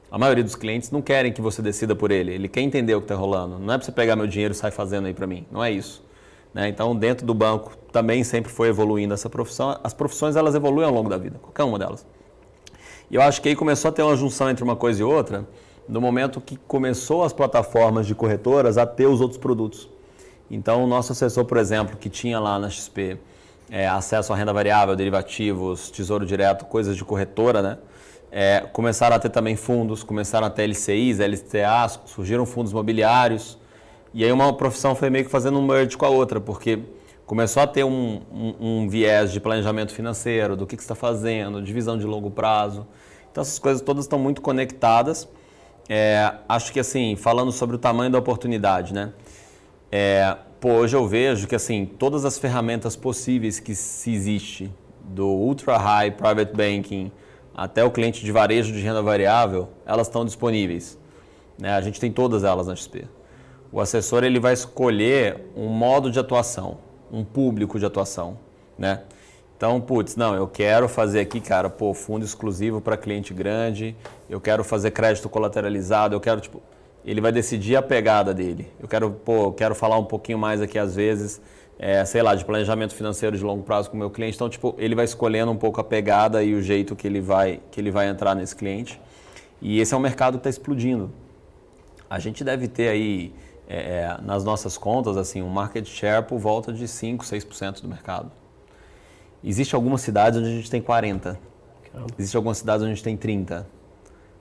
A 0.09 0.17
maioria 0.17 0.43
dos 0.43 0.55
clientes 0.55 0.91
não 0.91 1.01
querem 1.01 1.33
que 1.33 1.41
você 1.41 1.61
decida 1.61 1.95
por 1.95 2.11
ele. 2.11 2.31
Ele 2.31 2.47
quer 2.47 2.61
entender 2.61 2.95
o 2.95 2.99
que 2.99 3.05
está 3.05 3.15
rolando. 3.15 3.59
Não 3.59 3.73
é 3.73 3.77
para 3.77 3.85
você 3.85 3.91
pegar 3.91 4.15
meu 4.15 4.27
dinheiro 4.27 4.53
e 4.53 4.55
sair 4.55 4.71
fazendo 4.71 5.07
aí 5.07 5.13
para 5.13 5.27
mim. 5.27 5.45
Não 5.51 5.63
é 5.63 5.71
isso. 5.71 6.03
Né? 6.53 6.69
Então, 6.69 6.95
dentro 6.95 7.25
do 7.25 7.33
banco 7.33 7.75
também 7.91 8.23
sempre 8.23 8.51
foi 8.51 8.69
evoluindo 8.69 9.13
essa 9.13 9.29
profissão. 9.29 9.77
As 9.83 9.93
profissões 9.93 10.35
elas 10.35 10.55
evoluem 10.55 10.87
ao 10.87 10.93
longo 10.93 11.09
da 11.09 11.17
vida, 11.17 11.39
qualquer 11.41 11.63
uma 11.63 11.79
delas. 11.79 12.05
E 13.13 13.15
eu 13.15 13.21
acho 13.21 13.43
que 13.43 13.49
aí 13.49 13.55
começou 13.55 13.89
a 13.89 13.91
ter 13.91 14.01
uma 14.01 14.15
junção 14.15 14.49
entre 14.49 14.63
uma 14.63 14.75
coisa 14.75 15.01
e 15.01 15.03
outra 15.03 15.47
no 15.87 16.01
momento 16.01 16.41
que 16.41 16.57
começou 16.57 17.23
as 17.23 17.31
plataformas 17.31 18.07
de 18.07 18.15
corretoras 18.15 18.75
a 18.75 18.87
ter 18.87 19.05
os 19.05 19.21
outros 19.21 19.37
produtos. 19.37 19.87
Então, 20.49 20.83
o 20.83 20.87
nosso 20.87 21.11
assessor, 21.11 21.45
por 21.45 21.57
exemplo, 21.57 21.95
que 21.95 22.09
tinha 22.09 22.39
lá 22.39 22.57
na 22.57 22.71
XP 22.71 23.19
é, 23.69 23.87
acesso 23.87 24.33
à 24.33 24.35
renda 24.35 24.51
variável, 24.51 24.95
derivativos, 24.95 25.91
tesouro 25.91 26.25
direto, 26.25 26.65
coisas 26.65 26.97
de 26.97 27.05
corretora, 27.05 27.61
né? 27.61 27.77
É, 28.31 28.61
começaram 28.73 29.15
a 29.15 29.19
ter 29.19 29.29
também 29.29 29.55
fundos, 29.55 30.01
começaram 30.01 30.47
a 30.47 30.49
ter 30.49 30.63
LCIs, 30.63 31.19
LTAs, 31.19 31.99
surgiram 32.07 32.47
fundos 32.47 32.71
imobiliários. 32.71 33.59
E 34.11 34.23
aí 34.23 34.31
uma 34.31 34.51
profissão 34.53 34.95
foi 34.95 35.11
meio 35.11 35.25
que 35.25 35.29
fazendo 35.29 35.59
um 35.59 35.67
merge 35.67 35.95
com 35.95 36.05
a 36.07 36.09
outra, 36.09 36.41
porque 36.41 36.79
começou 37.27 37.61
a 37.61 37.67
ter 37.67 37.83
um, 37.83 38.21
um, 38.31 38.55
um 38.59 38.89
viés 38.89 39.31
de 39.31 39.39
planejamento 39.39 39.93
financeiro, 39.93 40.55
do 40.55 40.65
que, 40.65 40.75
que 40.75 40.81
você 40.81 40.91
está 40.91 40.95
fazendo, 40.95 41.61
divisão 41.61 41.95
de 41.95 42.07
longo 42.07 42.31
prazo. 42.31 42.87
Então 43.33 43.41
essas 43.41 43.57
coisas 43.57 43.81
todas 43.81 44.05
estão 44.05 44.19
muito 44.19 44.43
conectadas. 44.43 45.27
É, 45.89 46.35
acho 46.47 46.71
que 46.71 46.79
assim, 46.79 47.15
falando 47.15 47.51
sobre 47.51 47.75
o 47.75 47.79
tamanho 47.79 48.11
da 48.11 48.19
oportunidade, 48.19 48.93
né? 48.93 49.11
É, 49.91 50.37
pô, 50.61 50.73
hoje 50.73 50.95
eu 50.95 51.07
vejo 51.07 51.47
que 51.47 51.55
assim, 51.55 51.83
todas 51.83 52.25
as 52.25 52.37
ferramentas 52.37 52.95
possíveis 52.95 53.59
que 53.59 53.73
se 53.73 54.13
existe, 54.13 54.71
do 55.03 55.27
ultra 55.27 55.77
high 55.77 56.11
private 56.11 56.55
banking, 56.55 57.11
até 57.55 57.83
o 57.83 57.89
cliente 57.89 58.23
de 58.23 58.31
varejo 58.31 58.71
de 58.71 58.79
renda 58.79 59.01
variável, 59.01 59.69
elas 59.83 60.05
estão 60.05 60.23
disponíveis. 60.23 60.95
Né? 61.57 61.73
A 61.73 61.81
gente 61.81 61.99
tem 61.99 62.11
todas 62.11 62.43
elas 62.43 62.67
na 62.67 62.75
XP. 62.75 63.07
O 63.71 63.81
assessor 63.81 64.23
ele 64.23 64.39
vai 64.39 64.53
escolher 64.53 65.41
um 65.57 65.69
modo 65.69 66.11
de 66.11 66.19
atuação, 66.19 66.77
um 67.11 67.23
público 67.23 67.79
de 67.79 67.85
atuação. 67.85 68.37
Né? 68.77 69.01
Então, 69.63 69.79
putz, 69.79 70.17
não, 70.17 70.35
eu 70.35 70.45
quero 70.45 70.89
fazer 70.89 71.21
aqui, 71.21 71.39
cara, 71.39 71.69
pô, 71.69 71.93
fundo 71.93 72.25
exclusivo 72.25 72.81
para 72.81 72.97
cliente 72.97 73.33
grande, 73.33 73.95
eu 74.29 74.41
quero 74.41 74.61
fazer 74.61 74.91
crédito 74.91 75.29
colateralizado, 75.29 76.13
eu 76.13 76.19
quero, 76.19 76.41
tipo, 76.41 76.61
ele 77.05 77.21
vai 77.21 77.31
decidir 77.31 77.77
a 77.77 77.81
pegada 77.81 78.33
dele. 78.33 78.69
Eu 78.77 78.89
quero, 78.89 79.11
pô, 79.11 79.43
eu 79.45 79.53
quero 79.53 79.73
falar 79.73 79.97
um 79.97 80.03
pouquinho 80.03 80.37
mais 80.37 80.59
aqui 80.61 80.77
às 80.77 80.97
vezes 80.97 81.41
é, 81.79 82.03
sei 82.03 82.21
lá, 82.21 82.35
de 82.35 82.43
planejamento 82.43 82.93
financeiro 82.93 83.37
de 83.37 83.41
longo 83.41 83.63
prazo 83.63 83.89
com 83.89 83.95
o 83.95 83.99
meu 83.99 84.09
cliente. 84.09 84.35
Então, 84.35 84.49
tipo, 84.49 84.75
ele 84.77 84.95
vai 84.95 85.05
escolhendo 85.05 85.49
um 85.49 85.55
pouco 85.55 85.79
a 85.79 85.83
pegada 85.85 86.43
e 86.43 86.53
o 86.53 86.61
jeito 86.61 86.93
que 86.93 87.07
ele 87.07 87.21
vai, 87.21 87.61
que 87.71 87.79
ele 87.79 87.89
vai 87.89 88.09
entrar 88.09 88.35
nesse 88.35 88.53
cliente. 88.53 88.99
E 89.61 89.79
esse 89.79 89.93
é 89.93 89.97
um 89.97 90.01
mercado 90.01 90.33
que 90.33 90.39
está 90.39 90.49
explodindo. 90.49 91.09
A 92.09 92.19
gente 92.19 92.43
deve 92.43 92.67
ter 92.67 92.89
aí, 92.89 93.33
é, 93.65 93.77
é, 93.77 94.17
nas 94.23 94.43
nossas 94.43 94.77
contas, 94.77 95.15
assim, 95.15 95.41
um 95.41 95.47
market 95.47 95.87
share 95.87 96.21
por 96.21 96.37
volta 96.37 96.73
de 96.73 96.85
5, 96.85 97.23
6% 97.23 97.81
do 97.81 97.87
mercado. 97.87 98.42
Existem 99.43 99.75
algumas 99.75 100.01
cidades 100.01 100.39
onde 100.39 100.49
a 100.49 100.51
gente 100.51 100.69
tem 100.69 100.81
40%. 100.81 101.37
Existem 102.17 102.37
algumas 102.37 102.57
cidades 102.57 102.81
onde 102.81 102.91
a 102.91 102.95
gente 102.95 103.03
tem 103.03 103.17
30%. 103.17 103.65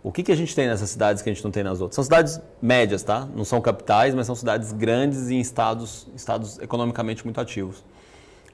O 0.05 0.11
que, 0.11 0.23
que 0.25 0.33
a 0.33 0.37
gente 0.37 0.55
tem 0.55 0.67
nessas 0.67 0.91
cidades 0.91 1.23
que 1.23 1.31
a 1.31 1.33
gente 1.33 1.45
não 1.45 1.53
tem 1.53 1.63
nas 1.63 1.81
outras? 1.81 1.95
São 1.95 2.03
cidades 2.03 2.41
médias, 2.61 3.05
tá? 3.05 3.29
Não 3.37 3.45
são 3.45 3.61
capitais, 3.61 4.15
mas 4.15 4.27
são 4.27 4.35
cidades 4.35 4.73
grandes 4.73 5.29
e 5.29 5.37
em 5.37 5.41
estados, 5.41 6.09
estados 6.17 6.59
economicamente 6.59 7.25
muito 7.25 7.41
ativos. 7.41 7.85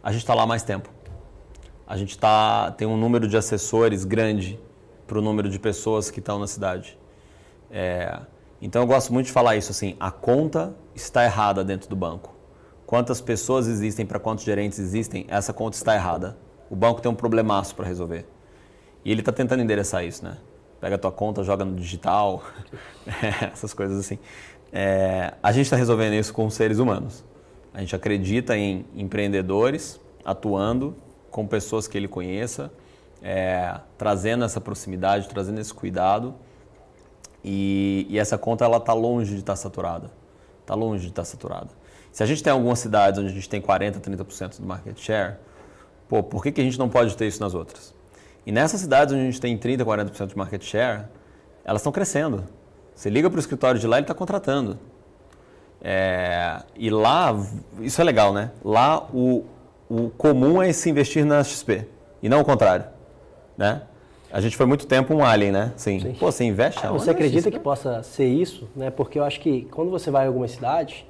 A 0.02 0.12
gente 0.12 0.20
está 0.20 0.34
lá 0.34 0.46
mais 0.46 0.62
tempo. 0.62 0.90
A 1.86 1.96
gente 1.96 2.18
tá, 2.18 2.70
tem 2.72 2.86
um 2.86 2.98
número 2.98 3.26
de 3.26 3.34
assessores 3.34 4.04
grande 4.04 4.60
para 5.06 5.18
o 5.18 5.22
número 5.22 5.48
de 5.48 5.58
pessoas 5.58 6.10
que 6.10 6.18
estão 6.18 6.38
na 6.38 6.46
cidade. 6.46 6.98
É, 7.70 8.20
então 8.60 8.82
eu 8.82 8.86
gosto 8.86 9.10
muito 9.10 9.26
de 9.26 9.32
falar 9.32 9.56
isso 9.56 9.70
assim, 9.70 9.96
a 9.98 10.10
conta 10.10 10.74
está 10.94 11.24
errada 11.24 11.64
dentro 11.64 11.88
do 11.88 11.96
banco. 11.96 12.34
Quantas 12.88 13.20
pessoas 13.20 13.66
existem 13.66 14.06
para 14.06 14.18
quantos 14.18 14.46
gerentes 14.46 14.78
existem, 14.78 15.26
essa 15.28 15.52
conta 15.52 15.76
está 15.76 15.94
errada. 15.94 16.38
O 16.70 16.74
banco 16.74 17.02
tem 17.02 17.12
um 17.12 17.14
problemaço 17.14 17.74
para 17.74 17.84
resolver. 17.84 18.24
E 19.04 19.12
ele 19.12 19.20
está 19.20 19.30
tentando 19.30 19.62
endereçar 19.62 20.06
isso, 20.06 20.24
né? 20.24 20.38
Pega 20.80 20.94
a 20.94 20.98
tua 20.98 21.12
conta, 21.12 21.44
joga 21.44 21.66
no 21.66 21.76
digital, 21.76 22.42
essas 23.52 23.74
coisas 23.74 23.98
assim. 23.98 24.18
É, 24.72 25.34
a 25.42 25.52
gente 25.52 25.64
está 25.64 25.76
resolvendo 25.76 26.14
isso 26.14 26.32
com 26.32 26.48
seres 26.48 26.78
humanos. 26.78 27.22
A 27.74 27.80
gente 27.80 27.94
acredita 27.94 28.56
em 28.56 28.86
empreendedores 28.96 30.00
atuando 30.24 30.96
com 31.30 31.46
pessoas 31.46 31.86
que 31.86 31.98
ele 31.98 32.08
conheça, 32.08 32.72
é, 33.22 33.80
trazendo 33.98 34.46
essa 34.46 34.62
proximidade, 34.62 35.28
trazendo 35.28 35.60
esse 35.60 35.74
cuidado. 35.74 36.34
E, 37.44 38.06
e 38.08 38.18
essa 38.18 38.38
conta 38.38 38.64
ela 38.64 38.78
está 38.78 38.94
longe 38.94 39.34
de 39.34 39.40
estar 39.40 39.52
tá 39.52 39.56
saturada. 39.56 40.10
Está 40.62 40.74
longe 40.74 41.02
de 41.02 41.10
estar 41.10 41.20
tá 41.20 41.26
saturada. 41.26 41.77
Se 42.12 42.22
a 42.22 42.26
gente 42.26 42.42
tem 42.42 42.52
algumas 42.52 42.78
cidades 42.78 43.18
onde 43.18 43.28
a 43.28 43.32
gente 43.32 43.48
tem 43.48 43.60
40%, 43.60 44.00
30% 44.00 44.60
do 44.60 44.66
market 44.66 44.98
share, 44.98 45.36
pô, 46.08 46.22
por 46.22 46.42
que, 46.42 46.52
que 46.52 46.60
a 46.60 46.64
gente 46.64 46.78
não 46.78 46.88
pode 46.88 47.16
ter 47.16 47.26
isso 47.26 47.40
nas 47.40 47.54
outras? 47.54 47.94
E 48.46 48.52
nessas 48.52 48.80
cidades 48.80 49.14
onde 49.14 49.22
a 49.22 49.26
gente 49.26 49.40
tem 49.40 49.56
30%, 49.56 49.84
40% 49.84 50.26
de 50.26 50.36
market 50.36 50.62
share, 50.62 51.04
elas 51.64 51.80
estão 51.80 51.92
crescendo. 51.92 52.44
Você 52.94 53.10
liga 53.10 53.28
para 53.28 53.36
o 53.36 53.40
escritório 53.40 53.78
de 53.78 53.86
lá, 53.86 53.98
ele 53.98 54.04
está 54.04 54.14
contratando. 54.14 54.78
É, 55.80 56.62
e 56.74 56.90
lá, 56.90 57.36
isso 57.80 58.00
é 58.00 58.04
legal, 58.04 58.32
né? 58.32 58.50
Lá 58.64 59.06
o, 59.12 59.44
o 59.88 60.10
comum 60.10 60.60
é 60.60 60.72
se 60.72 60.90
investir 60.90 61.24
na 61.24 61.42
XP 61.44 61.86
e 62.22 62.28
não 62.28 62.40
o 62.40 62.44
contrário, 62.44 62.86
né? 63.56 63.82
A 64.30 64.40
gente 64.40 64.56
foi 64.56 64.66
muito 64.66 64.86
tempo 64.86 65.14
um 65.14 65.24
alien, 65.24 65.52
né? 65.52 65.72
Sim. 65.76 66.00
Sim. 66.00 66.14
Pô, 66.14 66.30
você 66.30 66.44
investe 66.44 66.84
aonde? 66.84 67.02
Você 67.02 67.10
acredita 67.10 67.50
que 67.50 67.58
possa 67.58 68.02
ser 68.02 68.26
isso, 68.26 68.68
né? 68.76 68.90
Porque 68.90 69.18
eu 69.18 69.24
acho 69.24 69.40
que 69.40 69.62
quando 69.70 69.90
você 69.90 70.10
vai 70.10 70.24
em 70.24 70.28
algumas 70.28 70.50
cidades, 70.50 71.04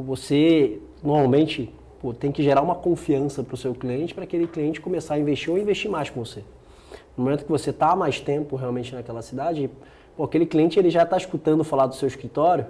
você 0.00 0.80
normalmente 1.02 1.72
pô, 2.00 2.12
tem 2.12 2.32
que 2.32 2.42
gerar 2.42 2.62
uma 2.62 2.74
confiança 2.74 3.42
para 3.42 3.54
o 3.54 3.56
seu 3.56 3.74
cliente 3.74 4.14
para 4.14 4.24
aquele 4.24 4.46
cliente 4.46 4.80
começar 4.80 5.14
a 5.14 5.18
investir 5.18 5.50
ou 5.50 5.58
investir 5.58 5.90
mais 5.90 6.08
com 6.08 6.24
você. 6.24 6.42
No 7.16 7.24
momento 7.24 7.44
que 7.44 7.50
você 7.50 7.70
está 7.70 7.94
mais 7.94 8.20
tempo 8.20 8.56
realmente 8.56 8.94
naquela 8.94 9.20
cidade, 9.20 9.70
pô, 10.16 10.24
aquele 10.24 10.46
cliente 10.46 10.78
ele 10.78 10.90
já 10.90 11.02
está 11.02 11.16
escutando 11.16 11.62
falar 11.62 11.86
do 11.86 11.94
seu 11.94 12.08
escritório 12.08 12.66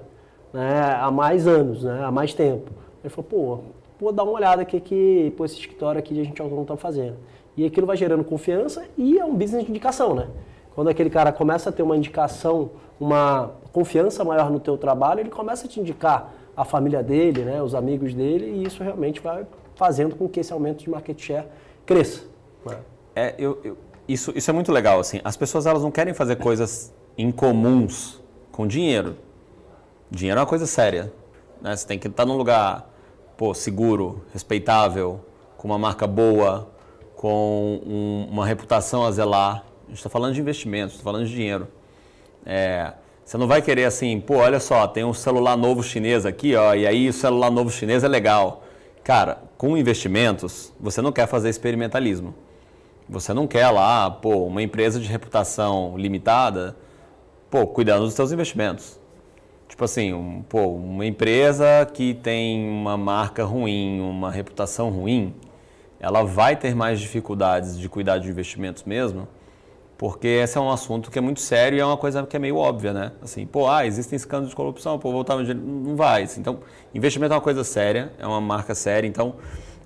né, 0.53 0.97
há 1.01 1.11
mais 1.11 1.47
anos, 1.47 1.85
né, 1.85 2.03
há 2.05 2.11
mais 2.11 2.35
tempo. 2.35 2.71
Ele 3.03 3.09
falou, 3.09 3.31
pô, 3.31 3.59
vou 4.01 4.13
dar 4.13 4.25
uma 4.25 4.33
olhada 4.33 4.63
aqui 4.63 4.81
que 4.81 5.33
pô, 5.37 5.45
esse 5.45 5.59
escritório 5.59 5.99
aqui 5.99 6.15
de 6.15 6.21
agente 6.21 6.43
autônomo 6.43 6.65
está 6.65 6.77
fazendo. 6.77 7.17
E 7.57 7.65
aquilo 7.65 7.87
vai 7.87 7.97
gerando 7.97 8.25
confiança 8.25 8.85
e 8.97 9.19
é 9.19 9.25
um 9.25 9.35
business 9.35 9.65
de 9.65 9.71
indicação, 9.71 10.15
né? 10.15 10.27
Quando 10.75 10.89
aquele 10.89 11.11
cara 11.11 11.31
começa 11.31 11.69
a 11.69 11.73
ter 11.73 11.83
uma 11.83 11.97
indicação, 11.97 12.71
uma 12.99 13.53
confiança 13.73 14.25
maior 14.25 14.51
no 14.51 14.59
teu 14.59 14.79
trabalho, 14.79 15.21
ele 15.21 15.31
começa 15.31 15.67
a 15.67 15.69
te 15.69 15.79
indicar 15.79 16.33
a 16.57 16.65
família 16.65 17.03
dele, 17.03 17.45
né, 17.45 17.63
os 17.63 17.75
amigos 17.75 18.15
dele, 18.15 18.47
e 18.47 18.67
isso 18.67 18.83
realmente 18.83 19.21
vai 19.21 19.47
fazendo 19.75 20.15
com 20.15 20.29
que 20.29 20.41
esse 20.41 20.53
aumento 20.53 20.85
de 20.85 20.91
market 20.91 21.19
share 21.21 21.47
cresça. 21.87 22.23
Né? 22.65 22.79
É, 23.15 23.35
eu, 23.39 23.61
eu, 23.65 23.77
isso, 24.07 24.33
isso 24.37 24.51
é 24.51 24.55
muito 24.55 24.71
legal, 24.71 25.01
assim. 25.01 25.21
As 25.25 25.37
pessoas 25.37 25.67
elas 25.67 25.83
não 25.83 25.91
querem 25.91 26.13
fazer 26.13 26.37
coisas 26.37 26.93
incomuns 27.17 28.21
com 28.51 28.67
dinheiro. 28.67 29.17
Dinheiro 30.11 30.39
é 30.39 30.41
uma 30.41 30.49
coisa 30.49 30.67
séria. 30.67 31.13
Né? 31.61 31.75
Você 31.75 31.87
tem 31.87 31.99
que 31.99 32.09
estar 32.09 32.27
num 32.27 32.37
lugar 32.37 32.91
pô, 33.37 33.55
seguro, 33.55 34.23
respeitável, 34.33 35.21
com 35.57 35.69
uma 35.69 35.79
marca 35.79 36.07
boa, 36.07 36.69
com 37.17 37.81
um, 37.87 38.29
uma 38.31 38.47
reputação 38.47 39.05
a 39.05 39.11
zelar. 39.11 39.65
A 39.87 39.89
gente 39.89 39.99
está 39.99 40.11
falando 40.11 40.35
de 40.35 40.41
investimentos, 40.41 40.95
está 40.95 41.05
falando 41.05 41.27
de 41.27 41.35
dinheiro. 41.35 41.69
É, 42.45 42.93
você 43.25 43.39
não 43.39 43.47
vai 43.47 43.63
querer 43.63 43.85
assim, 43.85 44.21
pô, 44.21 44.37
olha 44.37 44.61
só, 44.61 44.87
tem 44.87 45.05
um 45.05 45.15
celular 45.15 45.57
novo 45.57 45.83
chinês 45.83 46.27
aqui, 46.27 46.55
ó, 46.55 46.75
e 46.75 46.87
aí 46.87 47.09
o 47.09 47.13
celular 47.13 47.51
novo 47.51 47.71
chinês 47.71 48.05
é 48.05 48.09
legal. 48.09 48.65
Cara, 49.05 49.43
com 49.57 49.77
investimentos, 49.77 50.73
você 50.79 51.01
não 51.01 51.13
quer 51.13 51.27
fazer 51.27 51.49
experimentalismo. 51.49 52.35
Você 53.09 53.33
não 53.33 53.47
quer 53.47 53.69
lá, 53.69 54.11
pô, 54.11 54.47
uma 54.47 54.63
empresa 54.63 55.01
de 55.01 55.09
reputação 55.09 55.95
limitada, 55.97 56.77
pô, 57.51 57.67
cuidando 57.67 58.05
dos 58.05 58.15
seus 58.15 58.33
investimentos. 58.33 58.99
Tipo 59.69 59.85
assim, 59.85 60.13
um, 60.13 60.43
pô, 60.43 60.69
uma 60.69 61.05
empresa 61.07 61.65
que 61.93 62.15
tem 62.15 62.69
uma 62.69 62.97
marca 62.97 63.45
ruim, 63.45 64.01
uma 64.01 64.31
reputação 64.31 64.91
ruim, 64.91 65.35
ela 65.99 66.23
vai 66.23 66.57
ter 66.57 66.75
mais 66.75 67.01
dificuldades 67.01 67.79
de 67.79 67.89
cuidar 67.89 68.19
de 68.19 68.29
investimentos 68.29 68.83
mesmo, 68.83 69.27
porque 70.03 70.27
esse 70.27 70.59
é 70.59 70.61
um 70.61 70.69
assunto 70.69 71.13
que 71.13 71.19
é 71.21 71.23
muito 71.23 71.39
sério 71.39 71.79
e 71.79 71.81
é 71.81 71.87
uma 71.87 71.97
coisa 71.97 72.27
que 72.27 72.35
é 72.35 72.39
meio 72.41 72.57
óbvia, 72.57 72.93
né? 72.93 73.13
Assim, 73.23 73.47
pô, 73.47 73.71
ah, 73.71 73.87
existem 73.87 74.17
escândalos 74.17 74.51
de 74.51 74.57
corrupção, 74.57 74.99
pô, 74.99 75.13
voltar 75.13 75.37
no 75.37 75.45
dinheiro, 75.45 75.65
não 75.65 75.95
vai. 75.95 76.25
Então, 76.39 76.59
investimento 76.93 77.33
é 77.33 77.37
uma 77.37 77.41
coisa 77.41 77.63
séria, 77.63 78.13
é 78.19 78.27
uma 78.27 78.41
marca 78.41 78.75
séria, 78.75 79.07
então 79.07 79.37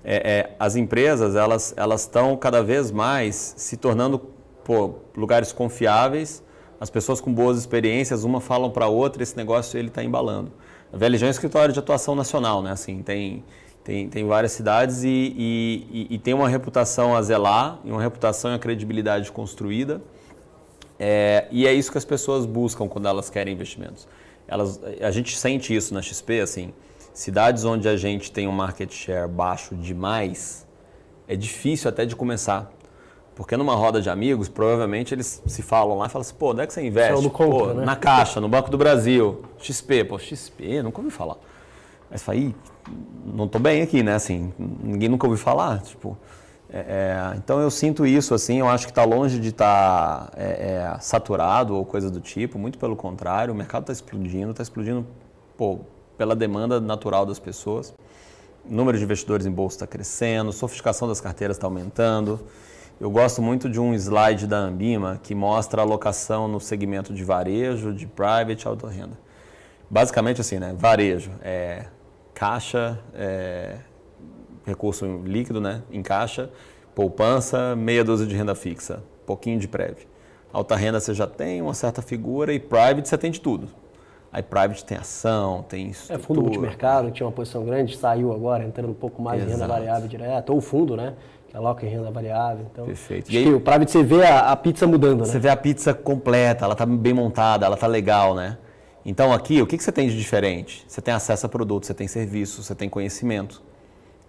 é, 0.03 0.15
é, 0.15 0.55
as 0.59 0.75
empresas 0.75 1.35
elas 1.35 2.01
estão 2.01 2.35
cada 2.35 2.63
vez 2.63 2.89
mais 2.89 3.53
se 3.57 3.77
tornando 3.77 4.17
pô, 4.63 4.95
lugares 5.15 5.51
confiáveis, 5.51 6.43
as 6.81 6.89
pessoas 6.89 7.21
com 7.21 7.31
boas 7.31 7.59
experiências, 7.59 8.23
uma 8.23 8.41
falam 8.41 8.71
para 8.71 8.87
outra, 8.87 9.21
esse 9.21 9.37
negócio 9.37 9.77
ele 9.77 9.89
está 9.89 10.03
embalando. 10.03 10.51
A 10.91 10.97
VLG 10.97 11.25
é 11.25 11.27
um 11.27 11.29
escritório 11.29 11.71
de 11.71 11.77
atuação 11.77 12.15
nacional, 12.15 12.63
né? 12.63 12.71
Assim, 12.71 13.03
tem 13.03 13.43
tem, 13.87 14.09
tem 14.09 14.27
várias 14.27 14.51
cidades 14.51 15.05
e, 15.05 15.07
e, 15.07 16.07
e, 16.09 16.19
tem 16.19 16.33
uma 16.33 16.49
reputação 16.49 17.15
a 17.15 17.21
zelar, 17.21 17.79
uma 17.85 18.01
reputação 18.01 18.51
e 18.51 18.53
uma 18.55 18.59
credibilidade 18.59 19.31
construída. 19.31 20.01
É, 20.99 21.47
e 21.51 21.65
é 21.65 21.71
isso 21.71 21.89
que 21.89 21.97
as 21.97 22.03
pessoas 22.03 22.45
buscam 22.45 22.85
quando 22.89 23.07
elas 23.07 23.29
querem 23.29 23.53
investimentos. 23.53 24.05
Elas, 24.45 24.77
a 24.99 25.09
gente 25.09 25.37
sente 25.37 25.73
isso 25.73 25.93
na 25.93 26.01
XP, 26.01 26.41
assim, 26.41 26.73
cidades 27.13 27.63
onde 27.63 27.87
a 27.87 27.95
gente 27.95 28.29
tem 28.29 28.45
um 28.45 28.51
market 28.51 28.91
share 28.91 29.25
baixo 29.25 29.73
demais, 29.73 30.67
é 31.25 31.37
difícil 31.37 31.87
até 31.87 32.05
de 32.05 32.13
começar. 32.13 32.69
Porque 33.35 33.55
numa 33.55 33.73
roda 33.73 34.01
de 34.01 34.09
amigos, 34.09 34.49
provavelmente 34.49 35.13
eles 35.13 35.41
se 35.45 35.61
falam 35.61 35.97
lá 35.97 36.07
e 36.07 36.09
falam 36.09 36.23
assim, 36.23 36.35
pô, 36.35 36.51
onde 36.51 36.59
é 36.59 36.67
que 36.67 36.73
você 36.73 36.85
investe? 36.85 37.29
Conta, 37.29 37.55
pô, 37.57 37.73
né? 37.73 37.85
Na 37.85 37.95
Caixa, 37.95 38.41
no 38.41 38.49
Banco 38.49 38.69
do 38.69 38.77
Brasil, 38.77 39.45
XP. 39.59 40.03
Pô, 40.03 40.19
XP, 40.19 40.83
nunca 40.83 40.99
ouvi 40.99 41.09
falar. 41.09 41.37
Mas 42.11 42.21
falei, 42.21 42.53
não 43.25 43.45
estou 43.45 43.59
bem 43.59 43.81
aqui, 43.81 44.03
né? 44.03 44.15
Assim, 44.15 44.53
ninguém 44.57 45.09
nunca 45.09 45.27
ouviu 45.27 45.41
falar, 45.41 45.81
tipo... 45.81 46.17
É, 46.69 46.79
é, 46.79 47.37
então 47.37 47.61
eu 47.61 47.71
sinto 47.71 48.05
isso, 48.05 48.33
assim, 48.33 48.59
eu 48.59 48.67
acho 48.67 48.85
que 48.85 48.91
está 48.91 49.05
longe 49.05 49.39
de 49.39 49.49
estar 49.49 50.27
tá, 50.27 50.31
é, 50.35 50.93
é, 50.95 50.99
saturado 50.99 51.73
ou 51.73 51.85
coisa 51.85 52.11
do 52.11 52.19
tipo, 52.19 52.59
muito 52.59 52.77
pelo 52.77 52.93
contrário, 52.93 53.53
o 53.53 53.57
mercado 53.57 53.83
está 53.83 53.93
explodindo, 53.93 54.51
está 54.51 54.63
explodindo 54.63 55.07
pô, 55.55 55.79
pela 56.17 56.35
demanda 56.35 56.81
natural 56.81 57.25
das 57.25 57.39
pessoas. 57.39 57.93
O 58.69 58.73
número 58.73 58.97
de 58.97 59.03
investidores 59.05 59.45
em 59.45 59.51
bolsa 59.51 59.77
está 59.77 59.87
crescendo, 59.87 60.49
a 60.49 60.53
sofisticação 60.53 61.07
das 61.07 61.21
carteiras 61.21 61.55
está 61.55 61.67
aumentando. 61.67 62.39
Eu 62.99 63.09
gosto 63.09 63.41
muito 63.41 63.69
de 63.69 63.79
um 63.79 63.93
slide 63.93 64.45
da 64.45 64.57
Ambima 64.57 65.19
que 65.23 65.33
mostra 65.33 65.81
a 65.81 65.85
alocação 65.85 66.47
no 66.49 66.59
segmento 66.59 67.13
de 67.13 67.23
varejo, 67.23 67.93
de 67.93 68.05
private 68.07 68.67
alta 68.67 68.89
renda. 68.89 69.17
Basicamente 69.89 70.41
assim, 70.41 70.59
né? 70.59 70.75
Varejo 70.77 71.31
é 71.41 71.85
caixa, 72.37 72.99
é, 73.15 73.77
recurso 74.63 75.23
líquido, 75.25 75.59
né, 75.59 75.81
em 75.91 76.03
caixa, 76.03 76.51
poupança, 76.93 77.75
meia 77.75 78.03
dúzia 78.03 78.27
de 78.27 78.35
renda 78.35 78.53
fixa, 78.53 79.01
pouquinho 79.25 79.59
de 79.59 79.67
prévio. 79.67 80.05
Alta 80.53 80.75
renda 80.75 80.99
você 80.99 81.15
já 81.15 81.25
tem 81.25 81.63
uma 81.63 81.73
certa 81.73 81.99
figura 81.99 82.53
e 82.53 82.59
private 82.59 83.09
você 83.09 83.17
tem 83.17 83.31
de 83.31 83.41
tudo. 83.41 83.67
Aí 84.31 84.43
private 84.43 84.85
tem 84.85 84.99
ação, 84.99 85.65
tem 85.67 85.87
estrutura. 85.87 86.19
É 86.19 86.23
fundo 86.23 86.41
multimercado, 86.43 87.07
que 87.07 87.13
tinha 87.13 87.25
uma 87.25 87.33
posição 87.33 87.65
grande, 87.65 87.97
saiu 87.97 88.31
agora, 88.31 88.63
entrando 88.63 88.91
um 88.91 88.93
pouco 88.93 89.19
mais 89.19 89.41
Exato. 89.41 89.49
em 89.49 89.59
renda 89.59 89.73
variável 89.73 90.07
direto, 90.07 90.53
ou 90.53 90.61
fundo, 90.61 90.95
né? 90.95 91.15
Que 91.47 91.57
aloca 91.57 91.87
em 91.87 91.89
renda 91.89 92.11
variável. 92.11 92.67
Então, 92.71 92.85
Perfeito. 92.85 93.31
E 93.31 93.37
aí, 93.37 93.51
o 93.51 93.59
private 93.59 93.89
você 93.89 94.03
vê 94.03 94.23
a, 94.23 94.51
a, 94.51 94.55
pizza 94.55 94.85
mudando, 94.85 95.21
né? 95.21 95.25
Você 95.25 95.39
vê 95.39 95.49
a 95.49 95.57
pizza 95.57 95.91
completa, 95.91 96.65
ela 96.65 96.73
está 96.73 96.85
bem 96.85 97.13
montada, 97.13 97.65
ela 97.65 97.73
está 97.73 97.87
legal, 97.87 98.35
né? 98.35 98.59
Então 99.09 99.31
aqui, 99.31 99.61
o 99.61 99.65
que, 99.65 99.77
que 99.77 99.83
você 99.85 99.91
tem 99.91 100.09
de 100.09 100.17
diferente? 100.17 100.83
Você 100.85 100.99
tem 100.99 101.13
acesso 101.13 101.45
a 101.45 101.49
produtos, 101.49 101.87
você 101.87 101.93
tem 101.93 102.09
serviço, 102.09 102.61
você 102.61 102.75
tem 102.75 102.89
conhecimento. 102.89 103.63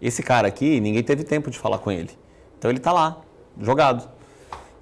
Esse 0.00 0.22
cara 0.22 0.46
aqui, 0.46 0.78
ninguém 0.78 1.02
teve 1.02 1.24
tempo 1.24 1.50
de 1.50 1.58
falar 1.58 1.78
com 1.78 1.90
ele. 1.90 2.10
Então 2.56 2.70
ele 2.70 2.78
está 2.78 2.92
lá, 2.92 3.20
jogado. 3.60 4.08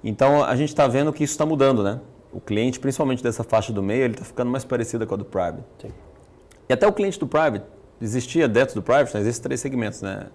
Então 0.03 0.43
a 0.43 0.55
gente 0.55 0.69
está 0.69 0.87
vendo 0.87 1.11
que 1.11 1.23
isso 1.23 1.33
está 1.33 1.47
mudando, 1.47 1.81
né? 1.81 1.99
O 2.31 2.39
cliente, 2.39 2.79
principalmente 2.79 3.23
dessa 3.23 3.43
faixa 3.43 3.73
do 3.73 3.81
meio, 3.81 4.03
ele 4.03 4.13
está 4.13 4.23
ficando 4.23 4.51
mais 4.51 4.63
parecido 4.63 5.07
com 5.07 5.15
a 5.15 5.17
do 5.17 5.25
private. 5.25 5.63
Sim. 5.81 5.91
E 6.69 6.73
até 6.73 6.85
o 6.85 6.93
cliente 6.93 7.17
do 7.17 7.25
private, 7.25 7.65
existia 7.99 8.47
dentro 8.47 8.75
do 8.75 8.83
private, 8.83 9.15
né? 9.15 9.21
existem 9.21 9.41
três 9.45 9.59
segmentos, 9.59 10.03
né? 10.03 10.27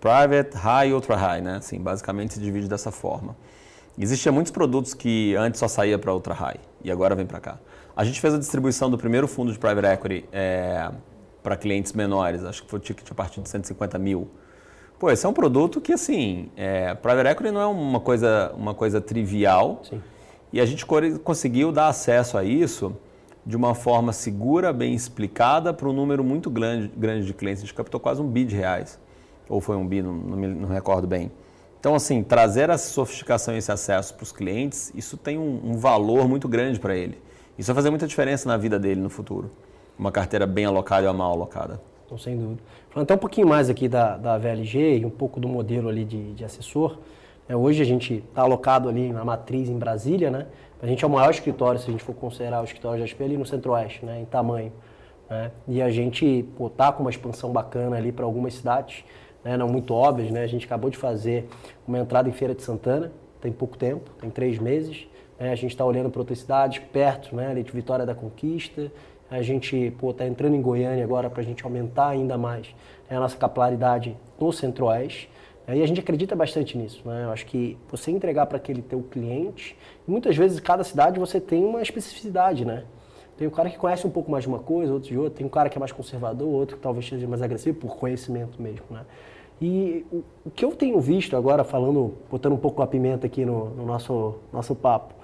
Private, 0.00 0.56
high 0.56 0.90
e 0.90 0.92
ultra 0.92 1.16
high, 1.16 1.40
né? 1.40 1.56
Assim, 1.56 1.80
basicamente 1.80 2.34
se 2.34 2.40
divide 2.40 2.68
dessa 2.68 2.92
forma. 2.92 3.36
Existiam 3.98 4.32
muitos 4.32 4.52
produtos 4.52 4.94
que 4.94 5.34
antes 5.34 5.58
só 5.58 5.66
saía 5.66 5.98
para 5.98 6.14
Ultra 6.14 6.32
High 6.32 6.60
e 6.82 6.90
agora 6.90 7.14
vem 7.14 7.26
para 7.26 7.40
cá. 7.40 7.58
A 8.00 8.04
gente 8.04 8.18
fez 8.18 8.32
a 8.32 8.38
distribuição 8.38 8.88
do 8.88 8.96
primeiro 8.96 9.28
fundo 9.28 9.52
de 9.52 9.58
Private 9.58 9.86
Equity 9.86 10.24
é, 10.32 10.90
para 11.42 11.54
clientes 11.54 11.92
menores, 11.92 12.42
acho 12.42 12.62
que 12.62 12.70
foi 12.70 12.78
o 12.78 12.82
ticket 12.82 13.06
a 13.10 13.14
partir 13.14 13.42
de 13.42 13.48
150 13.50 13.98
mil. 13.98 14.26
Pô, 14.98 15.10
esse 15.10 15.26
é 15.26 15.28
um 15.28 15.34
produto 15.34 15.82
que, 15.82 15.92
assim, 15.92 16.50
é, 16.56 16.94
Private 16.94 17.28
Equity 17.28 17.50
não 17.50 17.60
é 17.60 17.66
uma 17.66 18.00
coisa, 18.00 18.54
uma 18.56 18.72
coisa 18.72 19.02
trivial. 19.02 19.82
Sim. 19.82 20.00
E 20.50 20.62
a 20.62 20.64
gente 20.64 20.86
conseguiu 21.22 21.70
dar 21.70 21.88
acesso 21.88 22.38
a 22.38 22.42
isso 22.42 22.96
de 23.44 23.54
uma 23.54 23.74
forma 23.74 24.14
segura, 24.14 24.72
bem 24.72 24.94
explicada, 24.94 25.74
para 25.74 25.86
um 25.86 25.92
número 25.92 26.24
muito 26.24 26.48
grande, 26.48 26.90
grande 26.96 27.26
de 27.26 27.34
clientes. 27.34 27.62
A 27.62 27.66
gente 27.66 27.74
captou 27.74 28.00
quase 28.00 28.22
um 28.22 28.26
bi 28.26 28.46
de 28.46 28.56
reais. 28.56 28.98
Ou 29.46 29.60
foi 29.60 29.76
um 29.76 29.86
bi, 29.86 30.00
não, 30.00 30.14
não 30.14 30.36
me 30.38 30.46
não 30.48 30.68
recordo 30.70 31.06
bem. 31.06 31.30
Então, 31.78 31.94
assim, 31.94 32.22
trazer 32.22 32.70
essa 32.70 32.90
sofisticação 32.90 33.54
e 33.54 33.58
esse 33.58 33.70
acesso 33.70 34.14
para 34.14 34.24
os 34.24 34.32
clientes, 34.32 34.90
isso 34.94 35.18
tem 35.18 35.36
um, 35.36 35.60
um 35.62 35.76
valor 35.76 36.26
muito 36.26 36.48
grande 36.48 36.80
para 36.80 36.96
ele. 36.96 37.28
Isso 37.60 37.66
vai 37.66 37.74
fazer 37.74 37.90
muita 37.90 38.06
diferença 38.06 38.48
na 38.48 38.56
vida 38.56 38.78
dele 38.78 39.02
no 39.02 39.10
futuro. 39.10 39.50
Uma 39.98 40.10
carteira 40.10 40.46
bem 40.46 40.64
alocada 40.64 41.06
uma 41.08 41.12
mal 41.12 41.32
alocada. 41.32 41.78
Então, 42.06 42.16
sem 42.16 42.34
dúvida. 42.34 42.62
Falando 42.88 43.04
até 43.04 43.14
um 43.14 43.18
pouquinho 43.18 43.46
mais 43.46 43.68
aqui 43.68 43.86
da, 43.86 44.16
da 44.16 44.38
VLG 44.38 45.00
e 45.00 45.04
um 45.04 45.10
pouco 45.10 45.38
do 45.38 45.46
modelo 45.46 45.90
ali 45.90 46.06
de, 46.06 46.32
de 46.32 46.42
assessor, 46.42 46.96
é, 47.46 47.54
hoje 47.54 47.82
a 47.82 47.84
gente 47.84 48.24
está 48.26 48.40
alocado 48.40 48.88
ali 48.88 49.12
na 49.12 49.26
matriz 49.26 49.68
em 49.68 49.78
Brasília, 49.78 50.30
né? 50.30 50.46
A 50.80 50.86
gente 50.86 51.04
é 51.04 51.06
o 51.06 51.10
maior 51.10 51.30
escritório, 51.30 51.78
se 51.78 51.86
a 51.86 51.92
gente 51.92 52.02
for 52.02 52.14
considerar 52.14 52.62
o 52.62 52.64
escritório 52.64 53.04
de 53.04 53.10
SP 53.12 53.20
ali 53.24 53.36
no 53.36 53.44
Centro-Oeste, 53.44 54.06
né? 54.06 54.22
Em 54.22 54.24
tamanho. 54.24 54.72
Né? 55.28 55.50
E 55.68 55.82
a 55.82 55.90
gente 55.90 56.48
está 56.58 56.90
com 56.90 57.02
uma 57.02 57.10
expansão 57.10 57.52
bacana 57.52 57.94
ali 57.94 58.10
para 58.10 58.24
algumas 58.24 58.54
cidades 58.54 59.04
né, 59.44 59.58
não 59.58 59.68
muito 59.68 59.92
óbvias. 59.92 60.30
Né? 60.30 60.44
A 60.44 60.46
gente 60.46 60.64
acabou 60.64 60.88
de 60.88 60.96
fazer 60.96 61.46
uma 61.86 61.98
entrada 61.98 62.26
em 62.26 62.32
Feira 62.32 62.54
de 62.54 62.62
Santana, 62.62 63.12
tem 63.38 63.52
pouco 63.52 63.76
tempo, 63.76 64.10
tem 64.18 64.30
três 64.30 64.58
meses. 64.58 65.06
Né? 65.40 65.50
A 65.50 65.54
gente 65.54 65.70
está 65.70 65.84
olhando 65.84 66.10
para 66.10 66.20
outras 66.20 66.40
cidades 66.40 66.80
perto, 66.92 67.34
né, 67.34 67.48
ali 67.50 67.62
de 67.62 67.72
Vitória 67.72 68.04
da 68.04 68.14
Conquista. 68.14 68.92
A 69.30 69.40
gente 69.40 69.94
está 70.10 70.26
entrando 70.26 70.54
em 70.54 70.60
Goiânia 70.60 71.02
agora 71.02 71.30
para 71.30 71.40
a 71.40 71.44
gente 71.44 71.64
aumentar 71.64 72.08
ainda 72.08 72.36
mais 72.36 72.66
né, 73.08 73.16
a 73.16 73.20
nossa 73.20 73.36
capilaridade 73.36 74.16
no 74.38 74.52
Centro-Oeste. 74.52 75.30
Né? 75.66 75.78
E 75.78 75.82
a 75.82 75.86
gente 75.86 76.00
acredita 76.00 76.36
bastante 76.36 76.76
nisso. 76.76 77.00
Né? 77.06 77.24
Eu 77.24 77.30
acho 77.30 77.46
que 77.46 77.78
você 77.90 78.10
entregar 78.10 78.46
para 78.46 78.58
aquele 78.58 78.82
teu 78.82 79.02
cliente, 79.02 79.76
muitas 80.06 80.36
vezes 80.36 80.60
cada 80.60 80.84
cidade 80.84 81.18
você 81.18 81.40
tem 81.40 81.64
uma 81.64 81.80
especificidade, 81.80 82.64
né? 82.64 82.84
Tem 83.38 83.48
um 83.48 83.50
cara 83.50 83.70
que 83.70 83.78
conhece 83.78 84.06
um 84.06 84.10
pouco 84.10 84.30
mais 84.30 84.44
de 84.44 84.48
uma 84.48 84.58
coisa, 84.58 84.92
outro 84.92 85.08
de 85.08 85.16
outra. 85.16 85.38
Tem 85.38 85.46
um 85.46 85.50
cara 85.50 85.70
que 85.70 85.78
é 85.78 85.80
mais 85.80 85.92
conservador, 85.92 86.46
outro 86.46 86.76
que 86.76 86.82
talvez 86.82 87.08
seja 87.08 87.26
mais 87.26 87.40
agressivo 87.40 87.78
por 87.78 87.96
conhecimento 87.96 88.60
mesmo, 88.60 88.84
né? 88.90 89.06
E 89.62 90.04
o, 90.12 90.22
o 90.44 90.50
que 90.50 90.62
eu 90.62 90.72
tenho 90.72 91.00
visto 91.00 91.34
agora, 91.34 91.64
falando, 91.64 92.14
botando 92.30 92.52
um 92.52 92.58
pouco 92.58 92.82
a 92.82 92.86
pimenta 92.86 93.26
aqui 93.26 93.46
no, 93.46 93.70
no 93.70 93.86
nosso, 93.86 94.34
nosso 94.52 94.74
papo, 94.74 95.14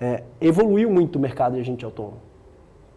é, 0.00 0.22
evoluiu 0.40 0.90
muito 0.90 1.16
o 1.16 1.18
mercado 1.18 1.54
de 1.54 1.60
agente 1.60 1.84
autônomo. 1.84 2.28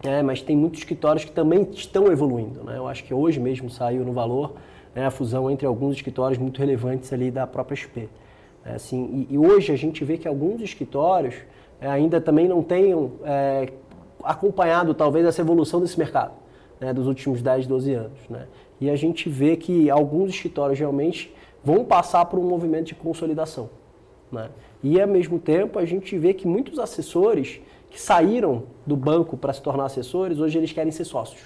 É, 0.04 0.22
mas 0.22 0.42
tem 0.42 0.56
muitos 0.56 0.80
escritórios 0.80 1.24
que 1.24 1.30
também 1.30 1.68
estão 1.72 2.10
evoluindo. 2.10 2.64
Né? 2.64 2.76
Eu 2.76 2.88
acho 2.88 3.04
que 3.04 3.14
hoje 3.14 3.38
mesmo 3.38 3.70
saiu 3.70 4.04
no 4.04 4.12
valor 4.12 4.54
né, 4.94 5.06
a 5.06 5.10
fusão 5.10 5.50
entre 5.50 5.66
alguns 5.66 5.94
escritórios 5.96 6.38
muito 6.38 6.58
relevantes 6.58 7.12
ali 7.12 7.30
da 7.30 7.46
própria 7.46 7.76
XP. 7.76 8.08
É, 8.64 8.74
assim, 8.74 9.26
e, 9.30 9.34
e, 9.34 9.38
hoje 9.38 9.72
a 9.72 9.76
gente 9.76 10.04
vê 10.04 10.16
que 10.16 10.26
alguns 10.26 10.60
escritórios 10.60 11.34
é, 11.80 11.88
ainda 11.88 12.20
também 12.20 12.48
não 12.48 12.62
tenham 12.62 13.12
é, 13.24 13.72
acompanhado 14.22 14.94
talvez 14.94 15.26
essa 15.26 15.40
evolução 15.40 15.80
desse 15.80 15.98
mercado 15.98 16.32
né, 16.80 16.92
dos 16.92 17.06
últimos 17.06 17.40
10, 17.40 17.66
12 17.66 17.94
anos. 17.94 18.18
Né? 18.28 18.46
E 18.80 18.90
a 18.90 18.96
gente 18.96 19.28
vê 19.28 19.56
que 19.56 19.88
alguns 19.88 20.30
escritórios 20.30 20.78
realmente 20.78 21.32
vão 21.64 21.84
passar 21.84 22.24
por 22.24 22.38
um 22.38 22.42
movimento 22.42 22.86
de 22.86 22.94
consolidação. 22.94 23.70
Né? 24.30 24.48
E 24.82 25.00
ao 25.00 25.08
mesmo 25.08 25.38
tempo 25.38 25.78
a 25.78 25.84
gente 25.84 26.16
vê 26.18 26.34
que 26.34 26.46
muitos 26.46 26.78
assessores 26.78 27.60
que 27.90 28.00
saíram 28.00 28.64
do 28.86 28.96
banco 28.96 29.36
para 29.36 29.52
se 29.52 29.62
tornar 29.62 29.84
assessores, 29.84 30.38
hoje 30.38 30.58
eles 30.58 30.72
querem 30.72 30.90
ser 30.90 31.04
sócios. 31.04 31.42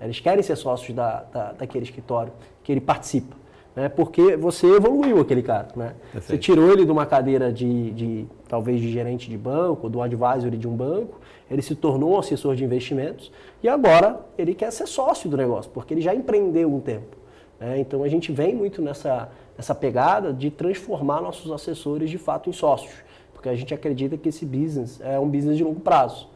Eles 0.00 0.20
querem 0.20 0.42
ser 0.42 0.56
sócios 0.56 0.94
da, 0.94 1.22
da, 1.32 1.52
daquele 1.52 1.84
escritório 1.84 2.32
que 2.62 2.72
ele 2.72 2.80
participa. 2.80 3.36
Né? 3.74 3.88
Porque 3.88 4.36
você 4.36 4.66
evoluiu 4.66 5.20
aquele 5.20 5.42
cara. 5.42 5.68
Né? 5.74 5.94
Você 6.14 6.36
tirou 6.36 6.72
ele 6.72 6.84
de 6.84 6.90
uma 6.90 7.06
cadeira 7.06 7.52
de, 7.52 7.90
de, 7.92 8.26
talvez 8.48 8.80
de 8.80 8.90
gerente 8.90 9.30
de 9.30 9.36
banco, 9.36 9.88
do 9.88 10.02
advisory 10.02 10.56
de 10.56 10.68
um 10.68 10.76
banco, 10.76 11.20
ele 11.50 11.62
se 11.62 11.74
tornou 11.74 12.14
um 12.14 12.18
assessor 12.18 12.54
de 12.54 12.64
investimentos 12.64 13.32
e 13.62 13.68
agora 13.68 14.20
ele 14.36 14.54
quer 14.54 14.70
ser 14.72 14.86
sócio 14.86 15.28
do 15.28 15.36
negócio, 15.36 15.70
porque 15.72 15.94
ele 15.94 16.00
já 16.00 16.14
empreendeu 16.14 16.72
um 16.72 16.80
tempo. 16.80 17.16
Né? 17.58 17.78
Então 17.78 18.02
a 18.02 18.08
gente 18.08 18.32
vem 18.32 18.54
muito 18.54 18.82
nessa, 18.82 19.30
nessa 19.62 19.76
pegada 19.76 20.32
de 20.32 20.50
transformar 20.50 21.20
nossos 21.20 21.52
assessores 21.52 22.10
de 22.10 22.18
fato 22.18 22.50
em 22.50 22.52
sócios, 22.52 22.92
porque 23.32 23.48
a 23.48 23.54
gente 23.54 23.72
acredita 23.72 24.16
que 24.16 24.28
esse 24.28 24.44
business 24.44 25.00
é 25.00 25.20
um 25.20 25.28
business 25.28 25.56
de 25.56 25.62
longo 25.62 25.78
prazo. 25.78 26.28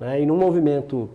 Né? 0.00 0.22
E 0.22 0.26
num 0.26 0.36
movimento 0.36 1.08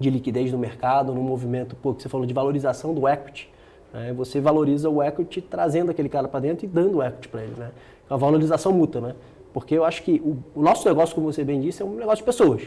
de 0.00 0.08
liquidez 0.08 0.50
no 0.50 0.56
mercado, 0.56 1.12
num 1.12 1.22
movimento 1.22 1.76
pô, 1.76 1.92
que 1.92 2.02
você 2.02 2.08
falou 2.08 2.26
de 2.26 2.32
valorização 2.32 2.94
do 2.94 3.06
equity, 3.06 3.52
né? 3.92 4.14
você 4.14 4.40
valoriza 4.40 4.88
o 4.88 5.02
equity 5.02 5.42
trazendo 5.42 5.90
aquele 5.90 6.08
cara 6.08 6.28
para 6.28 6.40
dentro 6.40 6.64
e 6.64 6.68
dando 6.68 6.96
o 6.96 7.02
equity 7.02 7.28
para 7.28 7.42
ele. 7.42 7.54
Né? 7.58 7.70
É 8.08 8.12
uma 8.14 8.18
valorização 8.18 8.72
mútua. 8.72 9.02
Né? 9.02 9.14
Porque 9.52 9.74
eu 9.74 9.84
acho 9.84 10.02
que 10.02 10.22
o, 10.24 10.38
o, 10.58 10.62
nosso 10.62 10.88
negócio, 10.88 11.14
como 11.14 11.30
você 11.30 11.44
bem 11.44 11.60
disse, 11.60 11.82
é 11.82 11.84
um 11.84 11.94
negócio 11.94 12.18
de 12.18 12.24
pessoas. 12.24 12.62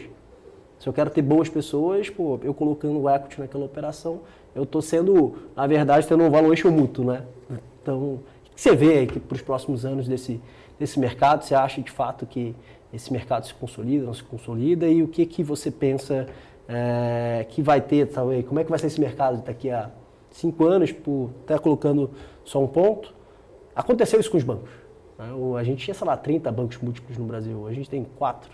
Se 0.78 0.88
eu 0.88 0.94
quero 0.94 1.10
ter 1.10 1.24
boas 1.24 1.50
pessoas, 1.50 2.12
pô, 2.12 2.40
eu 2.44 2.54
colocando 2.54 3.02
o 3.02 3.10
equity 3.10 3.42
naquela 3.42 3.66
operação, 3.66 4.20
eu 4.54 4.64
estou 4.64 4.84
sendo, 4.84 5.34
na 5.56 5.66
verdade, 5.66 6.08
tendo 6.08 6.24
um 6.24 6.30
valuation 6.30 6.70
mútuo, 6.70 7.06
né? 7.06 7.24
Então, 7.90 7.98
o 7.98 8.24
que 8.54 8.62
você 8.62 8.76
vê 8.76 9.08
que 9.08 9.20
para 9.20 9.36
os 9.36 9.42
próximos 9.42 9.84
anos 9.84 10.08
desse, 10.08 10.40
desse 10.78 11.00
mercado? 11.00 11.44
Você 11.44 11.56
acha 11.56 11.82
de 11.82 11.90
fato 11.90 12.24
que 12.28 12.56
esse 12.94 13.12
mercado 13.12 13.48
se 13.48 13.54
consolida, 13.56 14.06
não 14.06 14.14
se 14.14 14.24
consolida? 14.24 14.88
E 14.88 15.02
o 15.02 15.08
que, 15.08 15.26
que 15.26 15.44
você 15.44 15.72
pensa 15.72 16.28
é, 16.68 17.48
que 17.50 17.64
vai 17.64 17.82
ter, 17.82 18.06
talvez? 18.08 18.46
Como 18.46 18.60
é 18.60 18.64
que 18.64 18.70
vai 18.70 18.78
ser 18.78 18.86
esse 18.88 19.02
mercado 19.02 19.42
daqui 19.44 19.72
a 19.72 19.90
cinco 20.30 20.66
anos? 20.66 20.92
Por, 20.92 21.32
até 21.44 21.58
colocando 21.58 22.12
só 22.46 22.64
um 22.64 22.68
ponto. 22.68 23.12
Aconteceu 23.76 24.20
isso 24.20 24.30
com 24.30 24.38
os 24.38 24.44
bancos. 24.44 24.70
Né? 25.18 25.26
A 25.60 25.64
gente 25.64 25.84
tinha, 25.84 25.96
sei 25.96 26.06
lá, 26.06 26.16
30 26.16 26.52
bancos 26.52 26.78
múltiplos 26.78 27.18
no 27.18 27.26
Brasil, 27.26 27.66
a 27.68 27.74
gente 27.74 27.90
tem 27.90 28.04
quatro, 28.04 28.52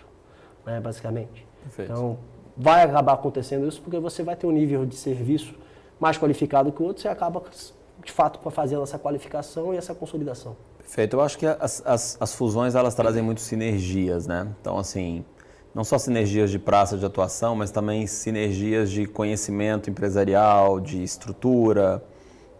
né, 0.64 0.80
basicamente. 0.80 1.46
Perfeito. 1.62 1.92
Então, 1.92 2.16
vai 2.56 2.84
acabar 2.84 3.12
acontecendo 3.12 3.68
isso 3.68 3.82
porque 3.82 3.98
você 3.98 4.22
vai 4.22 4.34
ter 4.34 4.46
um 4.46 4.52
nível 4.52 4.86
de 4.86 4.94
serviço 4.94 5.54
mais 6.00 6.16
qualificado 6.16 6.72
que 6.72 6.82
o 6.82 6.86
outro, 6.86 7.02
você 7.02 7.08
acaba, 7.08 7.42
de 8.06 8.12
fato, 8.12 8.38
fazendo 8.50 8.82
essa 8.82 8.98
qualificação 8.98 9.74
e 9.74 9.76
essa 9.76 9.94
consolidação. 9.94 10.56
Perfeito. 10.78 11.16
Eu 11.16 11.20
acho 11.20 11.36
que 11.36 11.46
as, 11.46 11.82
as, 11.84 12.16
as 12.20 12.34
fusões, 12.34 12.74
elas 12.74 12.94
trazem 12.94 13.22
muito 13.22 13.40
sinergias, 13.40 14.26
né? 14.26 14.48
Então, 14.60 14.78
assim, 14.78 15.24
não 15.74 15.84
só 15.84 15.98
sinergias 15.98 16.50
de 16.50 16.58
praça 16.58 16.96
de 16.96 17.04
atuação, 17.04 17.54
mas 17.56 17.70
também 17.70 18.06
sinergias 18.06 18.90
de 18.90 19.06
conhecimento 19.06 19.90
empresarial, 19.90 20.80
de 20.80 21.02
estrutura, 21.02 22.02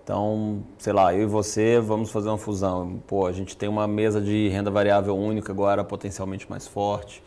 então, 0.06 0.62
sei 0.78 0.92
lá, 0.92 1.12
eu 1.12 1.22
e 1.22 1.26
você 1.26 1.80
vamos 1.80 2.12
fazer 2.12 2.28
uma 2.28 2.38
fusão. 2.38 3.02
Pô, 3.08 3.26
a 3.26 3.32
gente 3.32 3.56
tem 3.56 3.68
uma 3.68 3.88
mesa 3.88 4.20
de 4.20 4.48
renda 4.50 4.70
variável 4.70 5.16
única 5.16 5.50
agora 5.52 5.82
potencialmente 5.82 6.48
mais 6.48 6.64
forte. 6.64 7.20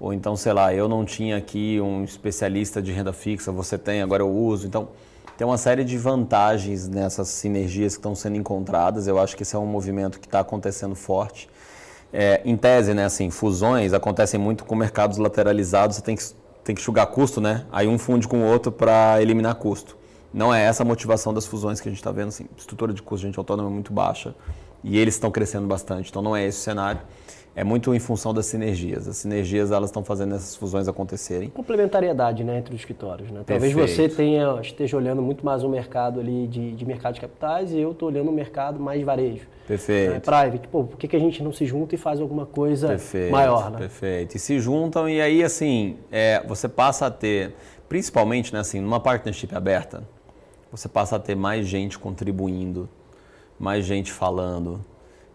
Ou 0.00 0.14
então, 0.14 0.34
sei 0.34 0.54
lá, 0.54 0.72
eu 0.72 0.88
não 0.88 1.04
tinha 1.04 1.36
aqui 1.36 1.78
um 1.78 2.02
especialista 2.04 2.80
de 2.80 2.90
renda 2.90 3.12
fixa, 3.12 3.52
você 3.52 3.76
tem, 3.76 4.00
agora 4.00 4.22
eu 4.22 4.30
uso. 4.30 4.66
Então, 4.66 4.88
tem 5.36 5.46
uma 5.46 5.58
série 5.58 5.84
de 5.84 5.98
vantagens 5.98 6.88
nessas 6.88 7.28
sinergias 7.28 7.94
que 7.94 7.98
estão 7.98 8.14
sendo 8.14 8.36
encontradas. 8.36 9.06
Eu 9.06 9.18
acho 9.18 9.36
que 9.36 9.42
esse 9.42 9.54
é 9.54 9.58
um 9.58 9.66
movimento 9.66 10.18
que 10.18 10.26
está 10.26 10.40
acontecendo 10.40 10.94
forte. 10.94 11.48
É, 12.12 12.40
em 12.44 12.56
tese, 12.56 12.94
né, 12.94 13.04
assim, 13.04 13.30
fusões 13.30 13.92
acontecem 13.92 14.40
muito 14.40 14.64
com 14.64 14.74
mercados 14.74 15.18
lateralizados, 15.18 15.96
você 15.96 16.02
tem 16.02 16.16
que, 16.16 16.24
tem 16.64 16.74
que 16.74 16.80
enxugar 16.80 17.06
custo, 17.08 17.40
né? 17.40 17.66
Aí 17.70 17.86
um 17.86 17.98
funde 17.98 18.26
com 18.26 18.38
o 18.38 18.44
outro 18.44 18.72
para 18.72 19.20
eliminar 19.20 19.56
custo. 19.56 19.98
Não 20.32 20.54
é 20.54 20.62
essa 20.62 20.82
a 20.82 20.86
motivação 20.86 21.34
das 21.34 21.46
fusões 21.46 21.80
que 21.80 21.88
a 21.88 21.90
gente 21.90 22.00
está 22.00 22.12
vendo. 22.12 22.28
Assim, 22.28 22.46
estrutura 22.56 22.92
de 22.92 23.02
custo 23.02 23.22
de 23.22 23.26
gente 23.28 23.38
autônoma 23.38 23.68
é 23.68 23.72
muito 23.72 23.92
baixa 23.92 24.34
e 24.86 24.96
eles 24.96 25.14
estão 25.14 25.32
crescendo 25.32 25.66
bastante. 25.66 26.10
Então 26.10 26.22
não 26.22 26.36
é 26.36 26.46
esse 26.46 26.58
o 26.58 26.62
cenário. 26.62 27.00
É 27.56 27.64
muito 27.64 27.92
em 27.94 27.98
função 27.98 28.32
das 28.32 28.46
sinergias. 28.46 29.08
As 29.08 29.16
sinergias 29.16 29.72
elas 29.72 29.88
estão 29.88 30.04
fazendo 30.04 30.34
essas 30.34 30.54
fusões 30.54 30.86
acontecerem. 30.86 31.48
Complementariedade 31.48 32.44
né, 32.44 32.58
entre 32.58 32.74
os 32.74 32.80
escritórios. 32.80 33.30
Né? 33.30 33.42
Talvez 33.46 33.72
você 33.72 34.08
tenha, 34.08 34.60
esteja 34.60 34.96
olhando 34.96 35.22
muito 35.22 35.44
mais 35.44 35.64
o 35.64 35.68
mercado 35.68 36.20
ali 36.20 36.46
de, 36.46 36.72
de 36.72 36.84
mercado 36.84 37.14
de 37.14 37.20
capitais 37.20 37.72
e 37.72 37.78
eu 37.78 37.92
estou 37.92 38.10
olhando 38.10 38.28
o 38.28 38.32
mercado 38.32 38.78
mais 38.78 39.02
varejo. 39.02 39.48
Perfeito. 39.66 40.12
Né? 40.12 40.20
Private. 40.20 40.68
Pô, 40.68 40.84
por 40.84 40.98
que, 40.98 41.08
que 41.08 41.16
a 41.16 41.18
gente 41.18 41.42
não 41.42 41.50
se 41.50 41.64
junta 41.64 41.94
e 41.94 41.98
faz 41.98 42.20
alguma 42.20 42.44
coisa 42.44 42.88
Perfeito. 42.88 43.32
maior? 43.32 43.70
Né? 43.70 43.78
Perfeito. 43.78 44.36
E 44.36 44.38
se 44.38 44.60
juntam 44.60 45.08
e 45.08 45.20
aí 45.20 45.42
assim, 45.42 45.96
é, 46.12 46.44
você 46.46 46.68
passa 46.68 47.06
a 47.06 47.10
ter, 47.10 47.54
principalmente 47.88 48.52
né, 48.52 48.60
assim, 48.60 48.80
numa 48.80 49.00
partnership 49.00 49.52
aberta, 49.54 50.04
você 50.70 50.88
passa 50.88 51.16
a 51.16 51.18
ter 51.18 51.34
mais 51.34 51.66
gente 51.66 51.98
contribuindo, 51.98 52.86
mais 53.58 53.84
gente 53.84 54.12
falando. 54.12 54.80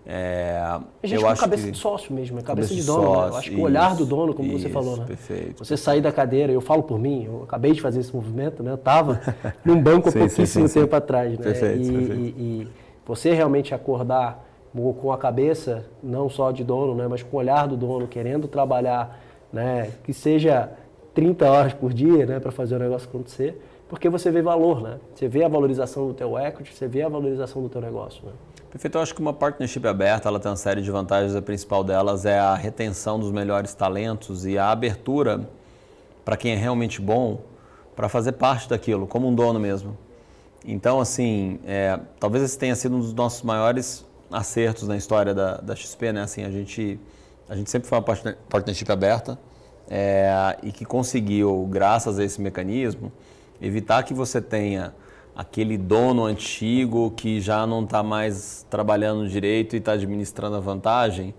É, 0.05 0.59
a 0.59 0.82
gente 1.03 1.15
eu 1.15 1.22
com 1.22 1.28
acho 1.28 1.41
cabeça 1.41 1.65
que... 1.65 1.72
de 1.72 1.78
sócio 1.78 2.13
mesmo, 2.13 2.39
é 2.39 2.41
cabeça, 2.41 2.69
cabeça 2.69 2.82
de 2.82 2.88
dono. 2.88 3.03
Sócio, 3.03 3.22
né? 3.22 3.30
Eu 3.30 3.36
acho 3.38 3.49
que 3.51 3.55
o 3.55 3.61
olhar 3.61 3.95
do 3.95 4.05
dono, 4.05 4.34
como 4.34 4.49
isso, 4.49 4.63
você 4.63 4.69
falou, 4.69 4.97
né? 4.97 5.05
Perfeito. 5.05 5.63
Você 5.63 5.78
sair 5.78 6.01
da 6.01 6.11
cadeira, 6.11 6.51
eu 6.51 6.61
falo 6.61 6.84
por 6.84 6.97
mim, 6.97 7.26
eu 7.26 7.43
acabei 7.43 7.72
de 7.72 7.82
fazer 7.82 7.99
esse 7.99 8.13
movimento, 8.13 8.63
né? 8.63 8.72
Eu 8.72 8.76
estava 8.76 9.22
num 9.63 9.82
banco 9.82 10.09
há 10.09 10.11
pouquíssimo 10.11 10.67
sim, 10.67 10.67
sim, 10.67 10.80
tempo 10.82 10.95
atrás, 10.95 11.38
né? 11.38 11.43
Perfeito, 11.43 11.84
e, 11.84 11.91
perfeito. 11.91 12.19
E, 12.19 12.41
e, 12.41 12.67
você 13.05 13.34
realmente 13.34 13.74
acordar 13.76 14.47
com 14.74 15.11
a 15.11 15.17
cabeça, 15.17 15.86
não 16.01 16.30
só 16.30 16.51
de 16.51 16.63
dono, 16.63 16.95
né, 16.95 17.07
mas 17.07 17.22
com 17.22 17.36
o 17.36 17.39
olhar 17.39 17.67
do 17.67 17.76
dono, 17.76 18.07
querendo 18.07 18.47
trabalhar, 18.47 19.19
né, 19.51 19.91
que 20.03 20.13
seja 20.13 20.72
30 21.13 21.49
horas 21.49 21.74
por 21.74 21.93
dia, 21.93 22.26
né, 22.26 22.39
para 22.39 22.51
fazer 22.51 22.76
o 22.76 22.80
negócio 22.80 23.09
acontecer, 23.09 23.61
porque 23.92 24.08
você 24.08 24.32
vê 24.32 24.42
valor, 24.42 24.82
né? 24.82 25.00
Você 25.14 25.28
vê 25.28 25.44
a 25.44 25.50
valorização 25.50 26.08
do 26.08 26.14
teu 26.14 26.39
equity, 26.39 26.74
você 26.74 26.88
vê 26.88 27.02
a 27.02 27.10
valorização 27.10 27.62
do 27.62 27.68
teu 27.68 27.82
negócio, 27.82 28.26
né? 28.26 28.32
Perfeito. 28.70 28.98
Eu 28.98 29.02
acho 29.02 29.14
que 29.14 29.20
uma 29.20 29.34
partnership 29.34 29.86
aberta, 29.86 30.30
ela 30.30 30.39
tem 30.39 30.50
uma 30.50 30.56
série 30.56 30.82
de 30.82 30.89
vantagens. 30.89 31.36
A 31.36 31.42
principal 31.42 31.84
delas 31.84 32.26
é 32.26 32.39
a 32.39 32.56
retenção 32.56 33.20
dos 33.20 33.34
melhores 33.34 33.74
talentos 33.74 34.46
e 34.46 34.58
a 34.58 34.72
abertura 34.72 35.46
para 36.24 36.38
quem 36.38 36.54
é 36.54 36.56
realmente 36.56 37.02
bom 37.02 37.42
para 37.94 38.08
fazer 38.08 38.32
parte 38.32 38.70
daquilo, 38.70 39.06
como 39.06 39.28
um 39.28 39.36
dono 39.36 39.60
mesmo. 39.60 39.98
Então, 40.66 41.02
assim, 41.02 41.60
é, 41.66 42.00
talvez 42.18 42.46
esse 42.46 42.58
tenha 42.58 42.76
sido 42.78 42.96
um 42.96 43.00
dos 43.02 43.14
nossos 43.14 43.42
maiores 43.42 44.06
acertos 44.32 44.88
na 44.88 44.96
história 44.96 45.34
da, 45.34 45.58
da 45.58 45.76
XP, 45.76 46.14
né? 46.14 46.22
Assim, 46.22 46.46
a 46.46 46.50
gente, 46.50 46.98
a 47.50 47.58
gente 47.58 47.70
sempre 47.70 47.89
foi 47.89 47.98
uma 47.98 48.06
partnership 48.48 48.89
aberta 48.89 49.38
é, 49.89 50.58
e 50.64 50.72
que 50.72 50.86
conseguiu, 50.86 51.68
graças 51.70 52.18
a 52.18 52.24
esse 52.24 52.39
mecanismo, 52.39 53.12
evitar 53.62 54.03
que 54.03 54.14
você 54.14 54.41
tenha 54.41 54.93
aquele 55.36 55.78
dono 55.78 56.26
antigo 56.26 57.12
que 57.12 57.39
já 57.39 57.66
não 57.66 57.84
está 57.84 58.03
mais 58.03 58.66
trabalhando 58.70 59.28
direito 59.30 59.76
e 59.76 59.80
está 59.80 59.93
administrando 59.93 60.55
a 60.55 60.59
vantagem, 60.59 61.34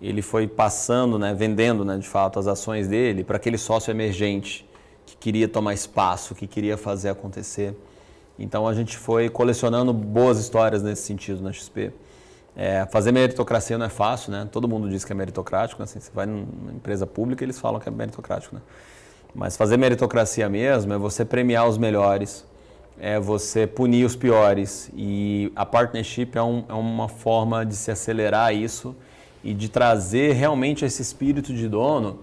ele 0.00 0.22
foi 0.22 0.46
passando, 0.46 1.18
né, 1.18 1.32
vendendo 1.34 1.84
né, 1.84 1.96
de 1.96 2.06
fato 2.06 2.38
as 2.38 2.46
ações 2.46 2.88
dele 2.88 3.24
para 3.24 3.36
aquele 3.36 3.56
sócio 3.56 3.90
emergente 3.90 4.68
que 5.06 5.16
queria 5.16 5.48
tomar 5.48 5.74
espaço, 5.74 6.34
que 6.34 6.46
queria 6.46 6.76
fazer 6.76 7.08
acontecer. 7.08 7.74
Então 8.38 8.66
a 8.66 8.74
gente 8.74 8.96
foi 8.96 9.28
colecionando 9.28 9.92
boas 9.92 10.38
histórias 10.38 10.82
nesse 10.82 11.02
sentido 11.02 11.42
na 11.42 11.52
XP. 11.52 11.92
É, 12.54 12.86
fazer 12.86 13.12
meritocracia 13.12 13.76
não 13.76 13.86
é 13.86 13.90
fácil, 13.90 14.32
né? 14.32 14.48
Todo 14.50 14.66
mundo 14.66 14.88
diz 14.88 15.04
que 15.04 15.12
é 15.12 15.14
meritocrático, 15.14 15.80
né? 15.80 15.84
assim, 15.84 16.00
você 16.00 16.10
vai 16.12 16.26
numa 16.26 16.72
empresa 16.72 17.06
pública 17.06 17.44
eles 17.44 17.58
falam 17.58 17.78
que 17.78 17.88
é 17.88 17.92
meritocrático, 17.92 18.54
né? 18.54 18.62
Mas 19.36 19.54
fazer 19.54 19.76
meritocracia 19.76 20.48
mesmo 20.48 20.94
é 20.94 20.96
você 20.98 21.22
premiar 21.22 21.68
os 21.68 21.76
melhores, 21.76 22.42
é 22.98 23.20
você 23.20 23.66
punir 23.66 24.06
os 24.06 24.16
piores 24.16 24.90
e 24.96 25.52
a 25.54 25.66
partnership 25.66 26.30
é, 26.38 26.42
um, 26.42 26.64
é 26.66 26.72
uma 26.72 27.06
forma 27.06 27.64
de 27.66 27.76
se 27.76 27.90
acelerar 27.90 28.54
isso 28.54 28.96
e 29.44 29.52
de 29.52 29.68
trazer 29.68 30.32
realmente 30.32 30.86
esse 30.86 31.02
espírito 31.02 31.52
de 31.52 31.68
dono 31.68 32.20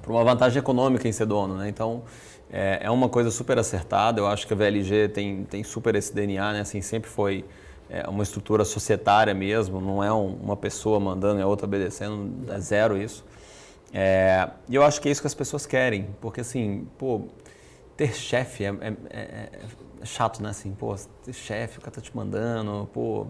para 0.00 0.12
uma 0.12 0.22
vantagem 0.22 0.60
econômica 0.60 1.08
em 1.08 1.12
ser 1.12 1.26
dono, 1.26 1.56
né? 1.56 1.68
Então 1.68 2.02
é, 2.48 2.78
é 2.80 2.90
uma 2.92 3.08
coisa 3.08 3.32
super 3.32 3.58
acertada. 3.58 4.20
Eu 4.20 4.28
acho 4.28 4.46
que 4.46 4.52
a 4.52 4.56
VLG 4.56 5.08
tem, 5.08 5.42
tem 5.42 5.64
super 5.64 5.96
esse 5.96 6.14
DNA, 6.14 6.52
né? 6.52 6.60
Assim 6.60 6.80
sempre 6.80 7.10
foi 7.10 7.44
é 7.90 8.08
uma 8.08 8.22
estrutura 8.22 8.64
societária 8.64 9.34
mesmo, 9.34 9.80
não 9.80 10.02
é 10.02 10.12
um, 10.12 10.36
uma 10.42 10.56
pessoa 10.56 10.98
mandando 10.98 11.40
e 11.40 11.42
a 11.42 11.46
outra 11.46 11.66
obedecendo, 11.66 12.52
é 12.52 12.58
zero 12.60 12.96
isso. 12.96 13.24
É, 13.98 14.50
e 14.68 14.74
eu 14.74 14.82
acho 14.82 15.00
que 15.00 15.08
é 15.08 15.10
isso 15.10 15.22
que 15.22 15.26
as 15.26 15.34
pessoas 15.34 15.64
querem, 15.64 16.14
porque 16.20 16.42
assim, 16.42 16.86
pô, 16.98 17.22
ter 17.96 18.12
chefe 18.12 18.66
é, 18.66 18.68
é, 18.68 18.92
é, 19.08 19.48
é 20.02 20.04
chato, 20.04 20.42
né? 20.42 20.50
Assim, 20.50 20.72
pô, 20.72 20.94
ter 21.24 21.32
chefe, 21.32 21.78
o 21.78 21.80
cara 21.80 21.92
tá 21.92 22.02
te 22.02 22.14
mandando, 22.14 22.86
pô, 22.92 23.26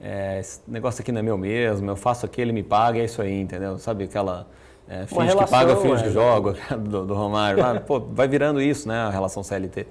é, 0.00 0.40
esse 0.40 0.62
negócio 0.66 1.02
aqui 1.02 1.12
não 1.12 1.18
é 1.18 1.22
meu 1.22 1.36
mesmo, 1.36 1.90
eu 1.90 1.94
faço 1.94 2.24
aqui, 2.24 2.40
ele 2.40 2.52
me 2.52 2.62
paga, 2.62 2.98
é 3.00 3.04
isso 3.04 3.20
aí, 3.20 3.38
entendeu? 3.38 3.76
Sabe 3.76 4.04
aquela. 4.04 4.48
É, 4.88 5.04
finge 5.04 5.26
relação, 5.26 5.44
que 5.44 5.50
paga, 5.50 5.76
finge 5.76 6.04
que 6.04 6.10
joga, 6.10 6.56
do, 6.78 7.04
do 7.04 7.12
Romário. 7.12 7.62
Ah, 7.62 7.78
pô, 7.78 8.00
vai 8.00 8.26
virando 8.26 8.62
isso, 8.62 8.88
né? 8.88 8.96
A 8.96 9.10
relação 9.10 9.42
CLT. 9.42 9.86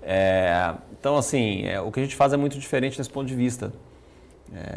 É, 0.00 0.72
então, 0.96 1.16
assim, 1.16 1.66
é, 1.66 1.80
o 1.80 1.90
que 1.90 1.98
a 1.98 2.02
gente 2.04 2.14
faz 2.14 2.32
é 2.32 2.36
muito 2.36 2.56
diferente 2.56 2.96
nesse 2.96 3.10
ponto 3.10 3.26
de 3.26 3.34
vista. 3.34 3.72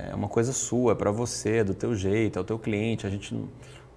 É 0.09 0.13
uma 0.15 0.27
coisa 0.27 0.51
sua, 0.51 0.93
é 0.93 0.95
para 0.95 1.11
você, 1.11 1.63
do 1.63 1.73
teu 1.73 1.95
jeito, 1.95 2.39
é 2.39 2.41
o 2.41 2.43
teu 2.43 2.57
cliente. 2.59 3.07
A 3.07 3.09
gente 3.09 3.33
não, 3.33 3.47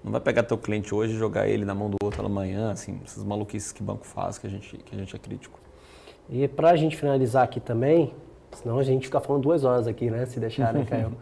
não 0.04 0.12
vai 0.12 0.20
pegar 0.20 0.42
teu 0.42 0.58
cliente 0.58 0.94
hoje 0.94 1.14
e 1.14 1.16
jogar 1.16 1.48
ele 1.48 1.64
na 1.64 1.74
mão 1.74 1.88
do 1.88 1.96
outro 2.04 2.24
amanhã, 2.24 2.70
assim, 2.70 3.00
essas 3.02 3.24
maluquices 3.24 3.72
que 3.72 3.80
o 3.80 3.84
banco 3.84 4.06
faz, 4.06 4.36
que 4.36 4.46
a 4.46 4.50
gente, 4.50 4.76
que 4.76 4.94
a 4.94 4.98
gente 4.98 5.16
é 5.16 5.18
crítico. 5.18 5.58
E 6.28 6.46
para 6.46 6.70
a 6.70 6.76
gente 6.76 6.94
finalizar 6.94 7.42
aqui 7.42 7.58
também, 7.58 8.12
senão 8.52 8.78
a 8.78 8.82
gente 8.82 9.06
fica 9.06 9.18
falando 9.18 9.42
duas 9.42 9.64
horas 9.64 9.86
aqui, 9.86 10.10
né, 10.10 10.26
se 10.26 10.38
deixar, 10.38 10.74
né, 10.74 10.84
Caio? 10.88 11.12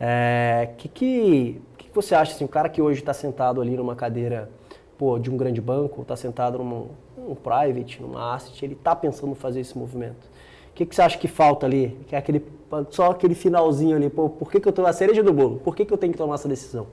É, 0.00 0.70
que, 0.78 0.88
que, 0.88 1.62
que 1.76 1.90
você 1.94 2.14
acha, 2.14 2.32
assim, 2.32 2.44
o 2.44 2.48
cara 2.48 2.70
que 2.70 2.80
hoje 2.80 3.00
está 3.00 3.12
sentado 3.12 3.60
ali 3.60 3.76
numa 3.76 3.94
cadeira 3.94 4.50
pô, 4.96 5.18
de 5.18 5.30
um 5.30 5.36
grande 5.36 5.60
banco, 5.60 6.00
está 6.00 6.16
sentado 6.16 6.58
num, 6.58 6.88
num 7.16 7.34
private, 7.34 8.00
numa 8.00 8.34
asset, 8.34 8.64
ele 8.64 8.74
está 8.74 8.96
pensando 8.96 9.32
em 9.32 9.34
fazer 9.34 9.60
esse 9.60 9.76
movimento. 9.76 10.26
O 10.70 10.74
que, 10.74 10.86
que 10.86 10.94
você 10.94 11.02
acha 11.02 11.18
que 11.18 11.28
falta 11.28 11.66
ali? 11.66 11.98
Que 12.06 12.16
é 12.16 12.18
aquele, 12.18 12.42
só 12.88 13.10
aquele 13.10 13.34
finalzinho 13.34 13.94
ali, 13.94 14.08
pô, 14.08 14.30
por 14.30 14.50
que, 14.50 14.58
que 14.58 14.66
eu 14.66 14.70
estou 14.70 14.84
na 14.84 14.92
cereja 14.92 15.22
do 15.22 15.34
bolo? 15.34 15.58
Por 15.58 15.76
que, 15.76 15.84
que 15.84 15.92
eu 15.92 15.98
tenho 15.98 16.12
que 16.12 16.18
tomar 16.18 16.36
essa 16.36 16.48
decisão? 16.48 16.86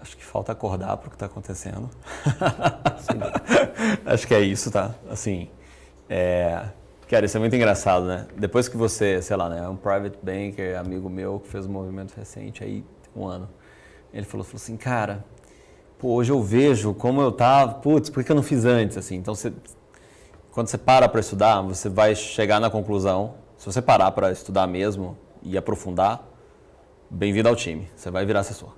Acho 0.00 0.16
que 0.16 0.24
falta 0.24 0.52
acordar 0.52 0.96
para 0.96 1.08
o 1.08 1.10
que 1.10 1.16
está 1.16 1.26
acontecendo. 1.26 1.90
Acho 4.06 4.26
que 4.26 4.34
é 4.34 4.40
isso, 4.40 4.70
tá? 4.70 4.94
Assim, 5.10 5.50
é... 6.08 6.68
Cara, 7.08 7.24
isso 7.24 7.36
é 7.36 7.40
muito 7.40 7.56
engraçado, 7.56 8.04
né? 8.04 8.26
Depois 8.36 8.68
que 8.68 8.76
você, 8.76 9.22
sei 9.22 9.34
lá, 9.34 9.48
né, 9.48 9.66
um 9.66 9.76
private 9.76 10.18
banker, 10.22 10.78
amigo 10.78 11.08
meu, 11.08 11.40
que 11.40 11.48
fez 11.48 11.64
um 11.64 11.72
movimento 11.72 12.14
recente 12.14 12.62
aí, 12.62 12.84
um 13.16 13.26
ano, 13.26 13.48
ele 14.12 14.26
falou, 14.26 14.44
falou 14.44 14.56
assim, 14.56 14.76
cara, 14.76 15.24
pô, 15.98 16.08
hoje 16.08 16.30
eu 16.30 16.42
vejo 16.42 16.92
como 16.92 17.22
eu 17.22 17.32
tava, 17.32 17.74
putz, 17.74 18.10
por 18.10 18.22
que 18.22 18.30
eu 18.30 18.36
não 18.36 18.42
fiz 18.42 18.66
antes, 18.66 18.98
assim? 18.98 19.16
Então, 19.16 19.34
você, 19.34 19.52
quando 20.50 20.68
você 20.68 20.76
para 20.76 21.08
para 21.08 21.20
estudar, 21.20 21.62
você 21.62 21.88
vai 21.88 22.14
chegar 22.14 22.60
na 22.60 22.68
conclusão, 22.68 23.36
se 23.56 23.64
você 23.64 23.80
parar 23.80 24.10
para 24.12 24.30
estudar 24.30 24.66
mesmo 24.66 25.16
e 25.42 25.56
aprofundar, 25.56 26.28
bem-vindo 27.10 27.48
ao 27.48 27.56
time, 27.56 27.88
você 27.96 28.10
vai 28.10 28.26
virar 28.26 28.40
assessor. 28.40 28.72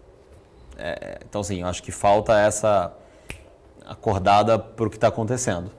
É, 0.81 1.21
então, 1.29 1.41
assim, 1.43 1.61
eu 1.61 1.67
acho 1.67 1.83
que 1.83 1.93
falta 1.93 2.39
essa 2.39 2.93
acordada 3.87 4.59
para 4.59 4.87
o 4.87 4.91
que 4.91 4.97
está 4.97 5.09
acontecendo. 5.09 5.71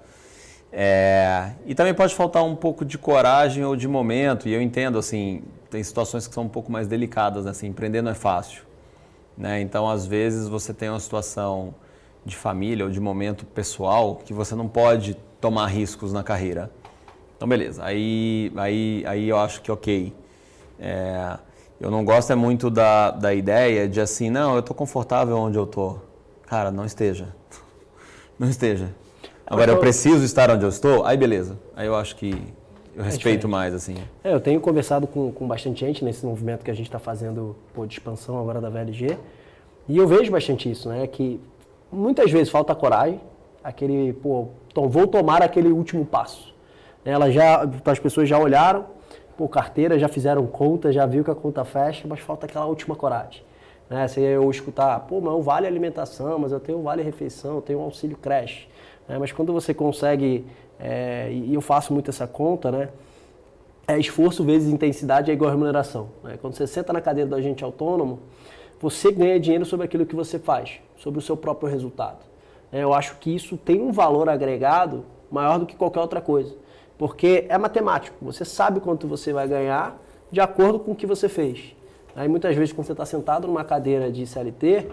É, 0.72 1.52
e 1.66 1.76
também 1.76 1.94
pode 1.94 2.16
faltar 2.16 2.44
um 2.44 2.56
pouco 2.56 2.86
de 2.86 2.98
coragem 2.98 3.64
ou 3.66 3.76
de 3.76 3.88
momento, 3.88 4.48
e 4.48 4.54
eu 4.54 4.62
entendo, 4.62 4.98
assim, 4.98 5.44
tem 5.70 5.84
situações 5.84 6.28
que 6.28 6.34
são 6.34 6.44
um 6.44 6.50
pouco 6.50 6.72
mais 6.72 6.88
delicadas, 6.88 7.46
né? 7.46 7.52
assim, 7.52 7.68
empreender 7.68 8.02
não 8.02 8.12
é 8.12 8.16
fácil. 8.16 8.64
Né? 9.38 9.62
Então, 9.62 9.90
às 9.90 10.06
vezes, 10.06 10.48
você 10.48 10.74
tem 10.74 10.90
uma 10.90 11.00
situação 11.00 11.74
de 12.24 12.36
família 12.36 12.86
ou 12.86 12.92
de 12.92 13.00
momento 13.00 13.46
pessoal 13.46 14.16
que 14.16 14.34
você 14.34 14.54
não 14.54 14.68
pode 14.68 15.16
tomar 15.40 15.68
riscos 15.68 16.14
na 16.14 16.24
carreira. 16.24 16.70
Então, 17.36 17.48
beleza. 17.48 17.84
Aí, 17.84 18.52
aí, 18.56 19.04
aí 19.08 19.30
eu 19.30 19.38
acho 19.38 19.62
que 19.62 19.72
ok. 19.72 20.14
É, 20.80 21.38
eu 21.82 21.90
não 21.90 22.06
gosto 22.06 22.32
é 22.32 22.36
muito 22.36 22.70
da, 22.70 23.12
da 23.12 23.34
ideia 23.34 23.88
de 23.90 24.00
assim, 24.00 24.30
não, 24.30 24.54
eu 24.54 24.60
estou 24.60 24.76
confortável 24.76 25.36
onde 25.36 25.58
eu 25.58 25.64
estou. 25.64 26.02
Cara, 26.46 26.70
não 26.72 26.86
esteja. 26.86 27.28
Não 28.38 28.50
esteja. 28.50 28.90
Agora, 29.46 29.70
eu 29.70 29.78
preciso 29.78 30.24
estar 30.26 30.50
onde 30.50 30.64
eu 30.64 30.70
estou, 30.70 31.06
aí 31.06 31.16
beleza. 31.16 31.60
Aí 31.76 31.86
eu 31.86 31.96
acho 31.96 32.16
que 32.16 32.32
eu 32.96 33.04
é 33.04 33.06
respeito 33.06 33.46
é 33.46 33.50
mais, 33.50 33.74
assim. 33.74 33.96
É, 34.24 34.34
eu 34.34 34.40
tenho 34.40 34.60
conversado 34.60 35.06
com, 35.06 35.32
com 35.32 35.48
bastante 35.48 35.82
gente 35.82 36.04
nesse 36.04 36.26
movimento 36.26 36.64
que 36.64 36.72
a 36.72 36.74
gente 36.74 36.88
está 36.88 36.98
fazendo 36.98 37.56
pô, 37.74 37.86
de 37.86 37.94
expansão 37.94 38.40
agora 38.40 38.60
da 38.60 38.70
VLG. 38.70 39.18
E 39.88 39.98
eu 39.98 40.08
vejo 40.08 40.32
bastante 40.32 40.72
isso, 40.72 40.90
né? 40.90 41.06
Que 41.06 41.40
muitas 41.92 42.32
vezes 42.32 42.50
falta 42.50 42.74
coragem, 42.74 43.22
aquele, 43.64 44.14
pô, 44.14 44.48
então 44.72 44.90
vou 44.90 45.06
tomar 45.06 45.42
aquele 45.42 45.70
último 45.70 46.06
passo. 46.06 46.54
Ela 47.06 47.32
já, 47.32 47.68
as 47.86 48.00
pessoas 48.00 48.28
já 48.28 48.40
olharam, 48.40 48.86
pô, 49.42 49.50
carteira, 49.50 49.98
já 49.98 50.08
fizeram 50.08 50.46
conta, 50.46 50.92
já 50.92 51.04
viu 51.08 51.24
que 51.24 51.32
a 51.32 51.34
conta 51.34 51.66
fecha, 51.66 52.08
mas 52.08 52.20
falta 52.20 52.46
aquela 52.46 52.68
última 52.68 52.96
coragem. 52.96 53.42
Né? 53.90 54.08
Se 54.08 54.22
eu 54.22 54.48
escutar, 54.52 55.00
pô, 55.00 55.20
mas 55.20 55.34
eu 55.34 55.42
vale 55.42 55.66
alimentação, 55.66 56.38
mas 56.38 56.52
eu 56.52 56.60
tenho 56.60 56.80
vale 56.84 57.02
refeição, 57.02 57.56
eu 57.56 57.62
tenho 57.62 57.80
auxílio 57.80 58.16
creche. 58.16 58.68
Né? 59.08 59.18
Mas 59.18 59.32
quando 59.32 59.52
você 59.52 59.74
consegue, 59.74 60.46
é, 60.80 61.32
e 61.32 61.56
eu 61.56 61.60
faço 61.60 61.92
muito 61.92 62.12
essa 62.12 62.28
conta, 62.28 62.72
né? 62.72 62.90
É 63.88 63.98
esforço 63.98 64.44
vezes 64.44 64.72
intensidade 64.72 65.32
é 65.32 65.34
igual 65.34 65.50
a 65.50 65.54
remuneração. 65.54 66.10
Né? 66.24 66.38
Quando 66.40 66.54
você 66.54 66.68
senta 66.68 66.94
na 66.94 67.02
cadeira 67.02 67.28
do 67.28 67.36
agente 67.36 67.64
autônomo, 67.64 68.20
você 68.80 69.12
ganha 69.12 69.40
dinheiro 69.40 69.66
sobre 69.66 69.88
aquilo 69.88 70.06
que 70.06 70.16
você 70.16 70.38
faz, 70.38 70.80
sobre 70.98 71.18
o 71.18 71.22
seu 71.22 71.36
próprio 71.36 71.68
resultado. 71.68 72.20
É, 72.72 72.84
eu 72.84 72.94
acho 72.94 73.18
que 73.18 73.34
isso 73.34 73.58
tem 73.58 73.82
um 73.82 73.92
valor 73.92 74.30
agregado 74.30 75.04
maior 75.32 75.58
do 75.58 75.66
que 75.66 75.76
qualquer 75.76 76.00
outra 76.00 76.22
coisa. 76.22 76.56
Porque 77.02 77.48
é 77.50 77.58
matemático, 77.58 78.16
você 78.22 78.46
sabe 78.46 78.80
quanto 78.80 79.08
você 79.08 79.34
vai 79.34 79.48
ganhar 79.48 80.00
de 80.32 80.40
acordo 80.40 80.78
com 80.78 80.92
o 80.92 80.96
que 80.96 81.08
você 81.08 81.28
fez. 81.28 81.76
Aí 82.16 82.28
muitas 82.28 82.56
vezes 82.56 82.72
quando 82.72 82.86
você 82.86 82.92
está 82.92 83.08
sentado 83.08 83.48
numa 83.48 83.64
cadeira 83.64 84.12
de 84.12 84.24
CLT, 84.28 84.86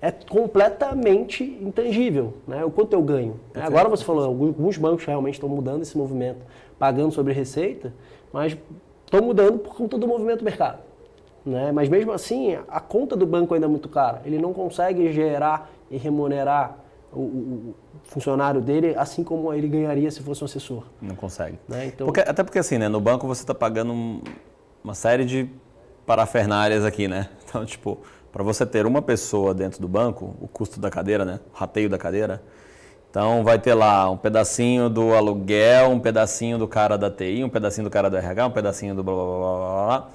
é 0.00 0.12
completamente 0.12 1.42
intangível, 1.42 2.34
né? 2.46 2.64
O 2.64 2.70
quanto 2.70 2.92
eu 2.92 3.02
ganho. 3.02 3.40
É, 3.52 3.62
agora 3.62 3.88
você 3.88 4.04
falou, 4.04 4.26
alguns 4.26 4.78
bancos 4.78 5.04
realmente 5.06 5.34
estão 5.34 5.48
mudando 5.48 5.82
esse 5.82 5.98
movimento, 5.98 6.38
pagando 6.78 7.10
sobre 7.10 7.32
receita, 7.32 7.92
mas 8.32 8.56
estão 9.04 9.20
mudando 9.20 9.58
por 9.58 9.74
conta 9.74 9.98
do 9.98 10.06
movimento 10.06 10.38
do 10.38 10.44
mercado. 10.44 10.78
Né? 11.44 11.72
Mas 11.72 11.88
mesmo 11.88 12.12
assim, 12.12 12.56
a 12.68 12.78
conta 12.78 13.16
do 13.16 13.26
banco 13.26 13.54
ainda 13.54 13.66
é 13.66 13.68
muito 13.68 13.88
cara. 13.88 14.22
Ele 14.24 14.38
não 14.38 14.52
consegue 14.52 15.12
gerar 15.12 15.68
e 15.90 15.96
remunerar 15.96 16.78
o, 17.12 17.18
o, 17.18 17.74
funcionário 18.08 18.60
dele 18.60 18.94
assim 18.96 19.22
como 19.22 19.52
ele 19.52 19.68
ganharia 19.68 20.10
se 20.10 20.22
fosse 20.22 20.42
um 20.42 20.46
assessor. 20.46 20.84
Não 21.00 21.14
consegue. 21.14 21.58
Né? 21.68 21.86
Então... 21.86 22.06
Porque, 22.06 22.20
até 22.20 22.42
porque 22.42 22.58
assim, 22.58 22.78
né, 22.78 22.88
no 22.88 23.00
banco 23.00 23.26
você 23.26 23.42
está 23.42 23.54
pagando 23.54 24.22
uma 24.82 24.94
série 24.94 25.24
de 25.24 25.48
parafernálias 26.06 26.84
aqui, 26.84 27.08
né? 27.08 27.28
Então, 27.48 27.64
tipo, 27.64 27.98
para 28.32 28.42
você 28.42 28.66
ter 28.66 28.84
uma 28.84 29.00
pessoa 29.00 29.54
dentro 29.54 29.80
do 29.80 29.88
banco, 29.88 30.34
o 30.40 30.48
custo 30.48 30.80
da 30.80 30.90
cadeira, 30.90 31.24
né? 31.24 31.40
O 31.54 31.56
rateio 31.56 31.88
da 31.88 31.96
cadeira. 31.96 32.42
Então, 33.08 33.42
vai 33.42 33.58
ter 33.58 33.72
lá 33.72 34.10
um 34.10 34.16
pedacinho 34.16 34.90
do 34.90 35.14
aluguel, 35.14 35.90
um 35.90 36.00
pedacinho 36.00 36.58
do 36.58 36.68
cara 36.68 36.98
da 36.98 37.10
TI, 37.10 37.42
um 37.44 37.48
pedacinho 37.48 37.84
do 37.84 37.90
cara 37.90 38.10
do 38.10 38.16
RH, 38.16 38.46
um 38.46 38.50
pedacinho 38.50 38.94
do 38.94 39.02
blá 39.02 39.14
blá 39.14 39.24
blá 39.24 39.38
blá 39.38 39.86
blá. 39.86 40.08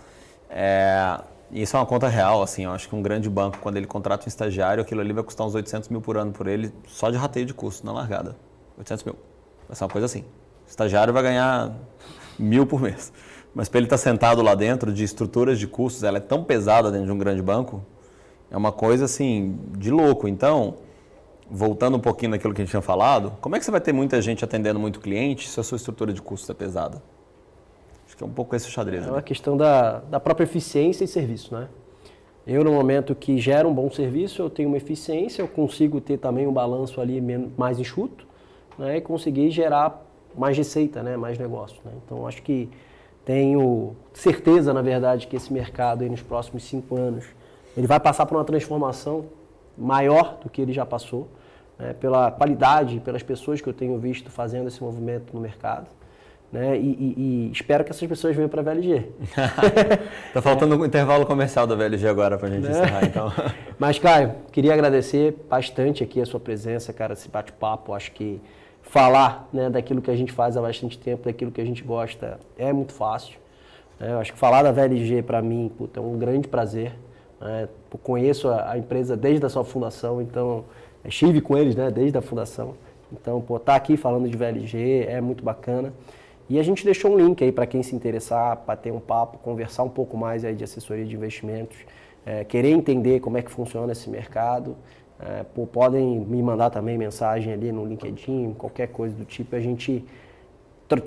É, 0.52 1.20
isso 1.52 1.76
é 1.76 1.80
uma 1.80 1.86
conta 1.86 2.08
real, 2.08 2.42
assim, 2.42 2.64
eu 2.64 2.72
acho 2.72 2.88
que 2.88 2.96
um 2.96 3.02
grande 3.02 3.30
banco, 3.30 3.58
quando 3.60 3.78
ele 3.78 3.86
contrata 3.86 4.26
um 4.26 4.28
estagiário, 4.28 4.82
aquilo 4.82 5.02
ali 5.02 5.12
vai 5.12 5.24
custar 5.24 5.46
uns 5.46 5.54
800 5.54 5.90
mil 5.90 6.02
por 6.02 6.18
ano 6.18 6.32
por 6.32 6.48
ele, 6.48 6.74
só 6.88 7.10
de 7.10 7.18
rateio 7.18 7.46
de 7.46 7.54
custo 7.54 7.86
na 7.86 7.92
largada. 7.92 8.36
800 8.78 9.04
mil. 9.04 9.16
Vai 9.68 9.76
ser 9.76 9.84
uma 9.84 9.90
coisa 9.90 10.06
assim. 10.06 10.22
O 10.22 10.70
estagiário 10.70 11.14
vai 11.14 11.24
ganhar 11.24 11.76
mil 12.40 12.66
por 12.66 12.82
mês. 12.82 13.12
Mas 13.54 13.68
para 13.68 13.80
ele 13.80 13.86
estar 13.86 13.98
tá 13.98 14.02
sentado 14.02 14.42
lá 14.42 14.56
dentro 14.56 14.94
de 14.94 15.04
estruturas 15.04 15.60
de 15.60 15.68
custos, 15.68 16.04
ela 16.04 16.18
é 16.18 16.22
tão 16.22 16.44
pesada 16.44 16.90
dentro 16.90 17.08
de 17.08 17.12
um 17.12 17.18
grande 17.18 17.42
banco, 17.42 17.86
é 18.50 18.56
uma 18.56 18.72
coisa 18.72 19.06
assim 19.06 19.60
de 19.78 19.92
louco. 19.92 20.28
Então, 20.28 20.76
voltando 21.50 21.98
um 21.98 22.00
pouquinho 22.00 22.32
naquilo 22.32 22.54
que 22.54 22.62
a 22.62 22.64
gente 22.64 22.72
tinha 22.72 22.82
falado, 22.82 23.34
como 23.42 23.58
é 23.58 23.60
que 23.60 23.66
você 23.66 23.72
vai 23.72 23.82
ter 23.82 23.92
muita 23.92 24.22
gente 24.22 24.46
atendendo 24.46 24.80
muito 24.80 25.02
cliente 25.02 25.50
se 25.50 25.60
a 25.60 25.64
sua 25.64 25.76
estrutura 25.76 26.14
de 26.14 26.22
custos 26.22 26.50
é 26.50 26.54
pesada? 26.54 27.04
É 28.22 28.26
um 28.26 28.30
pouco 28.30 28.56
esse 28.56 28.70
xadrez. 28.70 29.06
É 29.06 29.10
uma 29.10 29.18
né? 29.18 29.22
questão 29.22 29.58
da, 29.58 30.00
da 30.00 30.20
própria 30.20 30.44
eficiência 30.44 31.04
e 31.04 31.08
serviço, 31.08 31.54
né? 31.54 31.68
Eu, 32.46 32.64
no 32.64 32.72
momento 32.72 33.14
que 33.14 33.38
gero 33.38 33.70
um 33.70 33.74
bom 33.74 33.90
serviço, 33.90 34.42
eu 34.42 34.50
tenho 34.50 34.68
uma 34.68 34.78
eficiência, 34.78 35.42
eu 35.42 35.48
consigo 35.48 36.02
ter 36.02 36.18
também 36.18 36.48
um 36.48 36.52
balanço 36.52 37.00
ali 37.00 37.22
mais 37.56 37.80
enxuto 37.80 38.26
né, 38.78 38.98
e 38.98 39.02
conseguir 39.02 39.52
gerar 39.52 40.04
mais 40.36 40.58
receita, 40.58 41.04
né, 41.04 41.16
mais 41.16 41.38
negócio. 41.38 41.80
Né? 41.86 41.92
Então, 42.04 42.28
acho 42.28 42.42
que 42.42 42.68
tenho 43.24 43.96
certeza, 44.12 44.74
na 44.74 44.82
verdade, 44.82 45.28
que 45.28 45.36
esse 45.36 45.54
mercado 45.54 46.02
aí 46.02 46.10
nos 46.10 46.24
próximos 46.24 46.64
cinco 46.64 46.96
anos 46.96 47.26
ele 47.78 47.86
vai 47.86 48.00
passar 48.00 48.26
por 48.26 48.36
uma 48.36 48.44
transformação 48.44 49.26
maior 49.78 50.40
do 50.44 50.50
que 50.50 50.62
ele 50.62 50.74
já 50.74 50.86
passou, 50.86 51.28
né, 51.78 51.94
pela 51.94 52.32
qualidade, 52.32 53.00
pelas 53.02 53.22
pessoas 53.22 53.62
que 53.62 53.70
eu 53.70 53.74
tenho 53.74 53.98
visto 54.00 54.32
fazendo 54.32 54.68
esse 54.68 54.82
movimento 54.82 55.32
no 55.34 55.40
mercado. 55.40 55.88
Né? 56.52 56.78
E, 56.78 56.80
e, 56.80 57.16
e, 57.18 57.52
espero 57.52 57.84
que 57.84 57.92
essas 57.92 58.08
pessoas 58.08 58.36
venham 58.36 58.50
para 58.50 58.60
a 58.60 58.64
VLG. 58.64 59.06
Está 60.28 60.42
faltando 60.44 60.76
um 60.76 60.86
intervalo 60.86 61.26
comercial 61.26 61.66
da 61.66 61.76
VLG 61.76 62.06
agora 62.08 62.38
para 62.38 62.50
a 62.50 62.52
gente 62.52 62.64
né? 62.64 62.72
encerrar, 62.72 63.06
então. 63.06 63.32
Mas, 63.80 63.98
Caio, 63.98 64.36
queria 64.52 64.74
agradecer 64.74 65.34
bastante 65.50 66.04
aqui 66.04 66.20
a 66.20 66.26
sua 66.26 66.42
presença, 66.42 66.92
cara, 66.92 67.14
esse 67.14 67.30
bate-papo. 67.30 67.94
Acho 67.94 68.12
que 68.12 68.42
falar 68.82 69.48
né, 69.54 69.70
daquilo 69.70 70.02
que 70.02 70.12
a 70.12 70.16
gente 70.16 70.34
faz 70.34 70.58
há 70.58 70.62
bastante 70.62 71.00
tempo, 71.00 71.24
daquilo 71.24 71.52
que 71.52 71.62
a 71.62 71.66
gente 71.66 71.82
gosta, 71.84 72.38
é 72.58 72.74
muito 72.74 72.92
fácil. 72.92 73.40
Né? 73.98 74.12
Eu 74.12 74.20
acho 74.20 74.34
que 74.34 74.40
falar 74.40 74.62
da 74.64 74.72
VLG 74.74 75.22
para 75.22 75.42
mim 75.42 75.72
puta, 75.78 76.02
é 76.02 76.04
um 76.04 76.18
grande 76.18 76.50
prazer. 76.50 76.92
Né? 77.40 77.70
Conheço 78.04 78.50
a, 78.50 78.72
a, 78.72 78.78
empresa 78.78 79.16
desde 79.16 79.46
a 79.46 79.50
sua 79.50 79.64
fundação, 79.64 80.22
então 80.22 80.66
estive 81.06 81.40
com 81.40 81.58
eles 81.58 81.78
né, 81.78 81.90
desde 81.90 82.18
a 82.18 82.22
fundação. 82.22 82.76
Então, 83.14 83.40
estar 83.40 83.60
tá 83.60 83.76
aqui 83.76 83.96
falando 83.96 84.30
de 84.30 84.38
VLG 84.38 85.06
é 85.08 85.22
muito 85.22 85.44
bacana. 85.44 85.94
E 86.52 86.60
a 86.60 86.64
gente 86.64 86.84
deixou 86.84 87.14
um 87.14 87.18
link 87.18 87.42
aí 87.42 87.50
para 87.50 87.66
quem 87.66 87.82
se 87.82 87.96
interessar, 87.96 88.58
para 88.58 88.76
ter 88.76 88.92
um 88.92 89.00
papo, 89.00 89.38
conversar 89.38 89.84
um 89.84 89.90
pouco 89.90 90.18
mais 90.18 90.44
aí 90.44 90.54
de 90.54 90.66
assessoria 90.66 91.06
de 91.06 91.16
investimentos, 91.16 91.78
é, 92.26 92.44
querer 92.44 92.72
entender 92.72 93.22
como 93.22 93.38
é 93.38 93.42
que 93.42 93.50
funciona 93.50 93.94
esse 93.94 94.10
mercado. 94.10 94.76
É, 95.18 95.44
pô, 95.44 95.66
podem 95.66 96.20
me 96.20 96.44
mandar 96.44 96.70
também 96.70 96.98
mensagem 96.98 97.54
ali 97.54 97.72
no 97.72 97.86
LinkedIn, 97.86 98.54
qualquer 98.58 98.88
coisa 98.88 99.16
do 99.16 99.24
tipo, 99.24 99.56
a 99.56 99.62
gente 99.62 100.04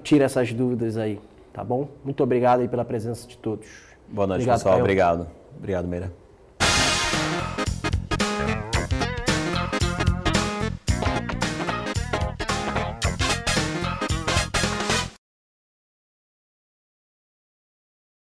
tira 0.03 0.25
essas 0.25 0.51
dúvidas 0.51 0.97
aí, 0.97 1.21
tá 1.53 1.63
bom? 1.63 1.89
Muito 2.03 2.23
obrigado 2.23 2.61
aí 2.61 2.69
pela 2.69 2.83
presença 2.83 3.29
de 3.29 3.37
todos. 3.37 3.69
Boa 4.09 4.27
noite, 4.27 4.41
obrigado, 4.41 4.57
pessoal. 4.57 4.79
Obrigado. 4.81 5.27
Obrigado, 5.59 5.87
Meira. 5.87 6.24